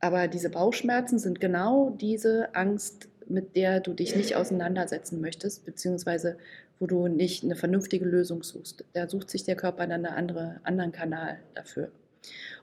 Aber 0.00 0.28
diese 0.28 0.50
Bauchschmerzen 0.50 1.18
sind 1.18 1.40
genau 1.40 1.90
diese 1.90 2.54
Angst, 2.54 3.08
mit 3.28 3.56
der 3.56 3.80
du 3.80 3.92
dich 3.92 4.14
nicht 4.14 4.36
auseinandersetzen 4.36 5.20
möchtest, 5.20 5.64
beziehungsweise 5.64 6.36
wo 6.78 6.86
du 6.86 7.08
nicht 7.08 7.42
eine 7.42 7.56
vernünftige 7.56 8.04
Lösung 8.04 8.42
suchst. 8.42 8.84
Da 8.92 9.08
sucht 9.08 9.30
sich 9.30 9.44
der 9.44 9.56
Körper 9.56 9.86
dann 9.86 10.04
einen 10.04 10.14
andere, 10.14 10.60
anderen 10.62 10.92
Kanal 10.92 11.38
dafür. 11.54 11.90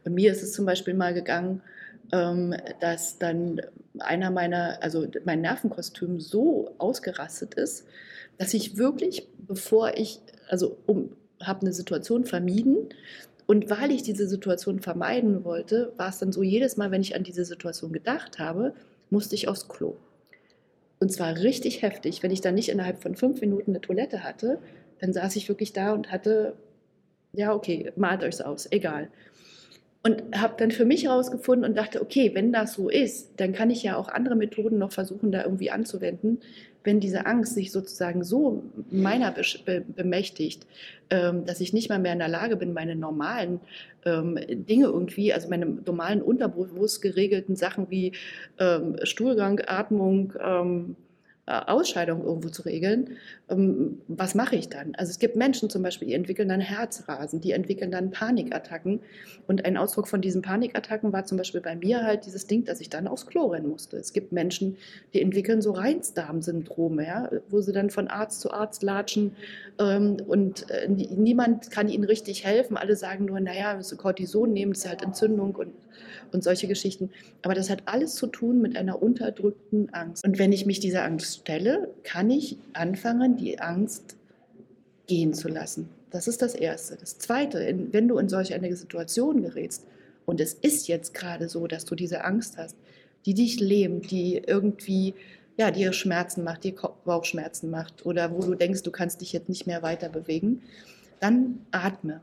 Und 0.06 0.14
mir 0.14 0.32
ist 0.32 0.44
es 0.44 0.54
zum 0.54 0.66
Beispiel 0.66 0.94
mal 0.94 1.14
gegangen, 1.14 1.62
ähm, 2.12 2.56
dass 2.80 3.18
dann 3.18 3.62
einer 4.00 4.30
meiner, 4.30 4.82
also 4.82 5.08
mein 5.26 5.42
Nervenkostüm 5.42 6.20
so 6.20 6.76
ausgerastet 6.78 7.56
ist, 7.56 7.88
dass 8.38 8.54
ich 8.54 8.78
wirklich, 8.78 9.28
bevor 9.38 9.98
ich, 9.98 10.20
also 10.48 10.78
um, 10.86 11.16
habe 11.42 11.62
eine 11.62 11.74
Situation 11.74 12.26
vermieden, 12.26 12.90
und 13.54 13.70
weil 13.70 13.92
ich 13.92 14.02
diese 14.02 14.28
Situation 14.28 14.80
vermeiden 14.80 15.44
wollte, 15.44 15.94
war 15.96 16.10
es 16.10 16.18
dann 16.18 16.32
so, 16.32 16.42
jedes 16.42 16.76
Mal, 16.76 16.90
wenn 16.90 17.02
ich 17.02 17.16
an 17.16 17.22
diese 17.22 17.46
Situation 17.46 17.92
gedacht 17.92 18.40
habe, 18.40 18.74
musste 19.12 19.36
ich 19.36 19.48
aufs 19.48 19.68
Klo. 19.68 19.96
Und 21.00 21.12
zwar 21.12 21.38
richtig 21.38 21.84
heftig. 21.84 22.24
Wenn 22.24 22.32
ich 22.32 22.42
dann 22.42 22.56
nicht 22.56 22.70
innerhalb 22.70 23.04
von 23.04 23.16
fünf 23.16 23.42
Minuten 23.42 23.70
eine 23.70 23.82
Toilette 23.82 24.24
hatte, 24.24 24.58
dann 25.02 25.14
saß 25.14 25.36
ich 25.36 25.50
wirklich 25.50 25.72
da 25.72 25.94
und 25.94 26.12
hatte, 26.12 26.56
ja, 27.34 27.54
okay, 27.54 27.92
malt 27.96 28.24
euch's 28.24 28.42
aus, 28.42 28.68
egal. 28.72 29.10
Und 30.02 30.24
habe 30.36 30.56
dann 30.58 30.72
für 30.72 30.86
mich 30.86 31.04
herausgefunden 31.04 31.70
und 31.70 31.78
dachte, 31.78 32.02
okay, 32.02 32.32
wenn 32.34 32.52
das 32.52 32.74
so 32.74 32.90
ist, 32.90 33.34
dann 33.38 33.54
kann 33.54 33.70
ich 33.70 33.84
ja 33.84 33.98
auch 33.98 34.08
andere 34.08 34.36
Methoden 34.36 34.80
noch 34.80 34.94
versuchen, 34.94 35.32
da 35.32 35.44
irgendwie 35.44 35.70
anzuwenden, 35.70 36.40
wenn 36.84 37.00
diese 37.00 37.26
Angst 37.26 37.54
sich 37.56 37.72
sozusagen 37.72 38.24
so 38.24 38.64
meiner 38.90 39.34
bemächtigt, 39.96 40.68
ähm, 41.10 41.46
dass 41.46 41.62
ich 41.62 41.74
nicht 41.74 41.90
mal 41.90 42.00
mehr 42.00 42.14
in 42.14 42.20
der 42.20 42.28
Lage 42.28 42.56
bin, 42.56 42.74
meine 42.74 42.96
normalen 42.96 43.60
ähm, 44.06 44.38
Dinge 44.48 44.86
irgendwie, 44.86 45.34
also 45.34 45.50
meine 45.50 45.66
normalen 45.66 46.22
unterbewusst 46.22 47.02
geregelten 47.02 47.56
Sachen 47.56 47.90
wie 47.90 48.14
ähm, 48.60 48.98
Stuhlgang, 49.04 49.62
Atmung, 49.66 50.34
äh, 50.40 50.96
Ausscheidung 51.46 52.24
irgendwo 52.24 52.48
zu 52.48 52.62
regeln, 52.62 53.18
ähm, 53.50 54.02
was 54.08 54.34
mache 54.34 54.56
ich 54.56 54.70
dann? 54.70 54.96
Also 54.96 55.10
es 55.10 55.20
gibt 55.20 55.36
Menschen 55.36 55.70
zum 55.70 55.84
Beispiel, 55.84 56.08
die 56.08 56.14
entwickeln 56.14 56.48
dann 56.48 56.62
Herzrasen, 56.62 57.42
die 57.42 57.52
entwickeln 57.52 57.92
dann 57.92 58.12
Panikattacken. 58.12 59.02
Und 59.46 59.66
ein 59.66 59.76
Ausdruck 59.76 60.08
von 60.08 60.22
diesen 60.22 60.42
Panikattacken 60.42 61.12
war 61.12 61.26
zum 61.26 61.38
Beispiel 61.38 61.60
bei 61.60 61.76
mir 61.76 62.04
halt 62.04 62.26
dieses 62.26 62.48
Ding, 62.48 62.64
dass 62.64 62.80
ich 62.80 62.90
dann 62.90 63.10
aufs 63.10 63.28
Klo 63.28 63.48
rennen 63.48 63.68
musste. 63.68 63.98
Es 63.98 64.14
gibt 64.14 64.32
Menschen, 64.32 64.78
die 65.14 65.22
entwickeln 65.22 65.62
so 65.62 65.72
Reinsdarmsyndrome, 65.72 67.06
ja, 67.06 67.30
wo 67.50 67.60
sie 67.60 67.74
dann 67.74 67.90
von 67.90 68.08
Arzt 68.08 68.40
zu 68.40 68.52
Arzt 68.52 68.82
latschen 68.82 69.36
ähm, 69.80 70.18
und 70.26 70.70
äh, 70.70 70.88
niemand 70.88 71.72
kann 71.72 71.90
ihnen 71.90 72.06
richtig 72.06 72.46
helfen. 72.46 72.78
Alle 72.78 72.96
sagen 72.96 73.26
nur, 73.26 73.42
naja, 73.42 73.82
so 73.82 73.98
Cortison 73.98 74.54
nehmen, 74.54 74.72
das 74.72 74.86
ist 74.86 74.90
halt 74.90 75.04
Entzündung 75.04 75.56
und, 75.56 75.74
und 76.32 76.44
solche 76.44 76.68
Geschichten. 76.68 77.10
Aber 77.42 77.54
das 77.54 77.70
hat 77.70 77.84
alles 77.86 78.16
zu 78.16 78.28
tun 78.28 78.62
mit 78.62 78.76
einer 78.78 79.02
unterdrückten 79.02 79.94
Angst. 79.94 80.26
Und 80.26 80.40
wenn 80.40 80.52
ich 80.52 80.66
mich 80.66 80.80
dieser 80.80 81.04
Angst 81.04 81.42
stelle, 81.42 81.90
kann 82.04 82.30
ich 82.30 82.58
anfangen, 82.74 83.38
die 83.38 83.60
Angst 83.60 84.16
gehen 85.08 85.34
zu 85.34 85.48
lassen. 85.48 85.90
Das 86.12 86.28
ist 86.28 86.42
das 86.42 86.56
Erste. 86.56 86.96
Das 86.96 87.18
Zweite, 87.18 87.88
wenn 87.92 88.08
du 88.08 88.18
in 88.18 88.30
solch 88.30 88.54
eine 88.54 88.76
Situation 88.76 89.42
gerätst, 89.42 89.86
und 90.26 90.40
es 90.40 90.54
ist 90.54 90.88
jetzt 90.88 91.14
gerade 91.14 91.50
so, 91.50 91.68
dass 91.68 91.86
du 91.86 91.96
diese 91.96 92.24
Angst 92.24 92.58
hast, 92.58 92.78
die 93.26 93.34
dich 93.34 93.60
lähmt, 93.60 94.10
die 94.12 94.38
irgendwie 94.38 95.14
ja, 95.58 95.70
dir 95.70 95.94
Schmerzen 95.94 96.44
macht, 96.44 96.64
dir 96.64 96.74
Bauchschmerzen 97.06 97.70
macht 97.70 98.06
oder 98.06 98.32
wo 98.32 98.42
du 98.42 98.56
denkst, 98.56 98.84
du 98.84 98.92
kannst 98.92 99.22
dich 99.22 99.34
jetzt 99.34 99.50
nicht 99.50 99.68
mehr 99.68 99.84
weiter 99.84 100.10
bewegen, 100.10 100.64
dann 101.20 101.66
atme. 101.72 102.22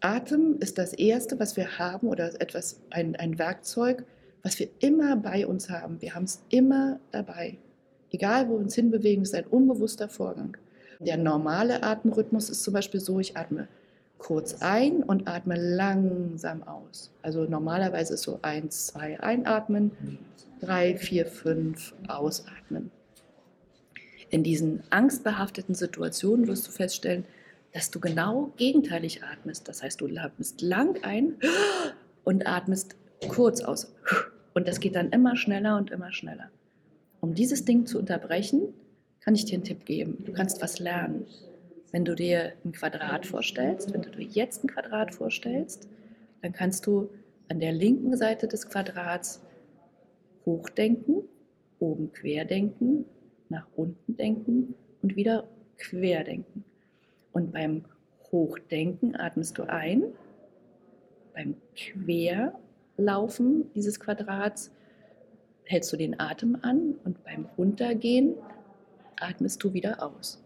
Atem 0.00 0.56
ist 0.60 0.78
das 0.78 0.92
Erste, 0.94 1.38
was 1.38 1.56
wir 1.56 1.78
haben 1.78 2.08
oder 2.08 2.40
etwas, 2.40 2.80
ein, 2.90 3.16
ein 3.16 3.38
Werkzeug, 3.38 4.04
was 4.42 4.58
wir 4.58 4.68
immer 4.78 5.16
bei 5.16 5.46
uns 5.46 5.68
haben. 5.68 6.00
Wir 6.00 6.14
haben 6.14 6.24
es 6.24 6.42
immer 6.48 6.98
dabei. 7.10 7.58
Egal, 8.10 8.48
wo 8.48 8.54
wir 8.54 8.60
uns 8.60 8.74
hinbewegen, 8.74 9.22
ist 9.22 9.34
ein 9.34 9.44
unbewusster 9.44 10.08
Vorgang. 10.08 10.56
Der 10.98 11.16
normale 11.16 11.82
Atemrhythmus 11.82 12.50
ist 12.50 12.62
zum 12.62 12.74
Beispiel 12.74 13.00
so, 13.00 13.20
ich 13.20 13.36
atme 13.36 13.68
kurz 14.18 14.60
ein 14.60 15.02
und 15.02 15.28
atme 15.28 15.56
langsam 15.56 16.62
aus. 16.62 17.10
Also 17.22 17.44
normalerweise 17.44 18.14
ist 18.14 18.22
so 18.22 18.38
eins, 18.42 18.88
zwei 18.88 19.18
einatmen, 19.20 19.92
drei, 20.60 20.96
vier, 20.96 21.26
fünf 21.26 21.94
ausatmen. 22.06 22.90
In 24.28 24.44
diesen 24.44 24.82
angstbehafteten 24.90 25.74
Situationen 25.74 26.46
wirst 26.46 26.66
du 26.68 26.70
feststellen, 26.70 27.24
dass 27.72 27.90
du 27.90 28.00
genau 28.00 28.52
gegenteilig 28.56 29.22
atmest. 29.22 29.68
Das 29.68 29.82
heißt, 29.82 30.00
du 30.00 30.08
atmest 30.16 30.60
lang 30.60 31.02
ein 31.02 31.36
und 32.24 32.46
atmest 32.46 32.96
kurz 33.28 33.60
aus. 33.60 33.94
Und 34.54 34.66
das 34.66 34.80
geht 34.80 34.96
dann 34.96 35.10
immer 35.10 35.36
schneller 35.36 35.76
und 35.76 35.90
immer 35.90 36.12
schneller. 36.12 36.50
Um 37.20 37.34
dieses 37.34 37.64
Ding 37.64 37.86
zu 37.86 37.98
unterbrechen, 37.98 38.74
kann 39.20 39.34
ich 39.34 39.44
dir 39.44 39.54
einen 39.54 39.64
Tipp 39.64 39.84
geben. 39.84 40.24
Du 40.24 40.32
kannst 40.32 40.62
was 40.62 40.78
lernen. 40.78 41.26
Wenn 41.92 42.04
du 42.04 42.14
dir 42.14 42.52
ein 42.64 42.72
Quadrat 42.72 43.26
vorstellst, 43.26 43.92
wenn 43.92 44.02
du 44.02 44.10
dir 44.10 44.24
jetzt 44.24 44.64
ein 44.64 44.68
Quadrat 44.68 45.14
vorstellst, 45.14 45.88
dann 46.42 46.52
kannst 46.52 46.86
du 46.86 47.10
an 47.48 47.60
der 47.60 47.72
linken 47.72 48.16
Seite 48.16 48.48
des 48.48 48.68
Quadrats 48.68 49.42
hochdenken, 50.46 51.24
oben 51.78 52.12
querdenken, 52.12 53.04
nach 53.48 53.66
unten 53.76 54.16
denken 54.16 54.74
und 55.02 55.16
wieder 55.16 55.48
querdenken. 55.76 56.64
Und 57.40 57.52
beim 57.52 57.86
Hochdenken 58.30 59.16
atmest 59.16 59.56
du 59.56 59.62
ein, 59.62 60.02
beim 61.32 61.56
Querlaufen 61.74 63.72
dieses 63.72 63.98
Quadrats 63.98 64.70
hältst 65.64 65.90
du 65.90 65.96
den 65.96 66.20
Atem 66.20 66.58
an 66.60 66.96
und 67.02 67.24
beim 67.24 67.46
Runtergehen 67.56 68.34
atmest 69.18 69.64
du 69.64 69.72
wieder 69.72 70.02
aus. 70.02 70.44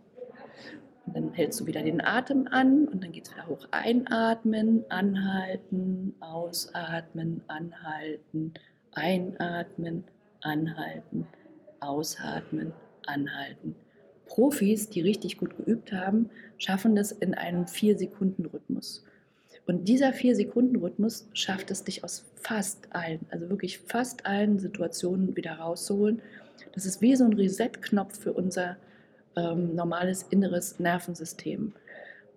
Und 1.07 1.17
dann 1.17 1.33
hältst 1.33 1.61
du 1.61 1.67
wieder 1.67 1.83
den 1.83 2.01
Atem 2.01 2.47
an 2.47 2.87
und 2.87 3.03
dann 3.03 3.11
geht 3.11 3.27
es 3.27 3.35
wieder 3.35 3.49
hoch. 3.49 3.67
Einatmen, 3.73 4.85
anhalten, 4.89 6.15
ausatmen, 6.21 7.43
anhalten, 7.49 8.55
einatmen, 8.93 10.05
anhalten, 10.43 11.27
ausatmen, 11.81 12.73
anhalten. 13.05 13.75
Profis, 14.35 14.89
die 14.89 15.01
richtig 15.01 15.39
gut 15.39 15.57
geübt 15.57 15.93
haben, 15.93 16.29
schaffen 16.59 16.97
das 16.97 17.13
in 17.13 17.35
einem 17.35 17.67
4-Sekunden-Rhythmus. 17.67 19.05
Und 19.65 19.87
dieser 19.87 20.09
4-Sekunden-Rhythmus 20.09 21.29
schafft 21.35 21.71
es, 21.71 21.85
dich 21.85 22.03
aus 22.03 22.25
fast 22.35 22.89
allen, 22.91 23.21
also 23.31 23.49
wirklich 23.49 23.79
fast 23.79 24.27
allen 24.27 24.59
Situationen 24.59 25.37
wieder 25.37 25.53
rauszuholen. 25.53 26.21
Das 26.73 26.85
ist 26.85 27.01
wie 27.01 27.15
so 27.15 27.25
ein 27.25 27.35
Reset-Knopf 27.35 28.19
für 28.19 28.33
unser 28.33 28.77
ähm, 29.37 29.77
normales 29.77 30.25
inneres 30.25 30.81
Nervensystem. 30.81 31.73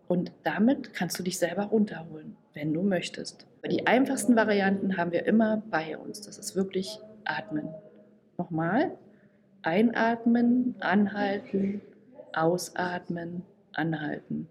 Und 0.07 0.31
damit 0.43 0.93
kannst 0.93 1.17
du 1.17 1.23
dich 1.23 1.39
selber 1.39 1.63
runterholen, 1.63 2.37
wenn 2.53 2.73
du 2.73 2.83
möchtest. 2.83 3.47
Die 3.71 3.87
einfachsten 3.87 4.35
Varianten 4.35 4.97
haben 4.97 5.11
wir 5.11 5.25
immer 5.25 5.63
bei 5.71 5.97
uns. 5.97 6.21
Das 6.21 6.37
ist 6.37 6.55
wirklich 6.55 6.99
Atmen. 7.25 7.69
Nochmal. 8.37 8.95
Einatmen, 9.67 10.75
anhalten, 10.79 11.81
ausatmen, 12.31 13.43
anhalten. 13.73 14.47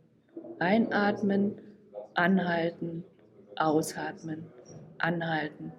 Einatmen, 0.58 1.56
anhalten, 2.12 3.02
ausatmen, 3.56 4.44
anhalten. 4.98 5.72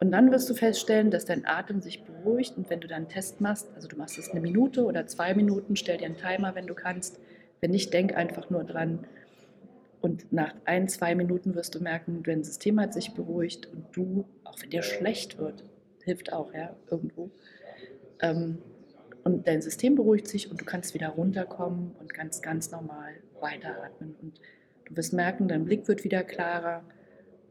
Und 0.00 0.10
dann 0.10 0.32
wirst 0.32 0.50
du 0.50 0.54
feststellen, 0.54 1.12
dass 1.12 1.24
dein 1.24 1.46
Atem 1.46 1.80
sich 1.80 2.02
beruhigt 2.02 2.56
und 2.56 2.70
wenn 2.70 2.80
du 2.80 2.88
dann 2.88 3.02
einen 3.02 3.08
Test 3.08 3.40
machst, 3.40 3.70
also 3.76 3.86
du 3.86 3.96
machst 3.96 4.18
es 4.18 4.32
eine 4.32 4.40
Minute 4.40 4.84
oder 4.84 5.06
zwei 5.06 5.32
Minuten, 5.32 5.76
stell 5.76 5.98
dir 5.98 6.06
einen 6.06 6.16
Timer, 6.16 6.56
wenn 6.56 6.66
du 6.66 6.74
kannst. 6.74 7.20
Wenn 7.60 7.70
nicht, 7.70 7.92
denk 7.92 8.16
einfach 8.16 8.50
nur 8.50 8.64
dran. 8.64 9.06
Und 10.00 10.32
nach 10.32 10.56
ein, 10.64 10.88
zwei 10.88 11.14
Minuten 11.14 11.54
wirst 11.54 11.76
du 11.76 11.80
merken, 11.80 12.24
dein 12.24 12.42
System 12.42 12.80
hat 12.80 12.94
sich 12.94 13.14
beruhigt 13.14 13.68
und 13.72 13.86
du, 13.92 14.24
auch 14.42 14.60
wenn 14.60 14.70
dir 14.70 14.82
schlecht 14.82 15.38
wird, 15.38 15.62
hilft 16.02 16.32
auch, 16.32 16.52
ja, 16.52 16.74
irgendwo. 16.90 17.30
Ähm, 18.20 18.58
und 19.24 19.46
dein 19.46 19.62
System 19.62 19.94
beruhigt 19.94 20.28
sich 20.28 20.50
und 20.50 20.60
du 20.60 20.64
kannst 20.64 20.94
wieder 20.94 21.08
runterkommen 21.10 21.92
und 22.00 22.12
ganz, 22.12 22.42
ganz 22.42 22.70
normal 22.70 23.14
weiteratmen. 23.40 24.16
Und 24.20 24.40
du 24.86 24.96
wirst 24.96 25.12
merken, 25.12 25.48
dein 25.48 25.64
Blick 25.64 25.86
wird 25.88 26.04
wieder 26.04 26.24
klarer 26.24 26.82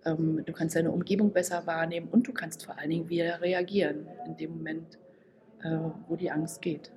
ähm, 0.05 0.43
du 0.45 0.53
kannst 0.53 0.75
deine 0.75 0.91
Umgebung 0.91 1.31
besser 1.31 1.65
wahrnehmen 1.65 2.07
und 2.09 2.27
du 2.27 2.33
kannst 2.33 2.65
vor 2.65 2.77
allen 2.77 2.89
Dingen 2.89 3.09
wieder 3.09 3.41
reagieren 3.41 4.07
in 4.25 4.37
dem 4.37 4.57
Moment, 4.57 4.97
äh, 5.63 5.77
wo 6.07 6.15
die 6.15 6.31
Angst 6.31 6.61
geht. 6.61 6.91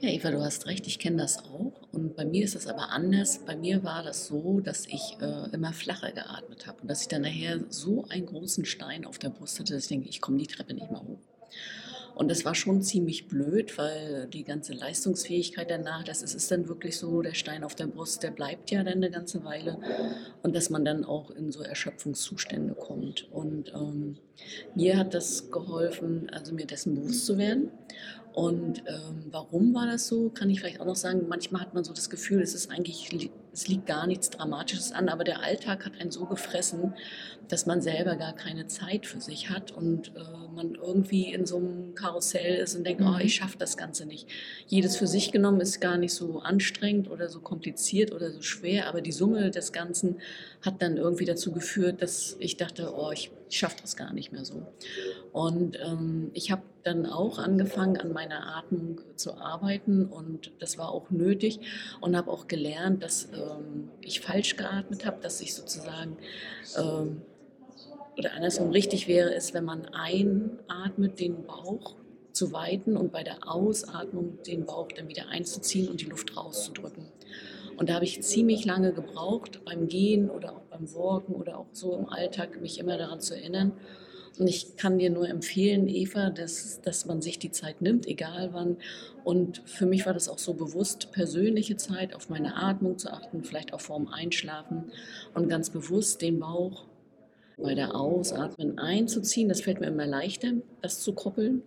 Ja, 0.00 0.10
Eva, 0.10 0.30
du 0.30 0.40
hast 0.40 0.66
recht, 0.66 0.86
ich 0.86 0.98
kenne 0.98 1.16
das 1.16 1.44
auch. 1.44 1.72
Und 1.90 2.14
bei 2.14 2.24
mir 2.24 2.44
ist 2.44 2.54
das 2.54 2.66
aber 2.66 2.90
anders. 2.90 3.40
Bei 3.44 3.56
mir 3.56 3.82
war 3.82 4.04
das 4.04 4.26
so, 4.26 4.60
dass 4.60 4.86
ich 4.86 5.16
äh, 5.20 5.50
immer 5.52 5.72
flacher 5.72 6.12
geatmet 6.12 6.66
habe 6.66 6.82
und 6.82 6.90
dass 6.90 7.02
ich 7.02 7.08
dann 7.08 7.22
nachher 7.22 7.60
so 7.68 8.04
einen 8.08 8.26
großen 8.26 8.64
Stein 8.64 9.04
auf 9.04 9.18
der 9.18 9.30
Brust 9.30 9.58
hatte, 9.58 9.74
dass 9.74 9.84
ich 9.84 9.88
denke, 9.88 10.08
ich 10.08 10.20
komme 10.20 10.38
die 10.38 10.46
Treppe 10.46 10.74
nicht 10.74 10.90
mehr 10.90 11.02
hoch. 11.02 11.18
Und 12.16 12.30
das 12.30 12.46
war 12.46 12.54
schon 12.54 12.80
ziemlich 12.80 13.28
blöd, 13.28 13.76
weil 13.76 14.26
die 14.28 14.42
ganze 14.42 14.72
Leistungsfähigkeit 14.72 15.70
danach, 15.70 16.02
das 16.02 16.22
ist, 16.22 16.34
ist 16.34 16.50
dann 16.50 16.66
wirklich 16.66 16.96
so, 16.96 17.20
der 17.20 17.34
Stein 17.34 17.62
auf 17.62 17.74
der 17.74 17.88
Brust, 17.88 18.22
der 18.22 18.30
bleibt 18.30 18.70
ja 18.70 18.82
dann 18.82 18.94
eine 18.94 19.10
ganze 19.10 19.44
Weile. 19.44 19.78
Und 20.42 20.56
dass 20.56 20.70
man 20.70 20.82
dann 20.82 21.04
auch 21.04 21.30
in 21.30 21.52
so 21.52 21.60
Erschöpfungszustände 21.60 22.74
kommt. 22.74 23.30
Und 23.30 23.70
ähm, 23.74 24.16
mir 24.74 24.96
hat 24.96 25.12
das 25.12 25.50
geholfen, 25.50 26.30
also 26.32 26.54
mir 26.54 26.66
dessen 26.66 26.94
bewusst 26.94 27.26
zu 27.26 27.36
werden. 27.36 27.70
Und 28.32 28.78
ähm, 28.86 29.26
warum 29.30 29.74
war 29.74 29.86
das 29.86 30.08
so, 30.08 30.30
kann 30.30 30.48
ich 30.48 30.60
vielleicht 30.60 30.80
auch 30.80 30.86
noch 30.86 30.96
sagen. 30.96 31.26
Manchmal 31.28 31.60
hat 31.60 31.74
man 31.74 31.84
so 31.84 31.92
das 31.92 32.08
Gefühl, 32.08 32.40
es 32.40 32.54
ist 32.54 32.70
eigentlich, 32.70 33.30
es 33.56 33.68
liegt 33.68 33.86
gar 33.86 34.06
nichts 34.06 34.28
Dramatisches 34.28 34.92
an, 34.92 35.08
aber 35.08 35.24
der 35.24 35.42
Alltag 35.42 35.86
hat 35.86 35.98
einen 35.98 36.10
so 36.10 36.26
gefressen, 36.26 36.92
dass 37.48 37.64
man 37.64 37.80
selber 37.80 38.16
gar 38.16 38.34
keine 38.34 38.66
Zeit 38.66 39.06
für 39.06 39.20
sich 39.20 39.48
hat 39.48 39.72
und 39.72 40.08
äh, 40.08 40.20
man 40.54 40.74
irgendwie 40.74 41.32
in 41.32 41.46
so 41.46 41.56
einem 41.56 41.94
Karussell 41.94 42.56
ist 42.56 42.76
und 42.76 42.84
denkt, 42.84 43.02
oh, 43.02 43.16
ich 43.18 43.24
mhm. 43.24 43.28
schaffe 43.28 43.56
das 43.58 43.78
Ganze 43.78 44.04
nicht. 44.04 44.28
Jedes 44.66 44.98
für 44.98 45.06
sich 45.06 45.32
genommen 45.32 45.62
ist 45.62 45.80
gar 45.80 45.96
nicht 45.96 46.12
so 46.12 46.40
anstrengend 46.40 47.10
oder 47.10 47.30
so 47.30 47.40
kompliziert 47.40 48.12
oder 48.12 48.30
so 48.30 48.42
schwer, 48.42 48.88
aber 48.88 49.00
die 49.00 49.12
Summe 49.12 49.50
des 49.50 49.72
Ganzen 49.72 50.18
hat 50.60 50.82
dann 50.82 50.98
irgendwie 50.98 51.24
dazu 51.24 51.52
geführt, 51.52 52.02
dass 52.02 52.36
ich 52.40 52.58
dachte, 52.58 52.92
oh, 52.94 53.10
ich, 53.10 53.30
ich 53.48 53.58
schaffe 53.58 53.76
das 53.80 53.96
gar 53.96 54.12
nicht 54.12 54.32
mehr 54.32 54.44
so. 54.44 54.66
Und 55.32 55.78
ähm, 55.82 56.30
ich 56.34 56.50
habe 56.50 56.62
dann 56.82 57.04
auch 57.06 57.38
angefangen, 57.38 57.96
an 57.96 58.12
meiner 58.12 58.56
Atmung 58.56 59.00
zu 59.16 59.36
arbeiten 59.36 60.06
und 60.06 60.52
das 60.60 60.78
war 60.78 60.90
auch 60.90 61.10
nötig 61.10 61.60
und 62.00 62.16
habe 62.16 62.30
auch 62.30 62.46
gelernt, 62.46 63.02
dass 63.02 63.24
ähm, 63.50 63.90
ich 64.00 64.20
falsch 64.20 64.56
geatmet 64.56 65.04
habe, 65.04 65.20
dass 65.20 65.40
ich 65.40 65.54
sozusagen 65.54 66.16
ähm, 66.76 67.22
oder 68.18 68.32
andersrum 68.32 68.70
richtig 68.70 69.08
wäre 69.08 69.34
es, 69.34 69.52
wenn 69.52 69.64
man 69.64 69.86
einatmet, 69.86 71.20
den 71.20 71.44
Bauch 71.44 71.96
zu 72.32 72.52
weiten 72.52 72.96
und 72.96 73.12
bei 73.12 73.22
der 73.22 73.50
Ausatmung 73.50 74.38
den 74.46 74.66
Bauch 74.66 74.88
dann 74.88 75.08
wieder 75.08 75.28
einzuziehen 75.28 75.88
und 75.88 76.00
die 76.00 76.06
Luft 76.06 76.36
rauszudrücken. 76.36 77.06
Und 77.76 77.90
da 77.90 77.94
habe 77.94 78.04
ich 78.04 78.22
ziemlich 78.22 78.64
lange 78.64 78.92
gebraucht, 78.92 79.62
beim 79.64 79.88
Gehen 79.88 80.30
oder 80.30 80.52
auch 80.52 80.62
beim 80.70 80.92
Walken 80.94 81.34
oder 81.34 81.58
auch 81.58 81.66
so 81.72 81.94
im 81.94 82.08
Alltag, 82.08 82.60
mich 82.60 82.78
immer 82.78 82.96
daran 82.96 83.20
zu 83.20 83.34
erinnern. 83.34 83.72
Und 84.38 84.48
ich 84.48 84.76
kann 84.76 84.98
dir 84.98 85.10
nur 85.10 85.28
empfehlen, 85.28 85.88
Eva, 85.88 86.30
dass, 86.30 86.80
dass 86.82 87.06
man 87.06 87.22
sich 87.22 87.38
die 87.38 87.50
Zeit 87.50 87.80
nimmt, 87.80 88.06
egal 88.06 88.50
wann. 88.52 88.76
Und 89.24 89.62
für 89.64 89.86
mich 89.86 90.04
war 90.04 90.12
das 90.12 90.28
auch 90.28 90.38
so 90.38 90.54
bewusst, 90.54 91.10
persönliche 91.12 91.76
Zeit 91.76 92.14
auf 92.14 92.28
meine 92.28 92.56
Atmung 92.56 92.98
zu 92.98 93.10
achten, 93.12 93.44
vielleicht 93.44 93.72
auch 93.72 93.80
vorm 93.80 94.08
Einschlafen 94.08 94.90
und 95.34 95.48
ganz 95.48 95.70
bewusst 95.70 96.20
den 96.20 96.38
Bauch 96.40 96.86
bei 97.56 97.74
der 97.74 97.94
Ausatmen 97.94 98.78
einzuziehen. 98.78 99.48
Das 99.48 99.62
fällt 99.62 99.80
mir 99.80 99.86
immer 99.86 100.06
leichter, 100.06 100.52
das 100.82 101.00
zu 101.00 101.12
koppeln, 101.14 101.62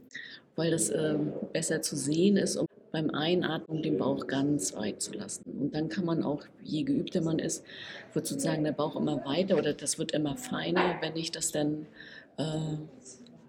weil 0.55 0.69
das 0.69 0.89
äh, 0.89 1.17
besser 1.51 1.81
zu 1.81 1.95
sehen 1.95 2.37
ist 2.37 2.55
und 2.55 2.69
beim 2.91 3.09
Einatmen 3.11 3.81
den 3.81 3.97
Bauch 3.97 4.27
ganz 4.27 4.75
weit 4.75 5.01
zu 5.01 5.13
lassen. 5.13 5.43
Und 5.45 5.75
dann 5.75 5.89
kann 5.89 6.05
man 6.05 6.23
auch, 6.23 6.43
je 6.63 6.83
geübter 6.83 7.21
man 7.21 7.39
ist, 7.39 7.63
wird 8.13 8.25
sozusagen 8.25 8.63
der 8.63 8.71
Bauch 8.71 8.95
immer 8.95 9.23
weiter 9.25 9.57
oder 9.57 9.73
das 9.73 9.99
wird 9.99 10.11
immer 10.11 10.37
feiner, 10.37 10.97
wenn 11.01 11.15
ich 11.15 11.31
das 11.31 11.51
dann 11.51 11.85
äh, 12.39 12.77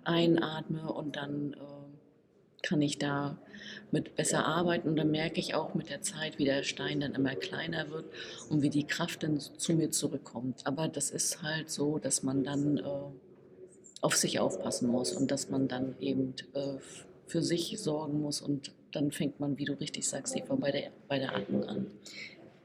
einatme 0.05 0.93
und 0.93 1.17
dann 1.17 1.55
äh, 1.55 2.61
kann 2.63 2.83
ich 2.83 2.99
da 2.99 3.39
mit 3.91 4.17
besser 4.17 4.45
arbeiten 4.45 4.89
und 4.89 4.97
dann 4.97 5.11
merke 5.11 5.41
ich 5.41 5.55
auch 5.55 5.75
mit 5.75 5.89
der 5.89 6.03
Zeit, 6.03 6.39
wie 6.39 6.45
der 6.45 6.63
Stein 6.63 7.01
dann 7.01 7.15
immer 7.15 7.35
kleiner 7.35 7.91
wird 7.91 8.05
und 8.49 8.63
wie 8.63 8.71
die 8.71 8.87
Kraft 8.87 9.23
dann 9.23 9.41
zu 9.41 9.73
mir 9.73 9.91
zurückkommt. 9.91 10.67
Aber 10.67 10.89
das 10.89 11.11
ist 11.11 11.43
halt 11.43 11.71
so, 11.71 11.99
dass 11.99 12.23
man 12.23 12.45
dann 12.45 12.79
äh, 12.79 12.83
auf 14.03 14.17
sich 14.17 14.41
aufpassen 14.41 14.89
muss 14.89 15.13
und 15.13 15.31
dass 15.31 15.49
man 15.49 15.69
dann 15.69 15.95
eben 16.01 16.35
äh, 16.55 16.75
für 17.27 17.43
sich 17.43 17.79
sorgen 17.79 18.21
muss 18.21 18.41
und 18.41 18.73
dann 18.93 19.13
fängt 19.13 19.39
man, 19.39 19.57
wie 19.57 19.65
du 19.65 19.79
richtig 19.79 20.09
sagst, 20.09 20.37
Eva, 20.37 20.57
bei 20.57 20.73
der, 20.73 20.91
bei 21.07 21.19
der 21.19 21.35
Atmung 21.35 21.65
an. 21.65 21.87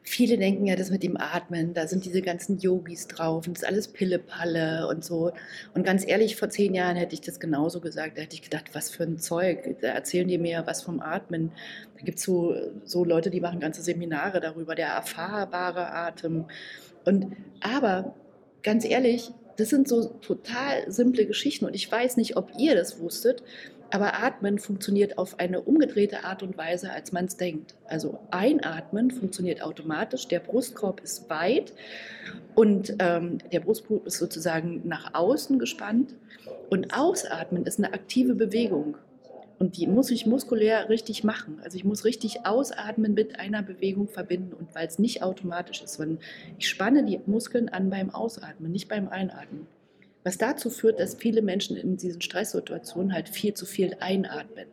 Viele 0.08 0.38
denken 0.38 0.68
ja, 0.68 0.76
das 0.76 0.91
mit 0.91 1.01
dem 1.01 1.18
Atmen, 1.18 1.74
da 1.74 1.88
sind 1.88 2.06
diese 2.06 2.22
ganzen 2.22 2.60
Yogis 2.60 3.08
drauf 3.08 3.47
und 3.47 3.58
das 3.58 3.64
ist 3.64 3.68
alles 3.68 3.88
Pillepalle 3.88 4.88
und 4.88 5.03
so. 5.03 5.32
Und 5.74 5.84
ganz 5.84 6.08
ehrlich, 6.08 6.36
vor 6.36 6.49
zehn 6.49 6.76
Jahren 6.76 6.95
hätte 6.95 7.16
ich 7.16 7.22
das 7.22 7.39
genauso 7.39 7.82
gesagt. 7.82 8.18
Da 8.18 8.22
hätte 8.22 8.36
ich 8.36 8.43
gedacht, 8.43 8.66
was 8.74 8.91
für 8.91 9.03
ein 9.03 9.18
Zeug. 9.18 9.78
Da 9.82 9.88
erzählen 9.88 10.28
die 10.28 10.38
mir 10.38 10.64
was 10.68 10.84
vom 10.84 10.99
Atmen. 10.99 11.51
Da 11.97 12.06
gibt 12.06 12.20
es 12.20 12.24
so, 12.24 12.56
so 12.84 13.03
Leute, 13.03 13.32
die 13.32 13.41
machen 13.41 13.60
ganze 13.60 13.82
Seminare 13.82 14.39
darüber, 14.39 14.76
der 14.76 14.89
erfahrbare 14.89 15.91
Atem. 15.91 16.45
Und 17.03 17.36
aber 17.62 18.14
ganz 18.62 18.86
ehrlich, 18.86 19.32
das 19.58 19.70
sind 19.70 19.88
so 19.88 20.06
total 20.22 20.89
simple 20.91 21.26
Geschichten 21.26 21.66
und 21.66 21.74
ich 21.76 21.91
weiß 21.91 22.18
nicht, 22.18 22.38
ob 22.38 22.51
ihr 22.60 22.76
das 22.76 22.99
wusstet, 22.99 23.41
aber 23.91 24.23
Atmen 24.23 24.59
funktioniert 24.59 25.17
auf 25.17 25.39
eine 25.39 25.61
umgedrehte 25.61 26.23
Art 26.23 26.43
und 26.43 26.57
Weise, 26.57 26.91
als 26.91 27.11
man 27.11 27.25
es 27.25 27.38
denkt. 27.38 27.75
Also 27.86 28.19
Einatmen 28.31 29.11
funktioniert 29.11 29.61
automatisch, 29.61 30.27
der 30.27 30.39
Brustkorb 30.39 31.01
ist 31.01 31.29
weit 31.29 31.73
und 32.55 32.95
ähm, 32.99 33.38
der 33.51 33.59
Brustkorb 33.59 34.05
ist 34.07 34.17
sozusagen 34.17 34.81
nach 34.86 35.13
außen 35.13 35.59
gespannt. 35.59 36.15
Und 36.69 36.97
Ausatmen 36.97 37.65
ist 37.65 37.79
eine 37.79 37.93
aktive 37.93 38.36
Bewegung. 38.36 38.97
Und 39.57 39.77
die 39.77 39.88
muss 39.88 40.11
ich 40.11 40.25
muskulär 40.25 40.89
richtig 40.89 41.23
machen. 41.23 41.59
Also 41.63 41.77
ich 41.77 41.86
muss 41.86 42.03
richtig 42.03 42.45
ausatmen 42.45 43.13
mit 43.13 43.39
einer 43.39 43.61
Bewegung 43.61 44.07
verbinden. 44.07 44.53
Und 44.53 44.75
weil 44.75 44.88
es 44.88 44.99
nicht 44.99 45.23
automatisch 45.23 45.81
ist, 45.81 45.99
wenn 45.99 46.19
ich 46.57 46.67
spanne 46.67 47.05
die 47.05 47.19
Muskeln 47.25 47.69
an 47.69 47.89
beim 47.89 48.09
Ausatmen, 48.09 48.71
nicht 48.71 48.89
beim 48.89 49.07
Einatmen. 49.07 49.67
Was 50.26 50.39
dazu 50.39 50.71
führt, 50.71 50.99
dass 50.99 51.13
viele 51.13 51.43
Menschen 51.43 51.78
in 51.78 51.97
diesen 51.97 52.19
Stresssituationen 52.19 53.13
halt 53.13 53.30
viel 53.30 53.53
zu 53.53 53.67
viel 53.67 53.95
einatmen 53.99 54.67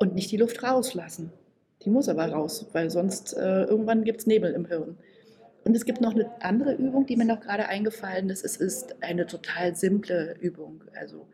und 0.00 0.16
nicht 0.16 0.32
die 0.32 0.36
Luft 0.36 0.64
rauslassen. 0.64 1.32
Die 1.82 1.90
muss 1.90 2.08
aber 2.08 2.26
raus, 2.26 2.66
weil 2.72 2.90
sonst 2.90 3.34
äh, 3.34 3.62
irgendwann 3.62 4.02
gibt 4.02 4.20
es 4.20 4.26
Nebel 4.26 4.52
im 4.52 4.66
Hirn. 4.66 4.98
Und 5.62 5.76
es 5.76 5.84
gibt 5.84 6.00
noch 6.00 6.14
eine 6.14 6.28
andere 6.42 6.74
Übung, 6.74 7.06
die 7.06 7.16
mir 7.16 7.26
noch 7.26 7.40
gerade 7.40 7.68
eingefallen 7.68 8.28
ist. 8.28 8.44
Es 8.44 8.56
ist 8.56 8.96
eine 9.04 9.26
total 9.26 9.76
simple 9.76 10.36
Übung. 10.40 10.82
Also 10.98 11.28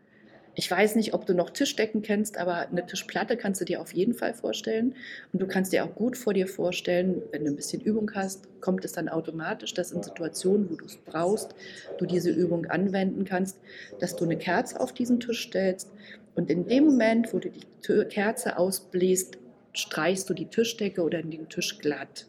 ich 0.61 0.71
weiß 0.71 0.95
nicht, 0.97 1.15
ob 1.15 1.25
du 1.25 1.33
noch 1.33 1.49
Tischdecken 1.49 2.03
kennst, 2.03 2.37
aber 2.37 2.69
eine 2.69 2.85
Tischplatte 2.85 3.39
kannst 3.39 3.63
du 3.63 3.65
dir 3.65 3.81
auf 3.81 3.95
jeden 3.95 4.13
Fall 4.13 4.35
vorstellen. 4.35 4.95
Und 5.33 5.41
du 5.41 5.47
kannst 5.47 5.73
dir 5.73 5.87
auch 5.87 5.95
gut 5.95 6.19
vor 6.19 6.35
dir 6.35 6.47
vorstellen, 6.47 7.23
wenn 7.31 7.47
du 7.47 7.51
ein 7.51 7.57
bisschen 7.57 7.81
Übung 7.81 8.11
hast, 8.15 8.47
kommt 8.61 8.85
es 8.85 8.93
dann 8.93 9.09
automatisch, 9.09 9.73
dass 9.73 9.91
in 9.91 10.03
Situationen, 10.03 10.69
wo 10.69 10.75
du 10.75 10.85
es 10.85 10.99
brauchst, 10.99 11.55
du 11.97 12.05
diese 12.05 12.29
Übung 12.29 12.67
anwenden 12.67 13.25
kannst, 13.25 13.59
dass 14.01 14.17
du 14.17 14.27
eine 14.27 14.37
Kerze 14.37 14.79
auf 14.79 14.93
diesen 14.93 15.19
Tisch 15.19 15.49
stellst. 15.49 15.91
Und 16.35 16.51
in 16.51 16.69
dem 16.69 16.85
Moment, 16.85 17.33
wo 17.33 17.39
du 17.39 17.49
die 17.49 18.05
Kerze 18.11 18.59
ausbläst, 18.59 19.39
streichst 19.73 20.29
du 20.29 20.35
die 20.35 20.51
Tischdecke 20.51 21.03
oder 21.03 21.23
den 21.23 21.49
Tisch 21.49 21.79
glatt. 21.79 22.27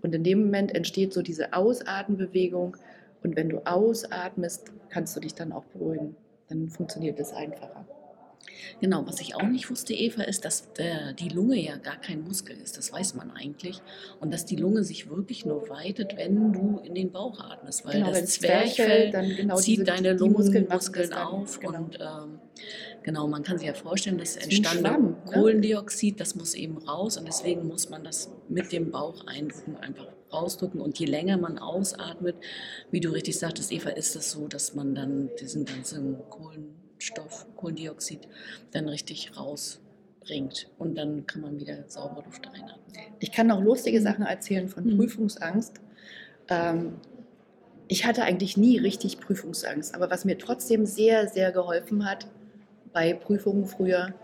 Und 0.00 0.14
in 0.14 0.24
dem 0.24 0.44
Moment 0.44 0.74
entsteht 0.74 1.12
so 1.12 1.20
diese 1.20 1.52
Ausatmenbewegung. 1.52 2.78
Und 3.22 3.36
wenn 3.36 3.50
du 3.50 3.58
ausatmest, 3.66 4.72
kannst 4.88 5.14
du 5.14 5.20
dich 5.20 5.34
dann 5.34 5.52
auch 5.52 5.64
beruhigen 5.64 6.16
dann 6.54 6.68
funktioniert 6.68 7.18
es 7.18 7.32
einfacher. 7.32 7.84
Genau, 8.80 9.06
was 9.06 9.20
ich 9.20 9.34
auch 9.34 9.42
nicht 9.42 9.70
wusste, 9.70 9.94
Eva, 9.94 10.22
ist, 10.24 10.44
dass 10.44 10.72
der, 10.72 11.12
die 11.12 11.28
Lunge 11.28 11.58
ja 11.58 11.76
gar 11.76 12.00
kein 12.00 12.22
Muskel 12.22 12.56
ist. 12.56 12.76
Das 12.76 12.92
weiß 12.92 13.14
man 13.14 13.30
eigentlich. 13.30 13.80
Und 14.20 14.32
dass 14.32 14.44
die 14.44 14.56
Lunge 14.56 14.84
sich 14.84 15.08
wirklich 15.08 15.46
nur 15.46 15.68
weitet, 15.68 16.16
wenn 16.16 16.52
du 16.52 16.80
in 16.84 16.94
den 16.94 17.10
Bauch 17.10 17.40
atmest. 17.40 17.86
Weil 17.86 17.94
genau, 17.94 18.10
das 18.10 18.26
Zwerchfell 18.26 19.10
dann 19.10 19.28
genau 19.34 19.56
zieht 19.56 19.78
diese, 19.78 19.84
deine 19.84 20.12
Lungenmuskeln 20.14 21.12
auf. 21.12 21.60
Genau. 21.60 21.78
Und 21.78 21.98
ähm, 22.00 22.40
genau, 23.02 23.28
man 23.28 23.42
kann 23.42 23.58
sich 23.58 23.68
ja 23.68 23.74
vorstellen, 23.74 24.18
dass 24.18 24.36
entstandene 24.36 24.98
ne? 24.98 25.16
Kohlendioxid, 25.26 26.20
das 26.20 26.34
muss 26.34 26.54
eben 26.54 26.78
raus. 26.78 27.16
Und 27.16 27.26
deswegen 27.26 27.66
muss 27.66 27.88
man 27.88 28.04
das 28.04 28.30
mit 28.48 28.72
dem 28.72 28.90
Bauch 28.90 29.26
eindrücken, 29.26 29.76
einfach 29.76 30.13
rausdrücken. 30.34 30.80
Und 30.80 30.98
je 30.98 31.06
länger 31.06 31.36
man 31.38 31.58
ausatmet, 31.58 32.36
wie 32.90 33.00
du 33.00 33.10
richtig 33.10 33.38
sagtest, 33.38 33.72
Eva, 33.72 33.90
ist 33.90 34.08
es 34.08 34.12
das 34.14 34.30
so, 34.32 34.48
dass 34.48 34.74
man 34.74 34.94
dann 34.94 35.30
diesen 35.40 35.64
ganzen 35.64 36.18
Kohlen 36.28 36.74
Stoff, 36.98 37.46
Kohlendioxid, 37.56 38.28
dann 38.72 38.88
richtig 38.88 39.36
rausbringt. 39.36 40.70
Und 40.78 40.96
dann 40.96 41.26
kann 41.26 41.42
man 41.42 41.60
wieder 41.60 41.84
saubere 41.88 42.24
Luft 42.24 42.46
reinatmen. 42.46 42.84
Ich 43.20 43.32
kann 43.32 43.46
noch 43.46 43.60
lustige 43.60 44.00
mhm. 44.00 44.04
Sachen 44.04 44.24
erzählen 44.24 44.68
von 44.68 44.84
mhm. 44.84 44.96
Prüfungsangst. 44.96 45.80
Ähm, 46.48 46.94
ich 47.88 48.06
hatte 48.06 48.22
eigentlich 48.22 48.56
nie 48.56 48.78
richtig 48.78 49.20
Prüfungsangst, 49.20 49.94
aber 49.94 50.10
was 50.10 50.24
mir 50.24 50.38
trotzdem 50.38 50.86
sehr, 50.86 51.28
sehr 51.28 51.52
geholfen 51.52 52.08
hat 52.08 52.26
bei 52.92 53.12
Prüfungen 53.12 53.66
früher, 53.66 54.14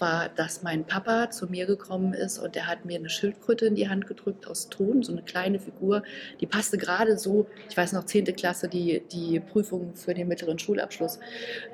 war, 0.00 0.28
dass 0.28 0.62
mein 0.62 0.84
Papa 0.84 1.30
zu 1.30 1.46
mir 1.46 1.66
gekommen 1.66 2.14
ist 2.14 2.38
und 2.38 2.54
der 2.54 2.66
hat 2.66 2.84
mir 2.84 2.98
eine 2.98 3.08
Schildkröte 3.08 3.66
in 3.66 3.74
die 3.74 3.88
Hand 3.88 4.06
gedrückt 4.06 4.46
aus 4.46 4.68
Ton, 4.68 5.02
so 5.02 5.12
eine 5.12 5.22
kleine 5.22 5.58
Figur. 5.58 6.02
Die 6.40 6.46
passte 6.46 6.78
gerade 6.78 7.18
so, 7.18 7.46
ich 7.68 7.76
weiß 7.76 7.92
noch, 7.92 8.04
10. 8.04 8.24
Klasse, 8.36 8.68
die, 8.68 9.02
die 9.12 9.40
Prüfung 9.40 9.94
für 9.94 10.14
den 10.14 10.28
mittleren 10.28 10.58
Schulabschluss. 10.58 11.18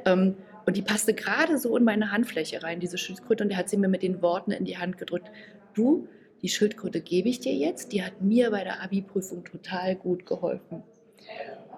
Ähm, 0.05 0.37
und 0.67 0.77
die 0.77 0.83
passte 0.83 1.15
gerade 1.15 1.59
so 1.59 1.77
in 1.77 1.85
meine 1.85 2.11
Handfläche 2.11 2.63
rein, 2.63 2.81
diese 2.81 2.99
Schildkröte. 2.99 3.45
Und 3.45 3.51
der 3.51 3.59
hat 3.59 3.69
sie 3.69 3.77
mir 3.77 3.89
mit 3.89 4.03
den 4.03 4.21
Worten 4.21 4.51
in 4.51 4.65
die 4.65 4.79
Hand 4.79 4.99
gedrückt. 4.99 5.31
Du, 5.75 6.09
die 6.43 6.49
Schildkröte 6.49 7.01
gebe 7.01 7.29
ich 7.29 7.39
dir 7.39 7.55
jetzt. 7.55 7.93
Die 7.93 8.03
hat 8.03 8.21
mir 8.21 8.51
bei 8.51 8.65
der 8.65 8.83
Abi-Prüfung 8.83 9.45
total 9.45 9.95
gut 9.95 10.27
geholfen. 10.27 10.83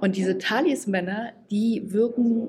Und 0.01 0.17
diese 0.17 0.39
Talismänner, 0.39 1.33
die 1.51 1.93
wirken, 1.93 2.49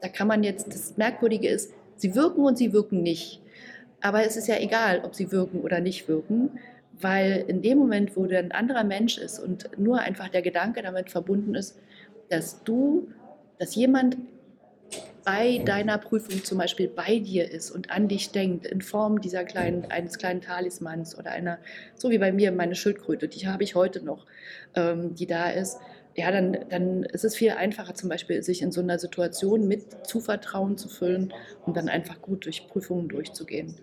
da 0.00 0.08
kann 0.08 0.28
man 0.28 0.42
jetzt, 0.42 0.68
das 0.68 0.96
Merkwürdige 0.96 1.48
ist, 1.48 1.72
sie 1.98 2.14
wirken 2.14 2.44
und 2.44 2.56
sie 2.56 2.72
wirken 2.72 3.02
nicht. 3.02 3.42
Aber 4.00 4.24
es 4.24 4.36
ist 4.36 4.48
ja 4.48 4.58
egal, 4.58 5.02
ob 5.04 5.14
sie 5.14 5.30
wirken 5.32 5.60
oder 5.60 5.80
nicht 5.80 6.08
wirken, 6.08 6.58
weil 7.00 7.44
in 7.46 7.62
dem 7.62 7.78
Moment, 7.78 8.16
wo 8.16 8.26
du 8.26 8.38
ein 8.38 8.52
anderer 8.52 8.84
Mensch 8.84 9.18
ist 9.18 9.38
und 9.38 9.70
nur 9.78 10.00
einfach 10.00 10.28
der 10.28 10.42
Gedanke 10.42 10.82
damit 10.82 11.10
verbunden 11.10 11.54
ist, 11.54 11.78
dass 12.28 12.62
du, 12.64 13.08
dass 13.58 13.74
jemand 13.74 14.16
bei 15.24 15.58
deiner 15.58 15.98
Prüfung 15.98 16.42
zum 16.42 16.56
Beispiel 16.56 16.88
bei 16.88 17.18
dir 17.18 17.50
ist 17.50 17.70
und 17.70 17.90
an 17.90 18.08
dich 18.08 18.30
denkt, 18.30 18.66
in 18.66 18.80
Form 18.80 19.20
dieser 19.20 19.44
kleinen, 19.44 19.90
eines 19.90 20.16
kleinen 20.16 20.40
Talismans 20.40 21.18
oder 21.18 21.32
einer, 21.32 21.58
so 21.96 22.08
wie 22.10 22.16
bei 22.18 22.32
mir 22.32 22.50
meine 22.50 22.74
Schildkröte, 22.74 23.28
die 23.28 23.46
habe 23.46 23.62
ich 23.62 23.74
heute 23.74 24.02
noch, 24.02 24.24
ähm, 24.74 25.14
die 25.14 25.26
da 25.26 25.50
ist, 25.50 25.78
ja, 26.14 26.30
dann, 26.30 26.56
dann 26.68 27.04
ist 27.04 27.24
es 27.24 27.36
viel 27.36 27.50
einfacher, 27.50 27.94
zum 27.94 28.08
Beispiel 28.08 28.42
sich 28.42 28.62
in 28.62 28.72
so 28.72 28.80
einer 28.80 28.98
Situation 28.98 29.68
mit 29.68 30.06
Zuvertrauen 30.06 30.76
zu 30.76 30.88
füllen 30.88 31.32
und 31.64 31.76
dann 31.76 31.88
einfach 31.88 32.20
gut 32.20 32.44
durch 32.44 32.66
Prüfungen 32.68 33.08
durchzugehen. 33.08 33.76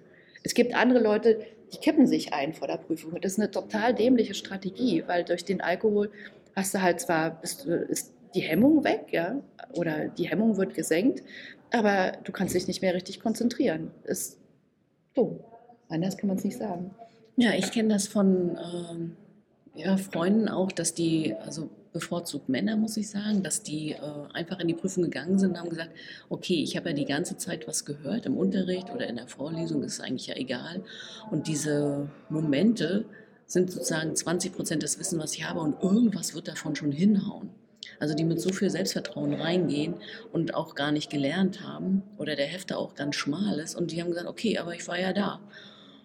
Es 0.43 0.53
gibt 0.53 0.75
andere 0.75 0.99
Leute, 0.99 1.39
die 1.73 1.77
kippen 1.77 2.07
sich 2.07 2.33
ein 2.33 2.53
vor 2.53 2.67
der 2.67 2.77
Prüfung. 2.77 3.19
Das 3.21 3.33
ist 3.33 3.39
eine 3.39 3.51
total 3.51 3.93
dämliche 3.93 4.33
Strategie, 4.33 5.03
weil 5.07 5.23
durch 5.23 5.45
den 5.45 5.61
Alkohol 5.61 6.11
hast 6.55 6.73
du 6.73 6.81
halt 6.81 6.99
zwar, 6.99 7.39
ist, 7.43 7.65
ist 7.65 8.13
die 8.35 8.41
Hemmung 8.41 8.83
weg, 8.83 9.07
ja, 9.11 9.41
oder 9.73 10.07
die 10.09 10.29
Hemmung 10.29 10.57
wird 10.57 10.73
gesenkt, 10.73 11.23
aber 11.71 12.13
du 12.23 12.31
kannst 12.31 12.53
dich 12.53 12.67
nicht 12.67 12.81
mehr 12.81 12.93
richtig 12.93 13.19
konzentrieren. 13.19 13.91
Ist 14.03 14.37
dumm. 15.13 15.39
Anders 15.89 16.17
kann 16.17 16.27
man 16.27 16.37
es 16.37 16.43
nicht 16.43 16.57
sagen. 16.57 16.91
Ja, 17.37 17.51
ich 17.53 17.71
kenne 17.71 17.89
das 17.89 18.07
von 18.07 18.57
ähm, 18.57 19.17
ja, 19.75 19.97
Freunden 19.97 20.47
auch, 20.47 20.71
dass 20.71 20.93
die, 20.93 21.35
also 21.45 21.69
bevorzugt 21.95 22.49
Männer, 22.49 22.75
muss 22.75 22.97
ich 22.97 23.09
sagen, 23.09 23.41
dass 23.41 23.63
die 23.63 23.93
äh, 23.93 23.99
einfach 24.33 24.59
in 24.59 24.67
die 24.67 24.73
Prüfung 24.73 25.03
gegangen 25.03 25.39
sind 25.39 25.51
und 25.51 25.59
haben 25.59 25.69
gesagt, 25.69 25.91
okay, 26.27 26.61
ich 26.61 26.75
habe 26.75 26.89
ja 26.89 26.95
die 26.95 27.05
ganze 27.05 27.37
Zeit 27.37 27.69
was 27.69 27.85
gehört 27.85 28.25
im 28.25 28.35
Unterricht 28.35 28.89
oder 28.93 29.07
in 29.07 29.15
der 29.15 29.29
Vorlesung, 29.29 29.81
ist 29.81 30.01
eigentlich 30.01 30.27
ja 30.27 30.35
egal. 30.35 30.83
Und 31.31 31.47
diese 31.47 32.09
Momente 32.27 33.05
sind 33.45 33.71
sozusagen 33.71 34.13
20 34.13 34.53
Prozent 34.53 34.83
des 34.83 34.99
Wissens, 34.99 35.23
was 35.23 35.35
ich 35.35 35.47
habe 35.49 35.61
und 35.61 35.81
irgendwas 35.81 36.35
wird 36.35 36.49
davon 36.49 36.75
schon 36.75 36.91
hinhauen. 36.91 37.49
Also 37.97 38.13
die 38.13 38.25
mit 38.25 38.41
so 38.41 38.51
viel 38.51 38.69
Selbstvertrauen 38.69 39.33
reingehen 39.33 39.95
und 40.33 40.53
auch 40.53 40.75
gar 40.75 40.91
nicht 40.91 41.09
gelernt 41.09 41.61
haben 41.61 42.03
oder 42.17 42.35
der 42.35 42.47
Hefter 42.47 42.77
auch 42.77 42.95
ganz 42.95 43.15
schmal 43.15 43.59
ist 43.59 43.73
und 43.73 43.91
die 43.91 44.01
haben 44.01 44.09
gesagt, 44.09 44.27
okay, 44.27 44.57
aber 44.57 44.75
ich 44.75 44.85
war 44.89 44.99
ja 44.99 45.13
da. 45.13 45.39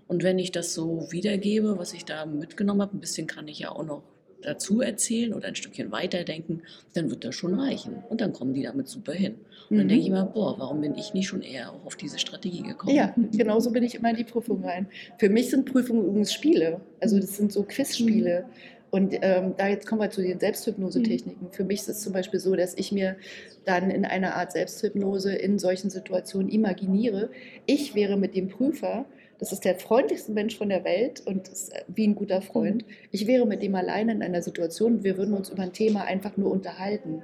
Und 0.06 0.22
wenn 0.22 0.38
ich 0.38 0.52
das 0.52 0.72
so 0.72 1.08
wiedergebe, 1.10 1.78
was 1.78 1.94
ich 1.94 2.04
da 2.04 2.26
mitgenommen 2.26 2.82
habe, 2.82 2.96
ein 2.96 3.00
bisschen 3.00 3.26
kann 3.26 3.48
ich 3.48 3.58
ja 3.58 3.72
auch 3.72 3.84
noch 3.84 4.04
dazu 4.42 4.80
erzählen 4.80 5.34
oder 5.34 5.48
ein 5.48 5.54
Stückchen 5.54 5.92
weiterdenken, 5.92 6.62
dann 6.94 7.10
wird 7.10 7.24
das 7.24 7.34
schon 7.34 7.58
reichen. 7.58 8.02
Und 8.08 8.20
dann 8.20 8.32
kommen 8.32 8.54
die 8.54 8.62
damit 8.62 8.88
super 8.88 9.12
hin. 9.12 9.34
Und 9.68 9.76
dann 9.76 9.86
mhm. 9.86 9.90
denke 9.90 10.02
ich 10.02 10.08
immer, 10.08 10.24
boah, 10.24 10.58
warum 10.58 10.80
bin 10.80 10.94
ich 10.96 11.14
nicht 11.14 11.28
schon 11.28 11.42
eher 11.42 11.72
auch 11.72 11.86
auf 11.86 11.96
diese 11.96 12.18
Strategie 12.18 12.62
gekommen? 12.62 12.94
Ja, 12.94 13.14
genauso 13.32 13.70
bin 13.70 13.82
ich 13.82 13.94
immer 13.94 14.10
in 14.10 14.16
die 14.16 14.24
Prüfung 14.24 14.64
rein. 14.64 14.88
Für 15.18 15.28
mich 15.28 15.50
sind 15.50 15.70
Prüfungen 15.70 16.04
übrigens 16.04 16.32
Spiele. 16.32 16.80
Also 17.00 17.18
das 17.18 17.36
sind 17.36 17.52
so 17.52 17.62
Quizspiele. 17.62 18.46
Und 18.90 19.14
ähm, 19.22 19.54
da 19.56 19.68
jetzt 19.68 19.86
kommen 19.86 20.00
wir 20.00 20.10
zu 20.10 20.22
den 20.22 20.40
Selbsthypnosetechniken. 20.40 21.48
Mhm. 21.48 21.52
Für 21.52 21.64
mich 21.64 21.80
ist 21.80 21.88
es 21.88 22.00
zum 22.00 22.12
Beispiel 22.12 22.40
so, 22.40 22.56
dass 22.56 22.74
ich 22.76 22.90
mir 22.90 23.16
dann 23.64 23.90
in 23.90 24.04
einer 24.04 24.34
Art 24.34 24.52
Selbsthypnose 24.52 25.32
in 25.32 25.58
solchen 25.58 25.90
Situationen 25.90 26.48
imaginiere, 26.48 27.30
ich 27.66 27.94
wäre 27.94 28.16
mit 28.16 28.34
dem 28.34 28.48
Prüfer, 28.48 29.06
das 29.40 29.52
ist 29.52 29.64
der 29.64 29.74
freundlichste 29.76 30.32
Mensch 30.32 30.56
von 30.56 30.68
der 30.68 30.84
Welt 30.84 31.22
und 31.26 31.48
ist 31.48 31.74
äh, 31.74 31.82
wie 31.88 32.06
ein 32.06 32.14
guter 32.14 32.42
Freund. 32.42 32.86
Mhm. 32.86 32.92
Ich 33.10 33.26
wäre 33.26 33.46
mit 33.46 33.62
dem 33.62 33.74
alleine 33.74 34.12
in 34.12 34.22
einer 34.22 34.42
Situation 34.42 34.96
und 34.96 35.04
wir 35.04 35.16
würden 35.16 35.34
uns 35.34 35.48
über 35.48 35.62
ein 35.62 35.72
Thema 35.72 36.04
einfach 36.04 36.36
nur 36.36 36.52
unterhalten 36.52 37.22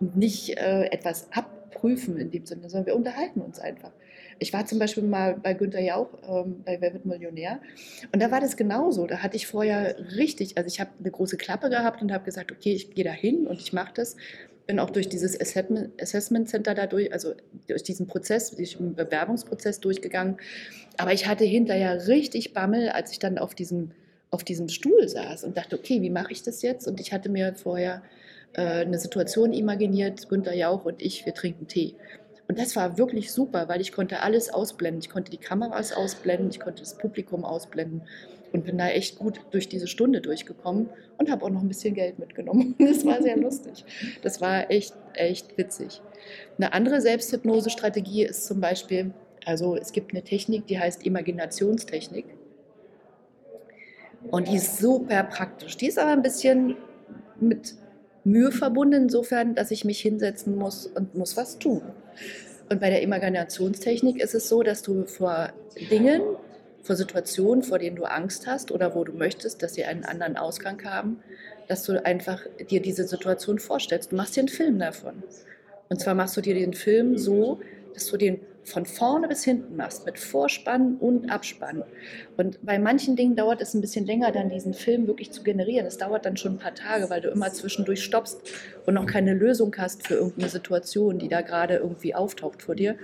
und 0.00 0.16
nicht 0.16 0.58
äh, 0.58 0.86
etwas 0.86 1.28
abprüfen 1.32 2.18
in 2.18 2.30
dem 2.30 2.44
Sinne, 2.44 2.68
sondern 2.68 2.86
wir 2.86 2.96
unterhalten 2.96 3.40
uns 3.40 3.60
einfach. 3.60 3.92
Ich 4.40 4.52
war 4.52 4.66
zum 4.66 4.80
Beispiel 4.80 5.04
mal 5.04 5.36
bei 5.40 5.54
Günther 5.54 5.80
Jauch 5.80 6.08
ähm, 6.28 6.62
bei 6.64 6.80
Wer 6.80 6.94
wird 6.94 7.06
Millionär 7.06 7.60
und 8.12 8.20
da 8.20 8.32
war 8.32 8.40
das 8.40 8.56
genauso. 8.56 9.06
Da 9.06 9.18
hatte 9.18 9.36
ich 9.36 9.46
vorher 9.46 9.96
richtig, 10.16 10.56
also 10.58 10.66
ich 10.66 10.80
habe 10.80 10.90
eine 10.98 11.12
große 11.12 11.36
Klappe 11.36 11.70
gehabt 11.70 12.02
und 12.02 12.12
habe 12.12 12.24
gesagt, 12.24 12.50
okay, 12.50 12.72
ich 12.72 12.92
gehe 12.92 13.04
da 13.04 13.12
hin 13.12 13.46
und 13.46 13.60
ich 13.60 13.72
mache 13.72 13.92
das. 13.94 14.16
Bin 14.66 14.78
auch 14.78 14.90
durch 14.90 15.08
dieses 15.08 15.38
Assessment 15.40 16.48
Center 16.48 16.74
dadurch, 16.74 17.12
also 17.12 17.34
durch 17.66 17.82
diesen 17.82 18.06
Prozess, 18.06 18.54
durch 18.54 18.76
den 18.76 18.94
Bewerbungsprozess 18.94 19.80
durchgegangen. 19.80 20.36
Aber 20.96 21.12
ich 21.12 21.26
hatte 21.26 21.44
hinterher 21.44 22.06
richtig 22.06 22.52
Bammel, 22.52 22.90
als 22.90 23.12
ich 23.12 23.18
dann 23.18 23.38
auf 23.38 23.54
diesem, 23.54 23.90
auf 24.30 24.44
diesem 24.44 24.68
Stuhl 24.68 25.08
saß 25.08 25.44
und 25.44 25.56
dachte, 25.56 25.76
okay, 25.76 26.00
wie 26.02 26.10
mache 26.10 26.32
ich 26.32 26.42
das 26.42 26.62
jetzt? 26.62 26.86
Und 26.86 27.00
ich 27.00 27.12
hatte 27.12 27.28
mir 27.28 27.54
vorher 27.54 28.02
äh, 28.54 28.60
eine 28.60 28.98
Situation 28.98 29.52
imaginiert, 29.52 30.28
Günther 30.28 30.54
Jauch 30.54 30.84
und 30.84 31.02
ich, 31.02 31.26
wir 31.26 31.34
trinken 31.34 31.66
Tee. 31.66 31.94
Und 32.48 32.58
das 32.58 32.76
war 32.76 32.98
wirklich 32.98 33.32
super, 33.32 33.68
weil 33.68 33.80
ich 33.80 33.92
konnte 33.92 34.20
alles 34.20 34.52
ausblenden. 34.52 35.00
Ich 35.00 35.08
konnte 35.08 35.30
die 35.30 35.38
Kameras 35.38 35.92
ausblenden, 35.92 36.50
ich 36.50 36.60
konnte 36.60 36.82
das 36.82 36.98
Publikum 36.98 37.44
ausblenden 37.44 38.02
und 38.52 38.64
bin 38.64 38.78
da 38.78 38.88
echt 38.88 39.18
gut 39.18 39.40
durch 39.50 39.68
diese 39.68 39.86
Stunde 39.86 40.20
durchgekommen 40.20 40.88
und 41.18 41.30
habe 41.30 41.44
auch 41.44 41.50
noch 41.50 41.62
ein 41.62 41.68
bisschen 41.68 41.94
Geld 41.94 42.18
mitgenommen. 42.18 42.74
Das 42.92 43.06
war 43.06 43.22
sehr 43.22 43.36
lustig. 43.36 43.84
Das 44.22 44.40
war 44.40 44.70
echt, 44.70 44.94
echt 45.14 45.56
witzig. 45.56 46.02
Eine 46.58 46.72
andere 46.72 47.00
Selbsthypnose-Strategie 47.00 48.24
ist 48.24 48.46
zum 48.46 48.60
Beispiel, 48.60 49.12
also 49.44 49.76
es 49.76 49.92
gibt 49.92 50.12
eine 50.12 50.22
Technik, 50.22 50.66
die 50.66 50.78
heißt 50.78 51.04
Imaginationstechnik. 51.04 52.26
Und 54.30 54.48
die 54.48 54.56
ist 54.56 54.78
super 54.78 55.24
praktisch. 55.24 55.76
Die 55.76 55.86
ist 55.86 55.98
aber 55.98 56.12
ein 56.12 56.22
bisschen 56.22 56.76
mit 57.40 57.74
Mühe 58.24 58.52
verbunden, 58.52 59.04
insofern, 59.04 59.54
dass 59.54 59.70
ich 59.70 59.84
mich 59.84 60.00
hinsetzen 60.00 60.56
muss 60.56 60.86
und 60.86 61.14
muss 61.14 61.36
was 61.36 61.58
tun. 61.58 61.82
Und 62.70 62.80
bei 62.80 62.90
der 62.90 63.02
Imaginationstechnik 63.02 64.20
ist 64.20 64.34
es 64.34 64.48
so, 64.48 64.62
dass 64.62 64.82
du 64.82 65.04
vor 65.06 65.52
Dingen, 65.90 66.22
vor 66.82 66.96
Situationen, 66.96 67.62
vor 67.62 67.78
denen 67.78 67.96
du 67.96 68.04
Angst 68.04 68.46
hast 68.46 68.72
oder 68.72 68.94
wo 68.94 69.04
du 69.04 69.12
möchtest, 69.12 69.62
dass 69.62 69.74
sie 69.74 69.84
einen 69.84 70.04
anderen 70.04 70.36
Ausgang 70.36 70.82
haben, 70.84 71.20
dass 71.68 71.84
du 71.84 72.04
einfach 72.04 72.40
dir 72.70 72.82
diese 72.82 73.06
Situation 73.06 73.58
vorstellst. 73.58 74.12
Du 74.12 74.16
machst 74.16 74.36
dir 74.36 74.40
einen 74.40 74.48
Film 74.48 74.78
davon. 74.78 75.22
Und 75.88 76.00
zwar 76.00 76.14
machst 76.14 76.36
du 76.36 76.40
dir 76.40 76.54
den 76.54 76.74
Film 76.74 77.18
so, 77.18 77.60
dass 77.94 78.06
du 78.06 78.16
den 78.16 78.40
von 78.64 78.86
vorne 78.86 79.28
bis 79.28 79.44
hinten 79.44 79.76
machst, 79.76 80.06
mit 80.06 80.18
Vorspann 80.18 80.96
und 80.96 81.30
Abspann. 81.30 81.82
Und 82.36 82.64
bei 82.64 82.78
manchen 82.78 83.16
Dingen 83.16 83.34
dauert 83.34 83.60
es 83.60 83.74
ein 83.74 83.80
bisschen 83.80 84.06
länger, 84.06 84.30
dann 84.30 84.50
diesen 84.50 84.72
Film 84.72 85.06
wirklich 85.06 85.32
zu 85.32 85.42
generieren. 85.42 85.84
Es 85.86 85.98
dauert 85.98 86.24
dann 86.24 86.36
schon 86.36 86.54
ein 86.54 86.58
paar 86.58 86.74
Tage, 86.74 87.10
weil 87.10 87.20
du 87.20 87.28
immer 87.28 87.52
zwischendurch 87.52 88.04
stoppst 88.04 88.40
und 88.86 88.94
noch 88.94 89.06
keine 89.06 89.34
Lösung 89.34 89.74
hast 89.78 90.06
für 90.06 90.14
irgendeine 90.14 90.48
Situation, 90.48 91.18
die 91.18 91.28
da 91.28 91.40
gerade 91.40 91.76
irgendwie 91.76 92.14
auftaucht 92.14 92.62
vor 92.62 92.74
dir. 92.74 92.96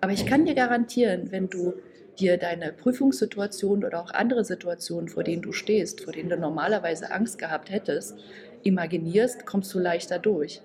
Aber 0.00 0.12
ich 0.12 0.26
kann 0.26 0.44
dir 0.44 0.54
garantieren, 0.54 1.30
wenn 1.30 1.48
du 1.48 1.74
dir 2.18 2.36
deine 2.38 2.72
Prüfungssituation 2.72 3.84
oder 3.84 4.00
auch 4.00 4.12
andere 4.12 4.44
Situationen, 4.44 5.08
vor 5.08 5.24
denen 5.24 5.42
du 5.42 5.52
stehst, 5.52 6.02
vor 6.02 6.12
denen 6.12 6.30
du 6.30 6.36
normalerweise 6.36 7.10
Angst 7.10 7.38
gehabt 7.38 7.70
hättest, 7.70 8.16
imaginierst, 8.62 9.46
kommst 9.46 9.72
du 9.74 9.78
leichter 9.78 10.18
durch 10.18 10.62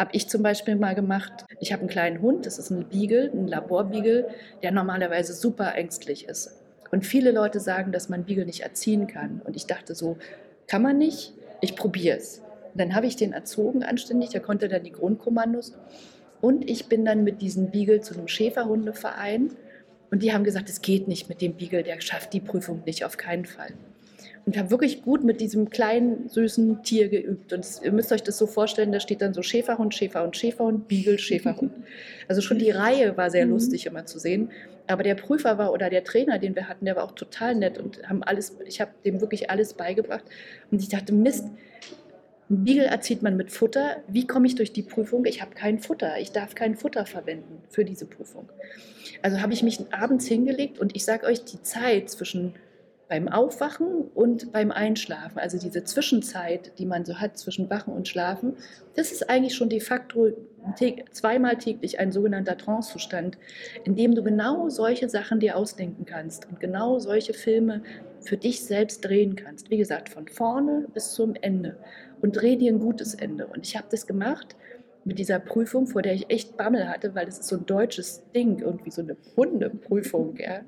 habe 0.00 0.12
ich 0.14 0.30
zum 0.30 0.42
Beispiel 0.42 0.76
mal 0.76 0.94
gemacht. 0.94 1.44
Ich 1.60 1.74
habe 1.74 1.80
einen 1.80 1.90
kleinen 1.90 2.22
Hund, 2.22 2.46
das 2.46 2.58
ist 2.58 2.70
ein 2.70 2.88
Beagle, 2.88 3.30
ein 3.34 3.46
Laborbeagle, 3.46 4.28
der 4.62 4.72
normalerweise 4.72 5.34
super 5.34 5.74
ängstlich 5.74 6.26
ist. 6.26 6.56
Und 6.90 7.04
viele 7.04 7.32
Leute 7.32 7.60
sagen, 7.60 7.92
dass 7.92 8.08
man 8.08 8.24
Beagle 8.24 8.46
nicht 8.46 8.62
erziehen 8.62 9.06
kann. 9.06 9.42
Und 9.44 9.56
ich 9.56 9.66
dachte 9.66 9.94
so, 9.94 10.16
kann 10.66 10.80
man 10.80 10.96
nicht? 10.96 11.34
Ich 11.60 11.76
probiere 11.76 12.16
es. 12.16 12.40
Dann 12.74 12.94
habe 12.94 13.06
ich 13.06 13.16
den 13.16 13.34
erzogen 13.34 13.82
anständig, 13.82 14.30
der 14.30 14.40
konnte 14.40 14.68
dann 14.68 14.84
die 14.84 14.92
Grundkommandos. 14.92 15.74
Und 16.40 16.70
ich 16.70 16.86
bin 16.86 17.04
dann 17.04 17.22
mit 17.22 17.42
diesem 17.42 17.70
Beagle 17.70 18.00
zu 18.00 18.14
einem 18.14 18.26
Schäferhundeverein. 18.26 19.50
Und 20.10 20.22
die 20.22 20.32
haben 20.32 20.44
gesagt, 20.44 20.68
es 20.68 20.82
geht 20.82 21.08
nicht 21.08 21.28
mit 21.28 21.40
dem 21.40 21.54
Beagle, 21.54 21.82
der 21.82 22.00
schafft 22.00 22.32
die 22.32 22.40
Prüfung 22.40 22.82
nicht, 22.84 23.04
auf 23.04 23.16
keinen 23.16 23.44
Fall 23.44 23.72
und 24.46 24.56
habe 24.56 24.70
wirklich 24.70 25.02
gut 25.02 25.22
mit 25.22 25.40
diesem 25.40 25.70
kleinen, 25.70 26.28
süßen 26.28 26.82
Tier 26.82 27.08
geübt. 27.08 27.52
Und 27.52 27.66
ihr 27.82 27.92
müsst 27.92 28.10
euch 28.12 28.22
das 28.22 28.38
so 28.38 28.46
vorstellen, 28.46 28.92
da 28.92 29.00
steht 29.00 29.22
dann 29.22 29.34
so 29.34 29.42
Schäferhund, 29.42 29.94
Schäferhund, 29.94 30.36
Schäferhund, 30.36 30.88
Beagle, 30.88 31.18
Schäferhund. 31.18 31.72
Also 32.28 32.40
schon 32.40 32.58
die 32.58 32.70
Reihe 32.70 33.16
war 33.16 33.30
sehr 33.30 33.46
mhm. 33.46 33.52
lustig 33.52 33.86
immer 33.86 34.06
zu 34.06 34.18
sehen. 34.18 34.50
Aber 34.86 35.02
der 35.02 35.14
Prüfer 35.14 35.58
war 35.58 35.72
oder 35.72 35.90
der 35.90 36.04
Trainer, 36.04 36.38
den 36.38 36.56
wir 36.56 36.68
hatten, 36.68 36.84
der 36.84 36.96
war 36.96 37.04
auch 37.04 37.12
total 37.12 37.54
nett 37.54 37.78
und 37.78 38.02
haben 38.08 38.22
alles, 38.24 38.56
ich 38.66 38.80
habe 38.80 38.90
dem 39.04 39.20
wirklich 39.20 39.50
alles 39.50 39.74
beigebracht. 39.74 40.24
Und 40.70 40.82
ich 40.82 40.88
dachte, 40.88 41.12
Mist, 41.12 41.46
ein 42.50 42.64
Beagle 42.64 42.86
erzieht 42.86 43.22
man 43.22 43.36
mit 43.36 43.52
Futter. 43.52 43.98
Wie 44.08 44.26
komme 44.26 44.46
ich 44.46 44.56
durch 44.56 44.72
die 44.72 44.82
Prüfung? 44.82 45.24
Ich 45.24 45.40
habe 45.40 45.54
kein 45.54 45.78
Futter. 45.78 46.18
Ich 46.18 46.32
darf 46.32 46.56
kein 46.56 46.74
Futter 46.74 47.06
verwenden 47.06 47.62
für 47.68 47.84
diese 47.84 48.06
Prüfung. 48.06 48.48
Also 49.22 49.40
habe 49.40 49.52
ich 49.52 49.62
mich 49.62 49.80
abends 49.92 50.26
hingelegt 50.26 50.78
und 50.80 50.96
ich 50.96 51.04
sage 51.04 51.26
euch, 51.26 51.44
die 51.44 51.62
Zeit 51.62 52.10
zwischen 52.10 52.54
beim 53.10 53.28
Aufwachen 53.28 54.04
und 54.14 54.52
beim 54.52 54.70
Einschlafen, 54.70 55.40
also 55.40 55.58
diese 55.58 55.82
Zwischenzeit, 55.82 56.78
die 56.78 56.86
man 56.86 57.04
so 57.04 57.16
hat 57.16 57.36
zwischen 57.36 57.68
Wachen 57.68 57.92
und 57.92 58.06
Schlafen, 58.06 58.54
das 58.94 59.10
ist 59.10 59.28
eigentlich 59.28 59.56
schon 59.56 59.68
de 59.68 59.80
facto 59.80 60.28
zweimal 61.10 61.58
täglich 61.58 61.98
ein 61.98 62.12
sogenannter 62.12 62.56
Trancezustand, 62.56 63.36
in 63.82 63.96
dem 63.96 64.14
du 64.14 64.22
genau 64.22 64.68
solche 64.68 65.08
Sachen 65.08 65.40
dir 65.40 65.56
ausdenken 65.56 66.04
kannst 66.04 66.46
und 66.48 66.60
genau 66.60 67.00
solche 67.00 67.34
Filme 67.34 67.82
für 68.20 68.36
dich 68.36 68.64
selbst 68.64 69.04
drehen 69.04 69.34
kannst. 69.34 69.70
Wie 69.70 69.78
gesagt, 69.78 70.08
von 70.08 70.28
vorne 70.28 70.86
bis 70.94 71.12
zum 71.12 71.34
Ende 71.34 71.78
und 72.22 72.32
dreh 72.32 72.56
dir 72.56 72.72
ein 72.72 72.80
gutes 72.80 73.14
Ende. 73.14 73.46
Und 73.46 73.66
ich 73.66 73.76
habe 73.76 73.86
das 73.90 74.06
gemacht 74.06 74.56
mit 75.04 75.18
dieser 75.18 75.38
Prüfung, 75.38 75.86
vor 75.86 76.02
der 76.02 76.14
ich 76.14 76.30
echt 76.30 76.56
Bammel 76.56 76.88
hatte, 76.88 77.14
weil 77.14 77.26
es 77.26 77.38
ist 77.38 77.48
so 77.48 77.56
ein 77.56 77.66
deutsches 77.66 78.22
Ding, 78.34 78.58
irgendwie 78.58 78.90
so 78.90 79.02
eine 79.02 79.16
Hundeprüfung, 79.36 80.36
ja, 80.36 80.60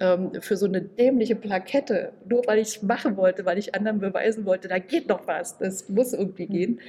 ähm, 0.00 0.30
für 0.40 0.56
so 0.56 0.66
eine 0.66 0.80
dämliche 0.82 1.34
Plakette, 1.34 2.12
nur 2.28 2.46
weil 2.46 2.58
ich 2.58 2.68
es 2.68 2.82
machen 2.82 3.16
wollte, 3.16 3.44
weil 3.44 3.58
ich 3.58 3.74
anderen 3.74 3.98
beweisen 3.98 4.44
wollte, 4.44 4.68
da 4.68 4.78
geht 4.78 5.08
noch 5.08 5.26
was, 5.26 5.58
das 5.58 5.88
muss 5.88 6.12
irgendwie 6.12 6.46
gehen. 6.46 6.80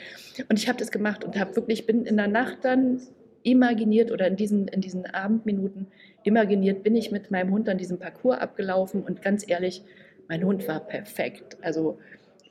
Und 0.49 0.59
ich 0.59 0.67
habe 0.67 0.77
das 0.77 0.91
gemacht 0.91 1.23
und 1.23 1.39
habe 1.39 1.55
wirklich, 1.55 1.85
bin 1.85 2.05
in 2.05 2.17
der 2.17 2.27
Nacht 2.27 2.59
dann 2.61 3.01
imaginiert 3.43 4.11
oder 4.11 4.27
in 4.27 4.35
diesen, 4.35 4.67
in 4.67 4.81
diesen 4.81 5.05
Abendminuten 5.05 5.87
imaginiert, 6.23 6.83
bin 6.83 6.95
ich 6.95 7.11
mit 7.11 7.31
meinem 7.31 7.51
Hund 7.51 7.69
an 7.69 7.77
diesem 7.77 7.97
Parcours 7.97 8.39
abgelaufen 8.39 9.03
und 9.03 9.21
ganz 9.21 9.49
ehrlich, 9.49 9.83
mein 10.27 10.43
Hund 10.43 10.67
war 10.67 10.81
perfekt. 10.81 11.57
Also 11.61 11.99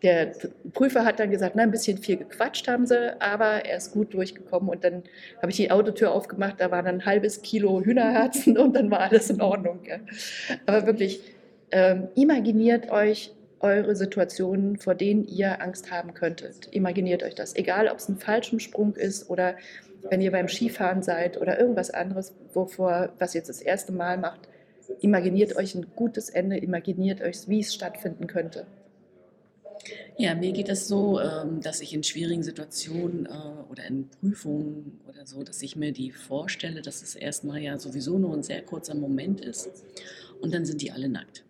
der 0.03 0.33
Prüfer 0.73 1.05
hat 1.05 1.21
dann 1.21 1.31
gesagt, 1.31 1.57
na, 1.57 1.63
ein 1.63 1.71
bisschen 1.71 1.99
viel 1.99 2.17
gequatscht 2.17 2.69
haben 2.69 2.87
sie, 2.87 3.21
aber 3.21 3.65
er 3.65 3.77
ist 3.77 3.93
gut 3.93 4.13
durchgekommen. 4.15 4.69
Und 4.69 4.85
dann 4.85 5.03
habe 5.41 5.51
ich 5.51 5.57
die 5.57 5.71
Autotür 5.71 6.13
aufgemacht, 6.13 6.61
da 6.61 6.71
war 6.71 6.83
dann 6.83 6.97
ein 6.97 7.07
halbes 7.07 7.43
Kilo 7.43 7.83
Hühnerherzen 7.83 8.59
und 8.59 8.75
dann 8.77 8.91
war 8.91 9.01
alles 9.01 9.31
in 9.31 9.41
Ordnung. 9.41 9.81
Ja. 9.85 9.99
Aber 10.67 10.87
wirklich, 10.87 11.21
ähm, 11.71 12.09
imaginiert 12.15 12.91
euch 12.91 13.33
eure 13.61 13.97
Situationen, 13.97 14.77
vor 14.79 14.95
denen 14.95 15.25
ihr 15.25 15.63
Angst 15.63 15.91
haben 15.91 16.15
könntet. 16.15 16.69
Imaginiert 16.73 17.23
euch 17.23 17.35
das. 17.35 17.57
Egal, 17.57 17.89
ob 17.89 17.99
es 17.99 18.09
ein 18.09 18.19
Fallschirmsprung 18.19 18.95
ist 18.95 19.31
oder 19.31 19.57
wenn 20.11 20.21
ihr 20.21 20.31
beim 20.31 20.49
Skifahren 20.49 21.03
seid 21.03 21.41
oder 21.41 21.59
irgendwas 21.59 21.91
anderes, 21.91 22.35
wovor, 22.53 23.11
was 23.19 23.35
ihr 23.35 23.41
jetzt 23.41 23.49
das 23.49 23.61
erste 23.61 23.93
Mal 23.93 24.19
macht. 24.19 24.49
Imaginiert 25.01 25.57
euch 25.57 25.75
ein 25.75 25.87
gutes 25.97 26.31
Ende, 26.31 26.59
imaginiert 26.59 27.21
euch, 27.21 27.49
wie 27.49 27.61
es 27.61 27.75
stattfinden 27.75 28.27
könnte. 28.27 28.67
Ja, 30.17 30.35
mir 30.35 30.53
geht 30.53 30.69
es 30.69 30.89
so, 30.89 31.21
ähm, 31.21 31.61
dass 31.61 31.81
ich 31.81 31.93
in 31.93 32.03
schwierigen 32.03 32.43
Situationen 32.43 33.27
äh, 33.27 33.71
oder 33.71 33.85
in 33.87 34.09
Prüfungen 34.09 35.01
oder 35.09 35.27
so, 35.27 35.43
dass 35.43 35.63
ich 35.63 35.77
mir 35.77 35.93
die 35.93 36.11
vorstelle, 36.11 36.83
dass 36.83 37.03
es 37.03 37.15
erstmal 37.15 37.61
ja 37.61 37.79
sowieso 37.79 38.19
nur 38.19 38.35
ein 38.35 38.43
sehr 38.43 38.63
kurzer 38.63 38.95
Moment 38.95 39.41
ist 39.41 39.69
und 40.41 40.55
dann 40.55 40.65
sind 40.65 40.83
die 40.83 40.91
alle 40.91 41.09
nackt. 41.09 41.45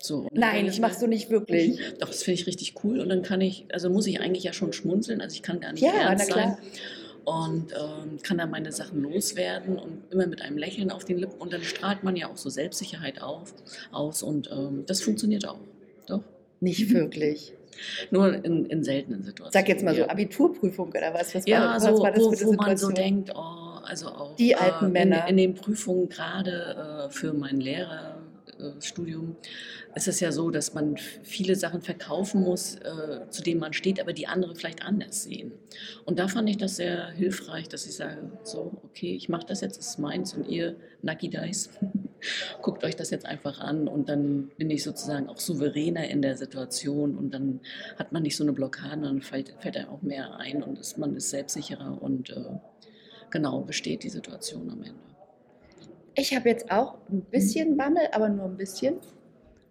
So, 0.00 0.28
Nein, 0.32 0.66
ich 0.66 0.80
mache 0.80 0.98
so 0.98 1.06
nicht 1.06 1.28
wirklich. 1.28 1.80
Doch, 1.98 2.08
das 2.08 2.22
finde 2.22 2.40
ich 2.40 2.46
richtig 2.46 2.74
cool 2.84 3.00
und 3.00 3.08
dann 3.08 3.22
kann 3.22 3.40
ich, 3.40 3.66
also 3.72 3.90
muss 3.90 4.06
ich 4.06 4.20
eigentlich 4.20 4.44
ja 4.44 4.52
schon 4.52 4.72
schmunzeln, 4.72 5.20
also 5.20 5.34
ich 5.34 5.42
kann 5.42 5.60
gar 5.60 5.72
nicht 5.72 5.82
ja, 5.82 5.92
ernst 5.92 6.30
sein 6.30 6.56
und 7.24 7.72
ähm, 7.72 8.18
kann 8.22 8.38
dann 8.38 8.50
meine 8.50 8.72
Sachen 8.72 9.02
loswerden 9.02 9.76
und 9.78 10.04
immer 10.10 10.26
mit 10.26 10.40
einem 10.40 10.56
Lächeln 10.56 10.90
auf 10.90 11.04
den 11.04 11.18
Lippen 11.18 11.38
und 11.38 11.52
dann 11.52 11.62
strahlt 11.62 12.04
man 12.04 12.16
ja 12.16 12.30
auch 12.30 12.36
so 12.38 12.48
Selbstsicherheit 12.48 13.20
auf, 13.20 13.52
aus 13.90 14.22
und 14.22 14.48
ähm, 14.50 14.84
das 14.86 15.02
funktioniert 15.02 15.46
auch. 15.46 15.58
Doch. 16.06 16.22
Nicht 16.60 16.90
wirklich. 16.90 17.52
Nur 18.10 18.44
in, 18.44 18.66
in 18.66 18.84
seltenen 18.84 19.22
Situationen. 19.22 19.52
Sag 19.52 19.68
jetzt 19.68 19.84
mal 19.84 19.94
so 19.94 20.06
Abiturprüfung 20.06 20.88
oder 20.88 21.14
was? 21.14 21.34
was 21.34 21.46
ja, 21.46 21.60
war, 21.60 21.80
so, 21.80 21.92
was 21.92 22.00
war 22.00 22.12
das 22.12 22.24
wo, 22.24 22.32
für 22.32 22.46
wo 22.46 22.52
man 22.52 22.76
so 22.76 22.90
denkt, 22.90 23.30
oh, 23.34 23.80
also 23.82 24.08
auch 24.08 24.36
die 24.36 24.54
alten 24.54 24.86
äh, 24.86 24.88
Männer. 24.88 25.22
In, 25.24 25.30
in 25.30 25.36
den 25.36 25.54
Prüfungen 25.54 26.08
gerade 26.08 27.08
äh, 27.08 27.10
für 27.10 27.32
meinen 27.32 27.60
Lehrer 27.60 28.18
äh, 28.58 28.80
Studium, 28.80 29.36
ist 29.94 30.08
es 30.08 30.20
ja 30.20 30.32
so, 30.32 30.50
dass 30.50 30.74
man 30.74 30.96
viele 31.22 31.56
Sachen 31.56 31.80
verkaufen 31.82 32.42
muss, 32.42 32.76
äh, 32.76 33.28
zu 33.30 33.42
denen 33.42 33.60
man 33.60 33.72
steht, 33.72 34.00
aber 34.00 34.12
die 34.12 34.26
andere 34.26 34.54
vielleicht 34.54 34.82
anders 34.84 35.24
sehen. 35.24 35.52
Und 36.04 36.18
da 36.18 36.28
fand 36.28 36.48
ich 36.48 36.56
das 36.56 36.76
sehr 36.76 37.08
hilfreich, 37.10 37.68
dass 37.68 37.86
ich 37.86 37.96
sage, 37.96 38.30
so, 38.42 38.80
okay, 38.84 39.14
ich 39.14 39.28
mache 39.28 39.46
das 39.46 39.60
jetzt, 39.60 39.78
das 39.78 39.88
ist 39.88 39.98
meins 39.98 40.34
und 40.34 40.48
ihr, 40.48 40.76
Nucky 41.02 41.28
Dice, 41.28 41.70
guckt 42.62 42.84
euch 42.84 42.96
das 42.96 43.10
jetzt 43.10 43.26
einfach 43.26 43.60
an 43.60 43.88
und 43.88 44.08
dann 44.08 44.50
bin 44.56 44.70
ich 44.70 44.82
sozusagen 44.82 45.28
auch 45.28 45.38
souveräner 45.38 46.08
in 46.08 46.22
der 46.22 46.36
Situation 46.36 47.16
und 47.16 47.32
dann 47.32 47.60
hat 47.98 48.12
man 48.12 48.22
nicht 48.22 48.36
so 48.36 48.44
eine 48.44 48.52
Blockade, 48.52 49.02
dann 49.02 49.22
fällt, 49.22 49.54
fällt 49.60 49.76
einem 49.76 49.88
auch 49.90 50.02
mehr 50.02 50.36
ein 50.36 50.62
und 50.62 50.78
ist, 50.78 50.98
man 50.98 51.16
ist 51.16 51.30
selbstsicherer 51.30 52.00
und 52.00 52.30
äh, 52.30 52.58
genau 53.30 53.60
besteht 53.60 54.02
die 54.02 54.10
Situation 54.10 54.70
am 54.70 54.82
Ende. 54.82 55.00
Ich 56.14 56.34
habe 56.34 56.48
jetzt 56.48 56.70
auch 56.70 56.96
ein 57.10 57.22
bisschen 57.22 57.76
Bammel, 57.76 58.08
aber 58.12 58.28
nur 58.28 58.46
ein 58.46 58.56
bisschen. 58.56 58.96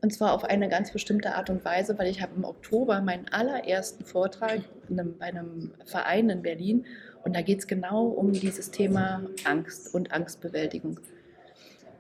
Und 0.02 0.14
zwar 0.14 0.34
auf 0.34 0.44
eine 0.44 0.70
ganz 0.70 0.92
bestimmte 0.92 1.34
Art 1.36 1.50
und 1.50 1.66
Weise, 1.66 1.98
weil 1.98 2.08
ich 2.08 2.22
habe 2.22 2.34
im 2.36 2.46
Oktober 2.46 3.02
meinen 3.02 3.28
allerersten 3.30 4.06
Vortrag 4.06 4.62
einem, 4.90 5.18
bei 5.18 5.26
einem 5.26 5.74
Verein 5.86 6.30
in 6.30 6.44
Berlin 6.44 6.86
und 7.24 7.36
da 7.36 7.42
geht 7.42 7.60
es 7.60 7.68
genau 7.68 8.06
um 8.06 8.32
dieses 8.32 8.72
Thema 8.72 9.26
Angst 9.44 9.94
und 9.94 10.14
Angstbewältigung. 10.14 11.00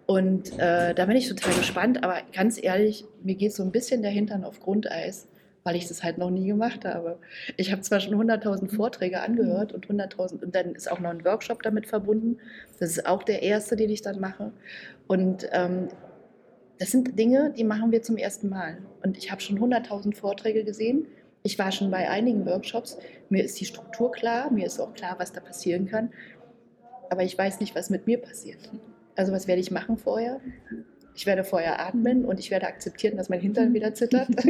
Und 0.08 0.58
äh, 0.58 0.95
da 0.95 1.05
bin 1.05 1.18
ich 1.18 1.28
total 1.28 1.53
gespannt, 1.53 2.01
aber 2.01 2.22
ganz 2.34 2.62
ehrlich, 2.62 3.03
mir 3.24 3.36
geht 3.36 3.53
so 3.53 3.62
ein 3.62 3.74
bisschen 3.74 4.01
der 4.01 4.10
Hintern 4.10 4.45
auf 4.45 4.62
Grundeis, 4.62 5.28
weil 5.66 5.76
ich 5.76 5.89
das 5.89 6.01
halt 6.01 6.18
noch 6.18 6.30
nie 6.30 6.47
gemacht 6.47 6.86
habe. 6.86 7.20
Ich 7.58 7.74
habe 7.74 7.82
zwar 7.82 7.99
schon 7.99 8.16
100.000 8.16 8.74
Vorträge 8.74 9.20
angehört 9.20 9.74
und 9.74 9.86
100.000 9.88 10.45
und 10.45 10.55
dann 10.55 10.74
ist 10.76 10.89
auch 10.89 11.01
noch 11.01 11.10
ein 11.10 11.26
Workshop 11.26 11.62
damit 11.62 11.88
verbunden. 11.88 12.38
Das 12.80 12.91
ist 12.91 13.05
auch 13.05 13.22
der 13.22 13.43
erste, 13.43 13.76
den 13.76 13.89
ich 13.89 14.01
dann 14.01 14.22
mache. 14.22 14.53
Und 15.08 15.45
ähm, 15.51 15.89
das 16.80 16.91
sind 16.91 17.20
Dinge, 17.20 17.53
die 17.58 17.66
machen 17.66 17.91
wir 17.91 18.01
zum 18.01 18.16
ersten 18.16 18.47
Mal. 18.47 18.78
Und 19.03 19.18
ich 19.18 19.30
habe 19.30 19.41
schon 19.41 19.60
100.000 19.60 20.16
Vorträge 20.16 20.64
gesehen. 20.64 21.05
Ich 21.43 21.60
war 21.60 21.74
schon 21.74 21.91
bei 21.91 22.10
einigen 22.10 22.45
Workshops. 22.45 22.97
Mir 23.28 23.43
ist 23.43 23.60
die 23.60 23.66
Struktur 23.66 24.14
klar, 24.14 24.51
mir 24.51 24.66
ist 24.66 24.80
auch 24.80 24.93
klar, 24.93 25.16
was 25.18 25.34
da 25.34 25.41
passieren 25.41 25.86
kann. 25.86 26.12
Aber 27.10 27.24
ich 27.24 27.38
weiß 27.38 27.60
nicht, 27.60 27.76
was 27.76 27.89
mit 27.89 28.08
mir 28.08 28.22
passiert. 28.22 28.70
Also 29.18 29.34
was 29.34 29.47
werde 29.47 29.59
ich 29.59 29.72
machen 29.72 29.97
vorher? 29.97 30.39
Ich 31.15 31.26
werde 31.26 31.43
vorher 31.43 31.82
atmen 31.82 32.24
und 32.24 32.39
ich 32.39 32.51
werde 32.51 32.68
akzeptieren, 32.68 33.18
dass 33.18 33.28
mein 33.28 33.41
Hintern 33.41 33.74
wieder 33.74 33.95
zittert. 33.95 34.30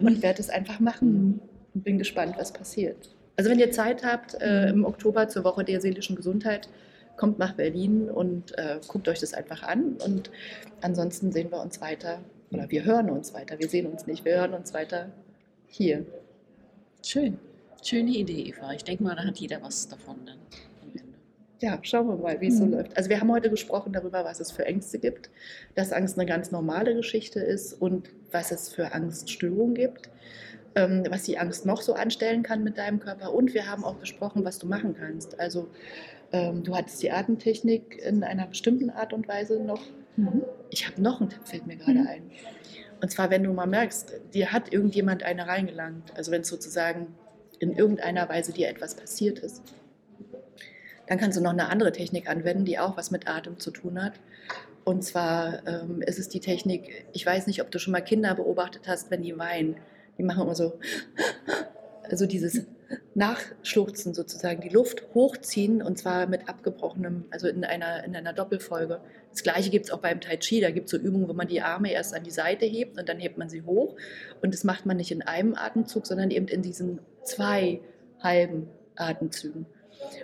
und 0.00 0.22
werde 0.22 0.40
es 0.40 0.48
einfach 0.48 0.80
machen 0.80 1.40
und 1.74 1.84
bin 1.84 1.98
gespannt, 1.98 2.36
was 2.38 2.52
passiert. 2.52 3.14
Also 3.36 3.50
wenn 3.50 3.58
ihr 3.58 3.70
Zeit 3.70 4.04
habt, 4.04 4.34
äh, 4.40 4.70
im 4.70 4.86
Oktober 4.86 5.28
zur 5.28 5.44
Woche 5.44 5.64
der 5.64 5.82
seelischen 5.82 6.16
Gesundheit, 6.16 6.70
kommt 7.18 7.38
nach 7.38 7.52
Berlin 7.52 8.08
und 8.10 8.56
äh, 8.58 8.80
guckt 8.88 9.06
euch 9.08 9.20
das 9.20 9.34
einfach 9.34 9.62
an. 9.62 9.98
Und 10.04 10.30
ansonsten 10.80 11.30
sehen 11.30 11.50
wir 11.50 11.60
uns 11.60 11.82
weiter, 11.82 12.20
oder 12.50 12.70
wir 12.70 12.84
hören 12.84 13.10
uns 13.10 13.34
weiter. 13.34 13.58
Wir 13.58 13.68
sehen 13.68 13.86
uns 13.86 14.06
nicht, 14.06 14.24
wir 14.24 14.36
hören 14.36 14.54
uns 14.54 14.72
weiter 14.72 15.10
hier. 15.66 16.06
Schön. 17.04 17.38
Schöne 17.82 18.12
Idee, 18.12 18.48
Eva. 18.48 18.72
Ich 18.72 18.84
denke 18.84 19.02
mal, 19.02 19.14
da 19.14 19.24
hat 19.24 19.36
jeder 19.36 19.60
was 19.60 19.86
davon 19.88 20.16
dann 20.24 20.38
ja, 21.64 21.78
schauen 21.82 22.08
wir 22.08 22.16
mal, 22.16 22.40
wie 22.40 22.48
es 22.48 22.58
so 22.58 22.66
mhm. 22.66 22.72
läuft. 22.72 22.96
Also 22.96 23.08
wir 23.08 23.20
haben 23.20 23.32
heute 23.32 23.48
gesprochen 23.48 23.92
darüber, 23.92 24.24
was 24.24 24.38
es 24.38 24.52
für 24.52 24.66
Ängste 24.66 24.98
gibt, 24.98 25.30
dass 25.74 25.92
Angst 25.92 26.18
eine 26.18 26.26
ganz 26.26 26.50
normale 26.50 26.94
Geschichte 26.94 27.40
ist 27.40 27.72
und 27.72 28.10
was 28.30 28.52
es 28.52 28.68
für 28.68 28.92
Angststörungen 28.92 29.74
gibt, 29.74 30.10
ähm, 30.74 31.04
was 31.08 31.22
die 31.22 31.38
Angst 31.38 31.64
noch 31.64 31.80
so 31.80 31.94
anstellen 31.94 32.42
kann 32.42 32.64
mit 32.64 32.76
deinem 32.76 33.00
Körper. 33.00 33.32
Und 33.32 33.54
wir 33.54 33.70
haben 33.70 33.82
auch 33.82 33.94
besprochen, 33.94 34.44
was 34.44 34.58
du 34.58 34.66
machen 34.66 34.94
kannst. 34.98 35.40
Also 35.40 35.68
ähm, 36.32 36.62
du 36.64 36.76
hattest 36.76 37.02
die 37.02 37.10
Atemtechnik 37.10 37.98
in 38.04 38.22
einer 38.22 38.46
bestimmten 38.46 38.90
Art 38.90 39.14
und 39.14 39.26
Weise 39.26 39.58
noch. 39.58 39.82
Mhm. 40.16 40.42
Ich 40.68 40.86
habe 40.86 41.00
noch 41.00 41.20
einen 41.20 41.30
Tipp, 41.30 41.48
fällt 41.48 41.66
mir 41.66 41.76
gerade 41.76 42.00
mhm. 42.00 42.06
ein. 42.06 42.30
Und 43.00 43.10
zwar, 43.10 43.30
wenn 43.30 43.42
du 43.42 43.52
mal 43.54 43.66
merkst, 43.66 44.20
dir 44.34 44.52
hat 44.52 44.70
irgendjemand 44.70 45.22
eine 45.22 45.46
reingelangt, 45.46 46.12
also 46.14 46.30
wenn 46.30 46.42
es 46.42 46.48
sozusagen 46.48 47.14
in 47.58 47.72
irgendeiner 47.72 48.28
Weise 48.28 48.52
dir 48.52 48.68
etwas 48.68 48.94
passiert 48.94 49.38
ist 49.38 49.62
dann 51.06 51.18
kannst 51.18 51.36
du 51.38 51.42
noch 51.42 51.52
eine 51.52 51.68
andere 51.68 51.92
Technik 51.92 52.28
anwenden, 52.28 52.64
die 52.64 52.78
auch 52.78 52.96
was 52.96 53.10
mit 53.10 53.28
Atem 53.28 53.58
zu 53.58 53.70
tun 53.70 54.02
hat. 54.02 54.14
Und 54.84 55.02
zwar 55.02 55.66
ähm, 55.66 56.02
ist 56.02 56.18
es 56.18 56.28
die 56.28 56.40
Technik, 56.40 57.06
ich 57.12 57.24
weiß 57.24 57.46
nicht, 57.46 57.62
ob 57.62 57.70
du 57.70 57.78
schon 57.78 57.92
mal 57.92 58.02
Kinder 58.02 58.34
beobachtet 58.34 58.82
hast, 58.86 59.10
wenn 59.10 59.22
die 59.22 59.38
weinen. 59.38 59.76
Die 60.18 60.22
machen 60.22 60.42
immer 60.42 60.54
so, 60.54 60.78
also 62.02 62.26
dieses 62.26 62.66
Nachschluchzen 63.14 64.12
sozusagen, 64.12 64.60
die 64.60 64.68
Luft 64.68 65.04
hochziehen 65.14 65.82
und 65.82 65.98
zwar 65.98 66.26
mit 66.26 66.48
abgebrochenem, 66.48 67.24
also 67.30 67.48
in 67.48 67.64
einer, 67.64 68.04
in 68.04 68.14
einer 68.14 68.32
Doppelfolge. 68.32 69.00
Das 69.30 69.42
gleiche 69.42 69.70
gibt 69.70 69.86
es 69.86 69.90
auch 69.90 70.00
beim 70.00 70.20
Tai 70.20 70.36
Chi, 70.36 70.60
da 70.60 70.70
gibt 70.70 70.86
es 70.86 70.90
so 70.92 70.98
Übungen, 70.98 71.28
wo 71.28 71.32
man 71.32 71.48
die 71.48 71.62
Arme 71.62 71.92
erst 71.92 72.14
an 72.14 72.22
die 72.22 72.30
Seite 72.30 72.66
hebt 72.66 72.98
und 72.98 73.08
dann 73.08 73.18
hebt 73.18 73.38
man 73.38 73.48
sie 73.48 73.62
hoch. 73.62 73.96
Und 74.42 74.52
das 74.52 74.64
macht 74.64 74.86
man 74.86 74.96
nicht 74.96 75.10
in 75.10 75.22
einem 75.22 75.54
Atemzug, 75.54 76.06
sondern 76.06 76.30
eben 76.30 76.46
in 76.48 76.62
diesen 76.62 77.00
zwei 77.24 77.80
halben 78.20 78.68
Atemzügen. 78.96 79.66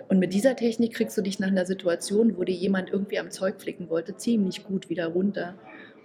Und 0.09 0.19
mit 0.19 0.33
dieser 0.33 0.55
Technik 0.55 0.93
kriegst 0.93 1.17
du 1.17 1.21
dich 1.21 1.39
nach 1.39 1.47
einer 1.47 1.65
Situation, 1.65 2.37
wo 2.37 2.43
dir 2.43 2.55
jemand 2.55 2.89
irgendwie 2.89 3.19
am 3.19 3.31
Zeug 3.31 3.61
flicken 3.61 3.89
wollte, 3.89 4.15
ziemlich 4.17 4.63
gut 4.63 4.89
wieder 4.89 5.07
runter 5.07 5.55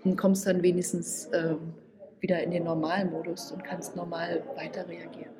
und 0.04 0.16
kommst 0.16 0.46
dann 0.46 0.62
wenigstens 0.62 1.28
ähm, 1.32 1.74
wieder 2.20 2.42
in 2.42 2.50
den 2.50 2.64
normalen 2.64 3.10
Modus 3.10 3.50
und 3.52 3.64
kannst 3.64 3.96
normal 3.96 4.42
weiter 4.56 4.88
reagieren. 4.88 5.30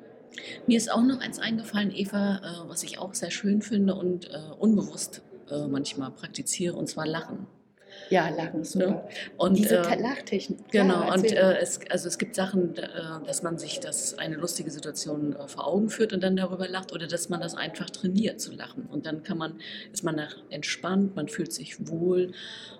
Mir 0.67 0.77
ist 0.77 0.91
auch 0.91 1.03
noch 1.03 1.19
eins 1.21 1.39
eingefallen, 1.39 1.91
Eva, 1.93 2.37
äh, 2.37 2.69
was 2.69 2.83
ich 2.83 2.99
auch 2.99 3.13
sehr 3.13 3.31
schön 3.31 3.61
finde 3.61 3.95
und 3.95 4.29
äh, 4.29 4.37
unbewusst 4.59 5.21
äh, 5.49 5.67
manchmal 5.67 6.11
praktiziere, 6.11 6.75
und 6.75 6.87
zwar 6.87 7.07
Lachen. 7.07 7.47
Ja, 8.09 8.29
Lachen 8.29 8.63
super. 8.63 8.87
Ne? 8.87 9.03
Und, 9.37 9.57
Diese 9.57 9.77
äh, 9.77 10.01
Lachtechnik. 10.01 10.59
Genau, 10.71 11.01
ja, 11.01 11.13
und 11.13 11.31
äh, 11.31 11.57
es, 11.59 11.79
also 11.89 12.07
es 12.07 12.17
gibt 12.17 12.35
Sachen, 12.35 12.75
äh, 12.77 12.87
dass 13.25 13.43
man 13.43 13.57
sich 13.57 13.79
das 13.79 14.17
eine 14.17 14.35
lustige 14.35 14.71
Situation 14.71 15.35
äh, 15.35 15.47
vor 15.47 15.67
Augen 15.67 15.89
führt 15.89 16.13
und 16.13 16.21
dann 16.23 16.35
darüber 16.35 16.67
lacht 16.67 16.93
oder 16.93 17.07
dass 17.07 17.29
man 17.29 17.41
das 17.41 17.55
einfach 17.55 17.89
trainiert 17.89 18.39
zu 18.39 18.53
lachen. 18.53 18.87
Und 18.91 19.05
dann 19.05 19.23
kann 19.23 19.37
man, 19.37 19.59
ist 19.91 20.03
man 20.03 20.21
entspannt, 20.49 21.15
man 21.15 21.27
fühlt 21.27 21.53
sich 21.53 21.87
wohl 21.89 22.31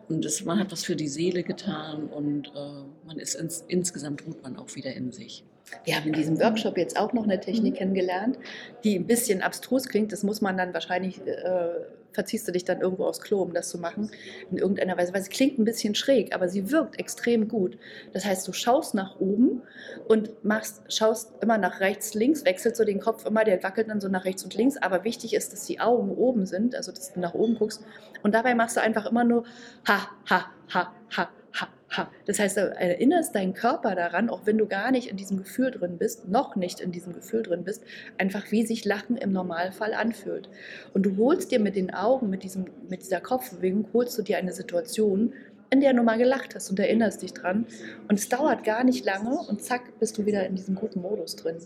und 0.10 0.24
es, 0.26 0.44
man 0.46 0.60
hat 0.60 0.72
was 0.72 0.86
für 0.86 0.96
die 0.96 1.08
Seele 1.08 1.44
getan 1.44 2.08
und 2.08 2.48
äh, 2.48 2.84
man 3.06 3.20
ist 3.20 3.36
ins, 3.36 3.64
insgesamt 3.68 4.26
ruht 4.26 4.42
man 4.44 4.58
auch 4.58 4.76
wieder 4.76 4.94
in 4.94 5.12
sich. 5.12 5.44
Wir 5.84 5.98
haben 5.98 6.08
in 6.08 6.14
diesem 6.14 6.40
Workshop 6.40 6.78
jetzt 6.78 6.98
auch 6.98 7.12
noch 7.12 7.24
eine 7.24 7.40
Technik 7.40 7.74
mhm. 7.74 7.78
kennengelernt, 7.78 8.38
die 8.84 8.98
ein 8.98 9.06
bisschen 9.06 9.42
abstrus 9.42 9.88
klingt. 9.88 10.12
Das 10.12 10.24
muss 10.24 10.42
man 10.42 10.58
dann 10.58 10.74
wahrscheinlich 10.74 11.20
äh, 11.28 11.70
verziehst 12.12 12.48
du 12.48 12.52
dich 12.52 12.66
dann 12.66 12.82
irgendwo 12.82 13.06
aufs 13.06 13.22
Klo, 13.22 13.42
um 13.42 13.54
das 13.54 13.70
zu 13.70 13.78
machen, 13.78 14.12
in 14.52 14.58
irgendeiner 14.58 14.98
Weise, 14.98 15.14
weil 15.14 15.22
sie 15.22 15.30
klingt 15.30 15.60
ein 15.60 15.66
bisschen 15.66 15.96
schräg, 15.96 16.34
aber 16.34 16.50
sie 16.50 16.72
wirkt 16.72 17.00
extrem 17.00 17.48
gut. 17.48 17.78
Das 18.14 18.26
heißt, 18.26 18.48
du 18.48 18.54
schaust 18.54 18.94
nach 18.96 19.20
oben 19.20 19.62
und 20.08 20.44
machst, 20.44 20.82
schaust 20.92 21.34
immer 21.42 21.58
nach 21.58 21.80
rechts, 21.80 22.14
links, 22.14 22.46
wechselst 22.46 22.78
so 22.78 22.86
den 22.86 23.00
Kopf 23.00 23.26
immer, 23.26 23.44
der 23.44 23.62
wackelt 23.64 23.90
dann 23.90 24.02
so 24.02 24.08
nach 24.08 24.26
rechts 24.26 24.44
und 24.44 24.56
links, 24.56 24.78
aber 24.78 25.04
wichtig 25.04 25.34
ist, 25.34 25.54
dass 25.54 25.66
die 25.66 25.80
Augen 25.80 26.12
oben 26.12 26.46
sind, 26.46 26.76
also 26.76 26.92
dass 26.92 27.14
du 27.14 27.20
nach 27.20 27.34
oben 27.34 27.56
guckst 27.56 27.84
und 28.24 28.34
dabei 28.34 28.56
machst 28.56 28.78
du 28.78 28.82
einfach 28.82 29.06
immer 29.06 29.24
nur 29.24 29.44
ha, 29.86 30.10
ha, 30.30 30.52
ha, 30.74 30.94
ha, 31.16 31.30
Ha. 31.54 31.77
Das 32.26 32.40
heißt, 32.40 32.58
du 32.58 32.62
erinnerst 32.62 33.34
deinen 33.34 33.54
Körper 33.54 33.96
daran, 33.96 34.30
auch 34.30 34.46
wenn 34.46 34.58
du 34.58 34.68
gar 34.68 34.92
nicht 34.92 35.08
in 35.08 35.18
diesem 35.18 35.38
Gefühl 35.38 35.72
drin 35.72 35.98
bist, 35.98 36.28
noch 36.28 36.56
nicht 36.56 36.80
in 36.80 36.92
diesem 36.92 37.14
Gefühl 37.14 37.44
drin 37.44 37.64
bist, 37.64 37.84
einfach 38.18 38.52
wie 38.52 38.66
sich 38.66 38.84
Lachen 38.84 39.16
im 39.18 39.32
Normalfall 39.32 39.94
anfühlt. 39.94 40.50
Und 40.94 41.06
du 41.06 41.16
holst 41.18 41.52
dir 41.52 41.60
mit 41.60 41.76
den 41.76 41.94
Augen, 41.94 42.30
mit, 42.30 42.44
diesem, 42.44 42.66
mit 42.90 43.02
dieser 43.04 43.22
Kopfbewegung, 43.22 43.88
holst 43.94 44.18
du 44.18 44.22
dir 44.22 44.38
eine 44.38 44.52
Situation, 44.52 45.34
in 45.70 45.82
der 45.82 45.94
du 45.94 46.04
mal 46.04 46.18
gelacht 46.18 46.56
hast 46.56 46.70
und 46.70 46.80
erinnerst 46.80 47.22
dich 47.22 47.34
dran. 47.34 47.66
Und 48.08 48.20
es 48.20 48.30
dauert 48.30 48.64
gar 48.64 48.84
nicht 48.84 49.06
lange 49.06 49.38
und 49.38 49.62
zack, 49.62 50.00
bist 50.00 50.18
du 50.18 50.26
wieder 50.26 50.46
in 50.46 50.56
diesem 50.56 50.76
guten 50.76 51.02
Modus 51.02 51.36
drin, 51.36 51.58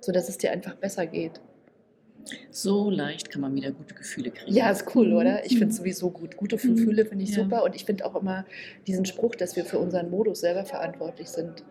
sodass 0.00 0.28
es 0.28 0.38
dir 0.38 0.52
einfach 0.52 0.74
besser 0.74 1.06
geht. 1.06 1.40
So 2.50 2.90
leicht 2.90 3.30
kann 3.30 3.40
man 3.40 3.54
wieder 3.54 3.72
gute 3.72 3.94
Gefühle 3.94 4.30
kriegen. 4.30 4.54
Ja, 4.54 4.70
ist 4.70 4.94
cool, 4.94 5.12
oder? 5.12 5.44
Ich 5.44 5.52
finde 5.52 5.68
es 5.68 5.74
mhm. 5.74 5.84
sowieso 5.84 6.10
gut. 6.10 6.36
Gute 6.36 6.56
mhm. 6.56 6.76
Gefühle 6.76 7.06
finde 7.06 7.24
ich 7.24 7.30
ja. 7.30 7.42
super. 7.42 7.64
Und 7.64 7.74
ich 7.74 7.84
finde 7.84 8.04
auch 8.04 8.14
immer 8.14 8.44
diesen 8.86 9.04
Spruch, 9.04 9.34
dass 9.34 9.56
wir 9.56 9.64
für 9.64 9.78
unseren 9.78 10.10
Modus 10.10 10.40
selber 10.40 10.64
verantwortlich 10.64 11.28
sind. 11.28 11.64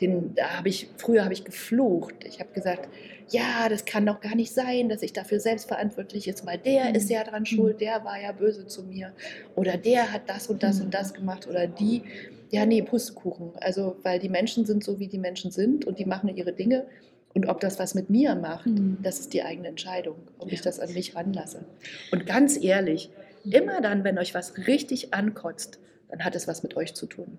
Den, 0.00 0.34
da 0.34 0.58
habe 0.58 0.68
ich, 0.68 0.90
früher 0.96 1.24
habe 1.24 1.34
ich 1.34 1.44
geflucht. 1.44 2.14
Ich 2.24 2.38
habe 2.38 2.52
gesagt, 2.52 2.88
ja, 3.30 3.68
das 3.68 3.84
kann 3.84 4.06
doch 4.06 4.20
gar 4.20 4.36
nicht 4.36 4.54
sein, 4.54 4.88
dass 4.88 5.02
ich 5.02 5.12
dafür 5.12 5.40
selbst 5.40 5.66
verantwortlich 5.66 6.28
ist, 6.28 6.46
weil 6.46 6.58
der 6.58 6.90
mhm. 6.90 6.94
ist 6.94 7.10
ja 7.10 7.24
dran 7.24 7.44
schuld, 7.44 7.80
der 7.80 8.04
war 8.04 8.20
ja 8.20 8.32
böse 8.32 8.66
zu 8.66 8.84
mir. 8.84 9.12
Oder 9.56 9.76
der 9.76 10.12
hat 10.12 10.22
das 10.28 10.46
und 10.46 10.62
das 10.62 10.80
und 10.80 10.94
das 10.94 11.12
gemacht. 11.12 11.48
Oder 11.48 11.66
die, 11.66 12.02
ja, 12.50 12.64
nee, 12.64 12.82
Pustekuchen. 12.82 13.52
Also, 13.56 13.96
weil 14.02 14.18
die 14.18 14.28
Menschen 14.28 14.64
sind 14.64 14.84
so, 14.84 14.98
wie 14.98 15.08
die 15.08 15.18
Menschen 15.18 15.50
sind 15.50 15.84
und 15.84 15.98
die 15.98 16.04
machen 16.04 16.34
ihre 16.34 16.52
Dinge. 16.52 16.86
Und 17.34 17.46
ob 17.46 17.60
das 17.60 17.78
was 17.78 17.94
mit 17.94 18.10
mir 18.10 18.34
macht, 18.34 18.66
mhm. 18.66 18.98
das 19.02 19.20
ist 19.20 19.32
die 19.32 19.42
eigene 19.42 19.68
Entscheidung, 19.68 20.16
ob 20.38 20.48
ja. 20.48 20.54
ich 20.54 20.60
das 20.60 20.80
an 20.80 20.92
mich 20.92 21.14
ranlasse. 21.14 21.64
Und 22.10 22.26
ganz 22.26 22.62
ehrlich, 22.62 23.10
immer 23.44 23.80
dann, 23.80 24.04
wenn 24.04 24.18
euch 24.18 24.34
was 24.34 24.66
richtig 24.66 25.14
ankotzt, 25.14 25.78
dann 26.08 26.24
hat 26.24 26.34
es 26.34 26.48
was 26.48 26.62
mit 26.62 26.76
euch 26.76 26.94
zu 26.94 27.06
tun. 27.06 27.38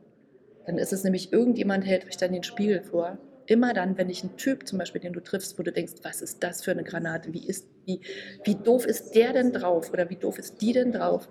Dann 0.65 0.77
ist 0.77 0.93
es 0.93 1.03
nämlich, 1.03 1.33
irgendjemand 1.33 1.85
hält 1.85 2.05
euch 2.05 2.17
dann 2.17 2.31
den 2.31 2.43
Spiegel 2.43 2.81
vor. 2.81 3.17
Immer 3.47 3.73
dann, 3.73 3.97
wenn 3.97 4.11
ich 4.11 4.23
einen 4.23 4.37
Typ 4.37 4.67
zum 4.67 4.77
Beispiel, 4.77 5.01
den 5.01 5.13
du 5.13 5.21
triffst, 5.21 5.57
wo 5.57 5.63
du 5.63 5.71
denkst, 5.71 5.93
was 6.03 6.21
ist 6.21 6.43
das 6.43 6.63
für 6.63 6.71
eine 6.71 6.83
Granate, 6.83 7.33
wie, 7.33 7.47
ist, 7.47 7.67
wie, 7.85 7.99
wie 8.43 8.55
doof 8.55 8.85
ist 8.85 9.15
der 9.15 9.33
denn 9.33 9.51
drauf 9.51 9.91
oder 9.91 10.09
wie 10.11 10.17
doof 10.17 10.37
ist 10.37 10.61
die 10.61 10.73
denn 10.73 10.91
drauf, 10.91 11.27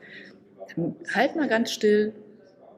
dann 0.75 0.97
halt 1.15 1.37
mal 1.37 1.49
ganz 1.49 1.71
still 1.71 2.13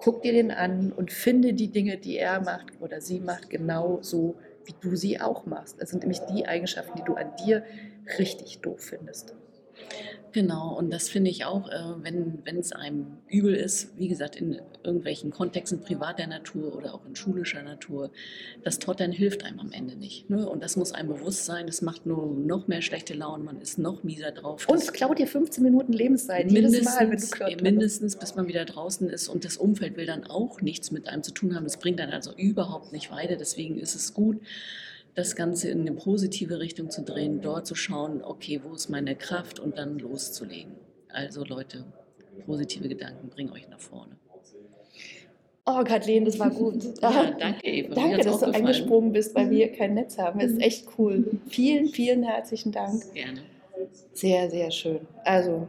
guck 0.01 0.23
dir 0.23 0.33
den 0.33 0.51
an 0.51 0.93
und 0.93 1.13
finde 1.13 1.53
die 1.53 1.69
Dinge, 1.69 1.99
die 1.99 2.17
er 2.17 2.41
macht 2.41 2.81
oder 2.81 3.01
sie 3.01 3.21
macht, 3.21 3.51
genau 3.51 3.99
so, 4.03 4.37
wie 4.65 4.75
du 4.81 4.97
sie 4.97 5.21
auch 5.21 5.47
machst. 5.47 5.81
Das 5.81 5.91
sind 5.91 6.01
nämlich 6.01 6.21
die 6.21 6.47
Eigenschaften, 6.47 6.97
die 6.97 7.05
du 7.05 7.15
an 7.15 7.35
dir 7.37 7.65
richtig 8.19 8.61
doof 8.61 8.81
findest. 8.81 9.35
Genau, 10.33 10.77
und 10.79 10.91
das 10.91 11.09
finde 11.09 11.31
ich 11.31 11.45
auch, 11.45 11.69
äh, 11.69 11.95
wenn 12.03 12.59
es 12.59 12.73
einem 12.73 13.19
übel 13.29 13.55
ist, 13.55 13.99
wie 13.99 14.09
gesagt, 14.09 14.37
in 14.37 14.61
irgendwelchen 14.85 15.31
Kontexten 15.31 15.81
privater 15.81 16.27
Natur 16.27 16.77
oder 16.77 16.95
auch 16.95 17.05
in 17.05 17.17
schulischer 17.17 17.63
Natur, 17.63 18.11
das 18.63 18.79
Tottern 18.79 19.11
hilft 19.13 19.45
einem 19.45 19.59
am 19.59 19.73
Ende 19.73 19.97
nicht. 19.97 20.31
Ne? 20.31 20.49
Und 20.49 20.63
das 20.63 20.77
muss 20.77 20.93
einem 20.93 21.09
bewusst 21.09 21.47
sein, 21.47 21.67
das 21.67 21.83
macht 21.83 22.07
nur 22.07 22.33
noch 22.33 22.69
mehr 22.69 22.83
schlechte 22.83 23.15
Laune, 23.15 23.43
man 23.43 23.61
ist 23.61 23.79
noch 23.79 24.05
mieser 24.05 24.31
drauf. 24.31 24.69
Und 24.69 24.79
es 24.79 24.93
klaut 24.93 25.19
dir 25.19 25.27
15 25.27 25.65
Minuten 25.65 25.93
Lebenszeit 25.93 26.51
mindestens, 26.51 26.79
jedes 26.79 26.95
Mal, 26.95 27.11
wenn 27.11 27.19
du 27.19 27.27
klotterst. 27.27 27.63
Mindestens, 27.63 28.17
bis 28.17 28.35
man 28.37 28.49
wieder 28.49 28.65
draußen 28.65 29.09
ist 29.09 29.29
und 29.29 29.45
das 29.45 29.57
Umfeld 29.57 29.97
will 29.97 30.07
dann 30.07 30.25
auch 30.25 30.61
nichts 30.61 30.93
mit 30.93 31.09
einem 31.09 31.23
zu 31.23 31.33
tun 31.33 31.57
haben. 31.57 31.65
Das 31.65 31.79
bringt 31.79 31.99
dann 31.99 32.11
also 32.11 32.33
überhaupt 32.37 32.93
nicht 32.93 33.11
weiter, 33.11 33.37
deswegen 33.37 33.79
ist 33.79 33.95
es 33.97 34.15
gut, 34.15 34.41
das 35.15 35.37
Ganze 35.37 35.71
in 35.71 35.81
eine 35.81 35.93
positive 35.93 36.61
Richtung 36.61 36.91
zu 36.91 37.03
drehen, 37.03 37.41
dort 37.41 37.67
zu 37.67 37.75
schauen, 37.75 38.23
okay, 38.23 38.61
wo 38.63 38.75
ist 38.75 38.89
meine 38.89 39.17
Kraft 39.17 39.59
und 39.59 39.79
dann 39.79 39.99
loszulegen. 39.99 40.73
Also 41.09 41.45
Leute, 41.45 41.85
positive 42.47 42.89
Gedanken 42.89 43.29
bringen 43.29 43.53
euch 43.53 43.69
nach 43.69 43.81
vorne. 43.81 44.17
Oh, 45.67 45.85
Kathleen, 45.85 46.25
das 46.25 46.39
war 46.39 46.51
gut. 46.51 46.83
ja, 47.03 47.31
danke, 47.39 47.67
Eva. 47.67 47.95
Danke, 47.95 48.17
dass 48.19 48.25
du 48.27 48.33
gefallen. 48.33 48.55
eingesprungen 48.55 49.13
bist, 49.13 49.35
weil 49.35 49.51
wir 49.51 49.73
kein 49.73 49.95
Netz 49.95 50.19
haben. 50.19 50.41
Das 50.41 50.53
ist 50.53 50.61
echt 50.61 50.87
cool. 50.99 51.41
Vielen, 51.49 51.89
vielen 51.89 52.23
herzlichen 52.23 52.73
Dank. 52.73 53.13
Gerne. 53.15 53.43
Sehr, 54.13 54.51
sehr 54.51 54.71
schön. 54.71 55.01
Also, 55.25 55.67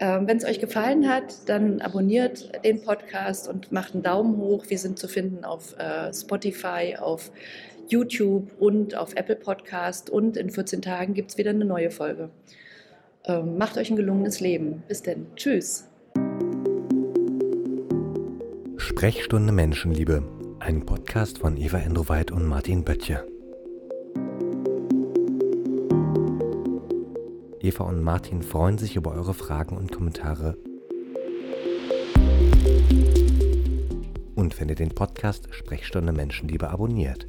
wenn 0.00 0.38
es 0.38 0.44
euch 0.44 0.60
gefallen 0.60 1.08
hat, 1.08 1.48
dann 1.48 1.80
abonniert 1.80 2.64
den 2.64 2.82
Podcast 2.82 3.48
und 3.48 3.70
macht 3.70 3.92
einen 3.92 4.02
Daumen 4.02 4.38
hoch. 4.38 4.64
Wir 4.68 4.78
sind 4.78 4.98
zu 4.98 5.08
finden 5.08 5.44
auf 5.44 5.78
äh, 5.78 6.12
Spotify, 6.14 6.96
auf 6.98 7.30
YouTube 7.88 8.50
und 8.58 8.94
auf 8.94 9.14
Apple 9.14 9.36
Podcast. 9.36 10.08
Und 10.08 10.36
in 10.36 10.50
14 10.50 10.80
Tagen 10.80 11.12
gibt 11.14 11.32
es 11.32 11.38
wieder 11.38 11.50
eine 11.50 11.64
neue 11.64 11.90
Folge. 11.90 12.30
Ähm, 13.24 13.58
macht 13.58 13.76
euch 13.76 13.90
ein 13.90 13.96
gelungenes 13.96 14.40
Leben. 14.40 14.82
Bis 14.88 15.02
denn. 15.02 15.26
Tschüss. 15.36 15.86
Sprechstunde 18.76 19.52
Menschenliebe. 19.52 20.22
Ein 20.60 20.86
Podcast 20.86 21.38
von 21.38 21.56
Eva 21.56 21.78
Endroweit 21.78 22.30
und 22.30 22.46
Martin 22.46 22.84
Böttcher. 22.84 23.24
Eva 27.62 27.84
und 27.84 28.02
Martin 28.02 28.42
freuen 28.42 28.78
sich 28.78 28.96
über 28.96 29.12
eure 29.12 29.34
Fragen 29.34 29.76
und 29.76 29.92
Kommentare. 29.92 30.56
Und 34.34 34.58
wenn 34.58 34.70
ihr 34.70 34.74
den 34.74 34.94
Podcast 34.94 35.48
Sprechstunde 35.54 36.12
Menschenliebe 36.12 36.70
abonniert. 36.70 37.26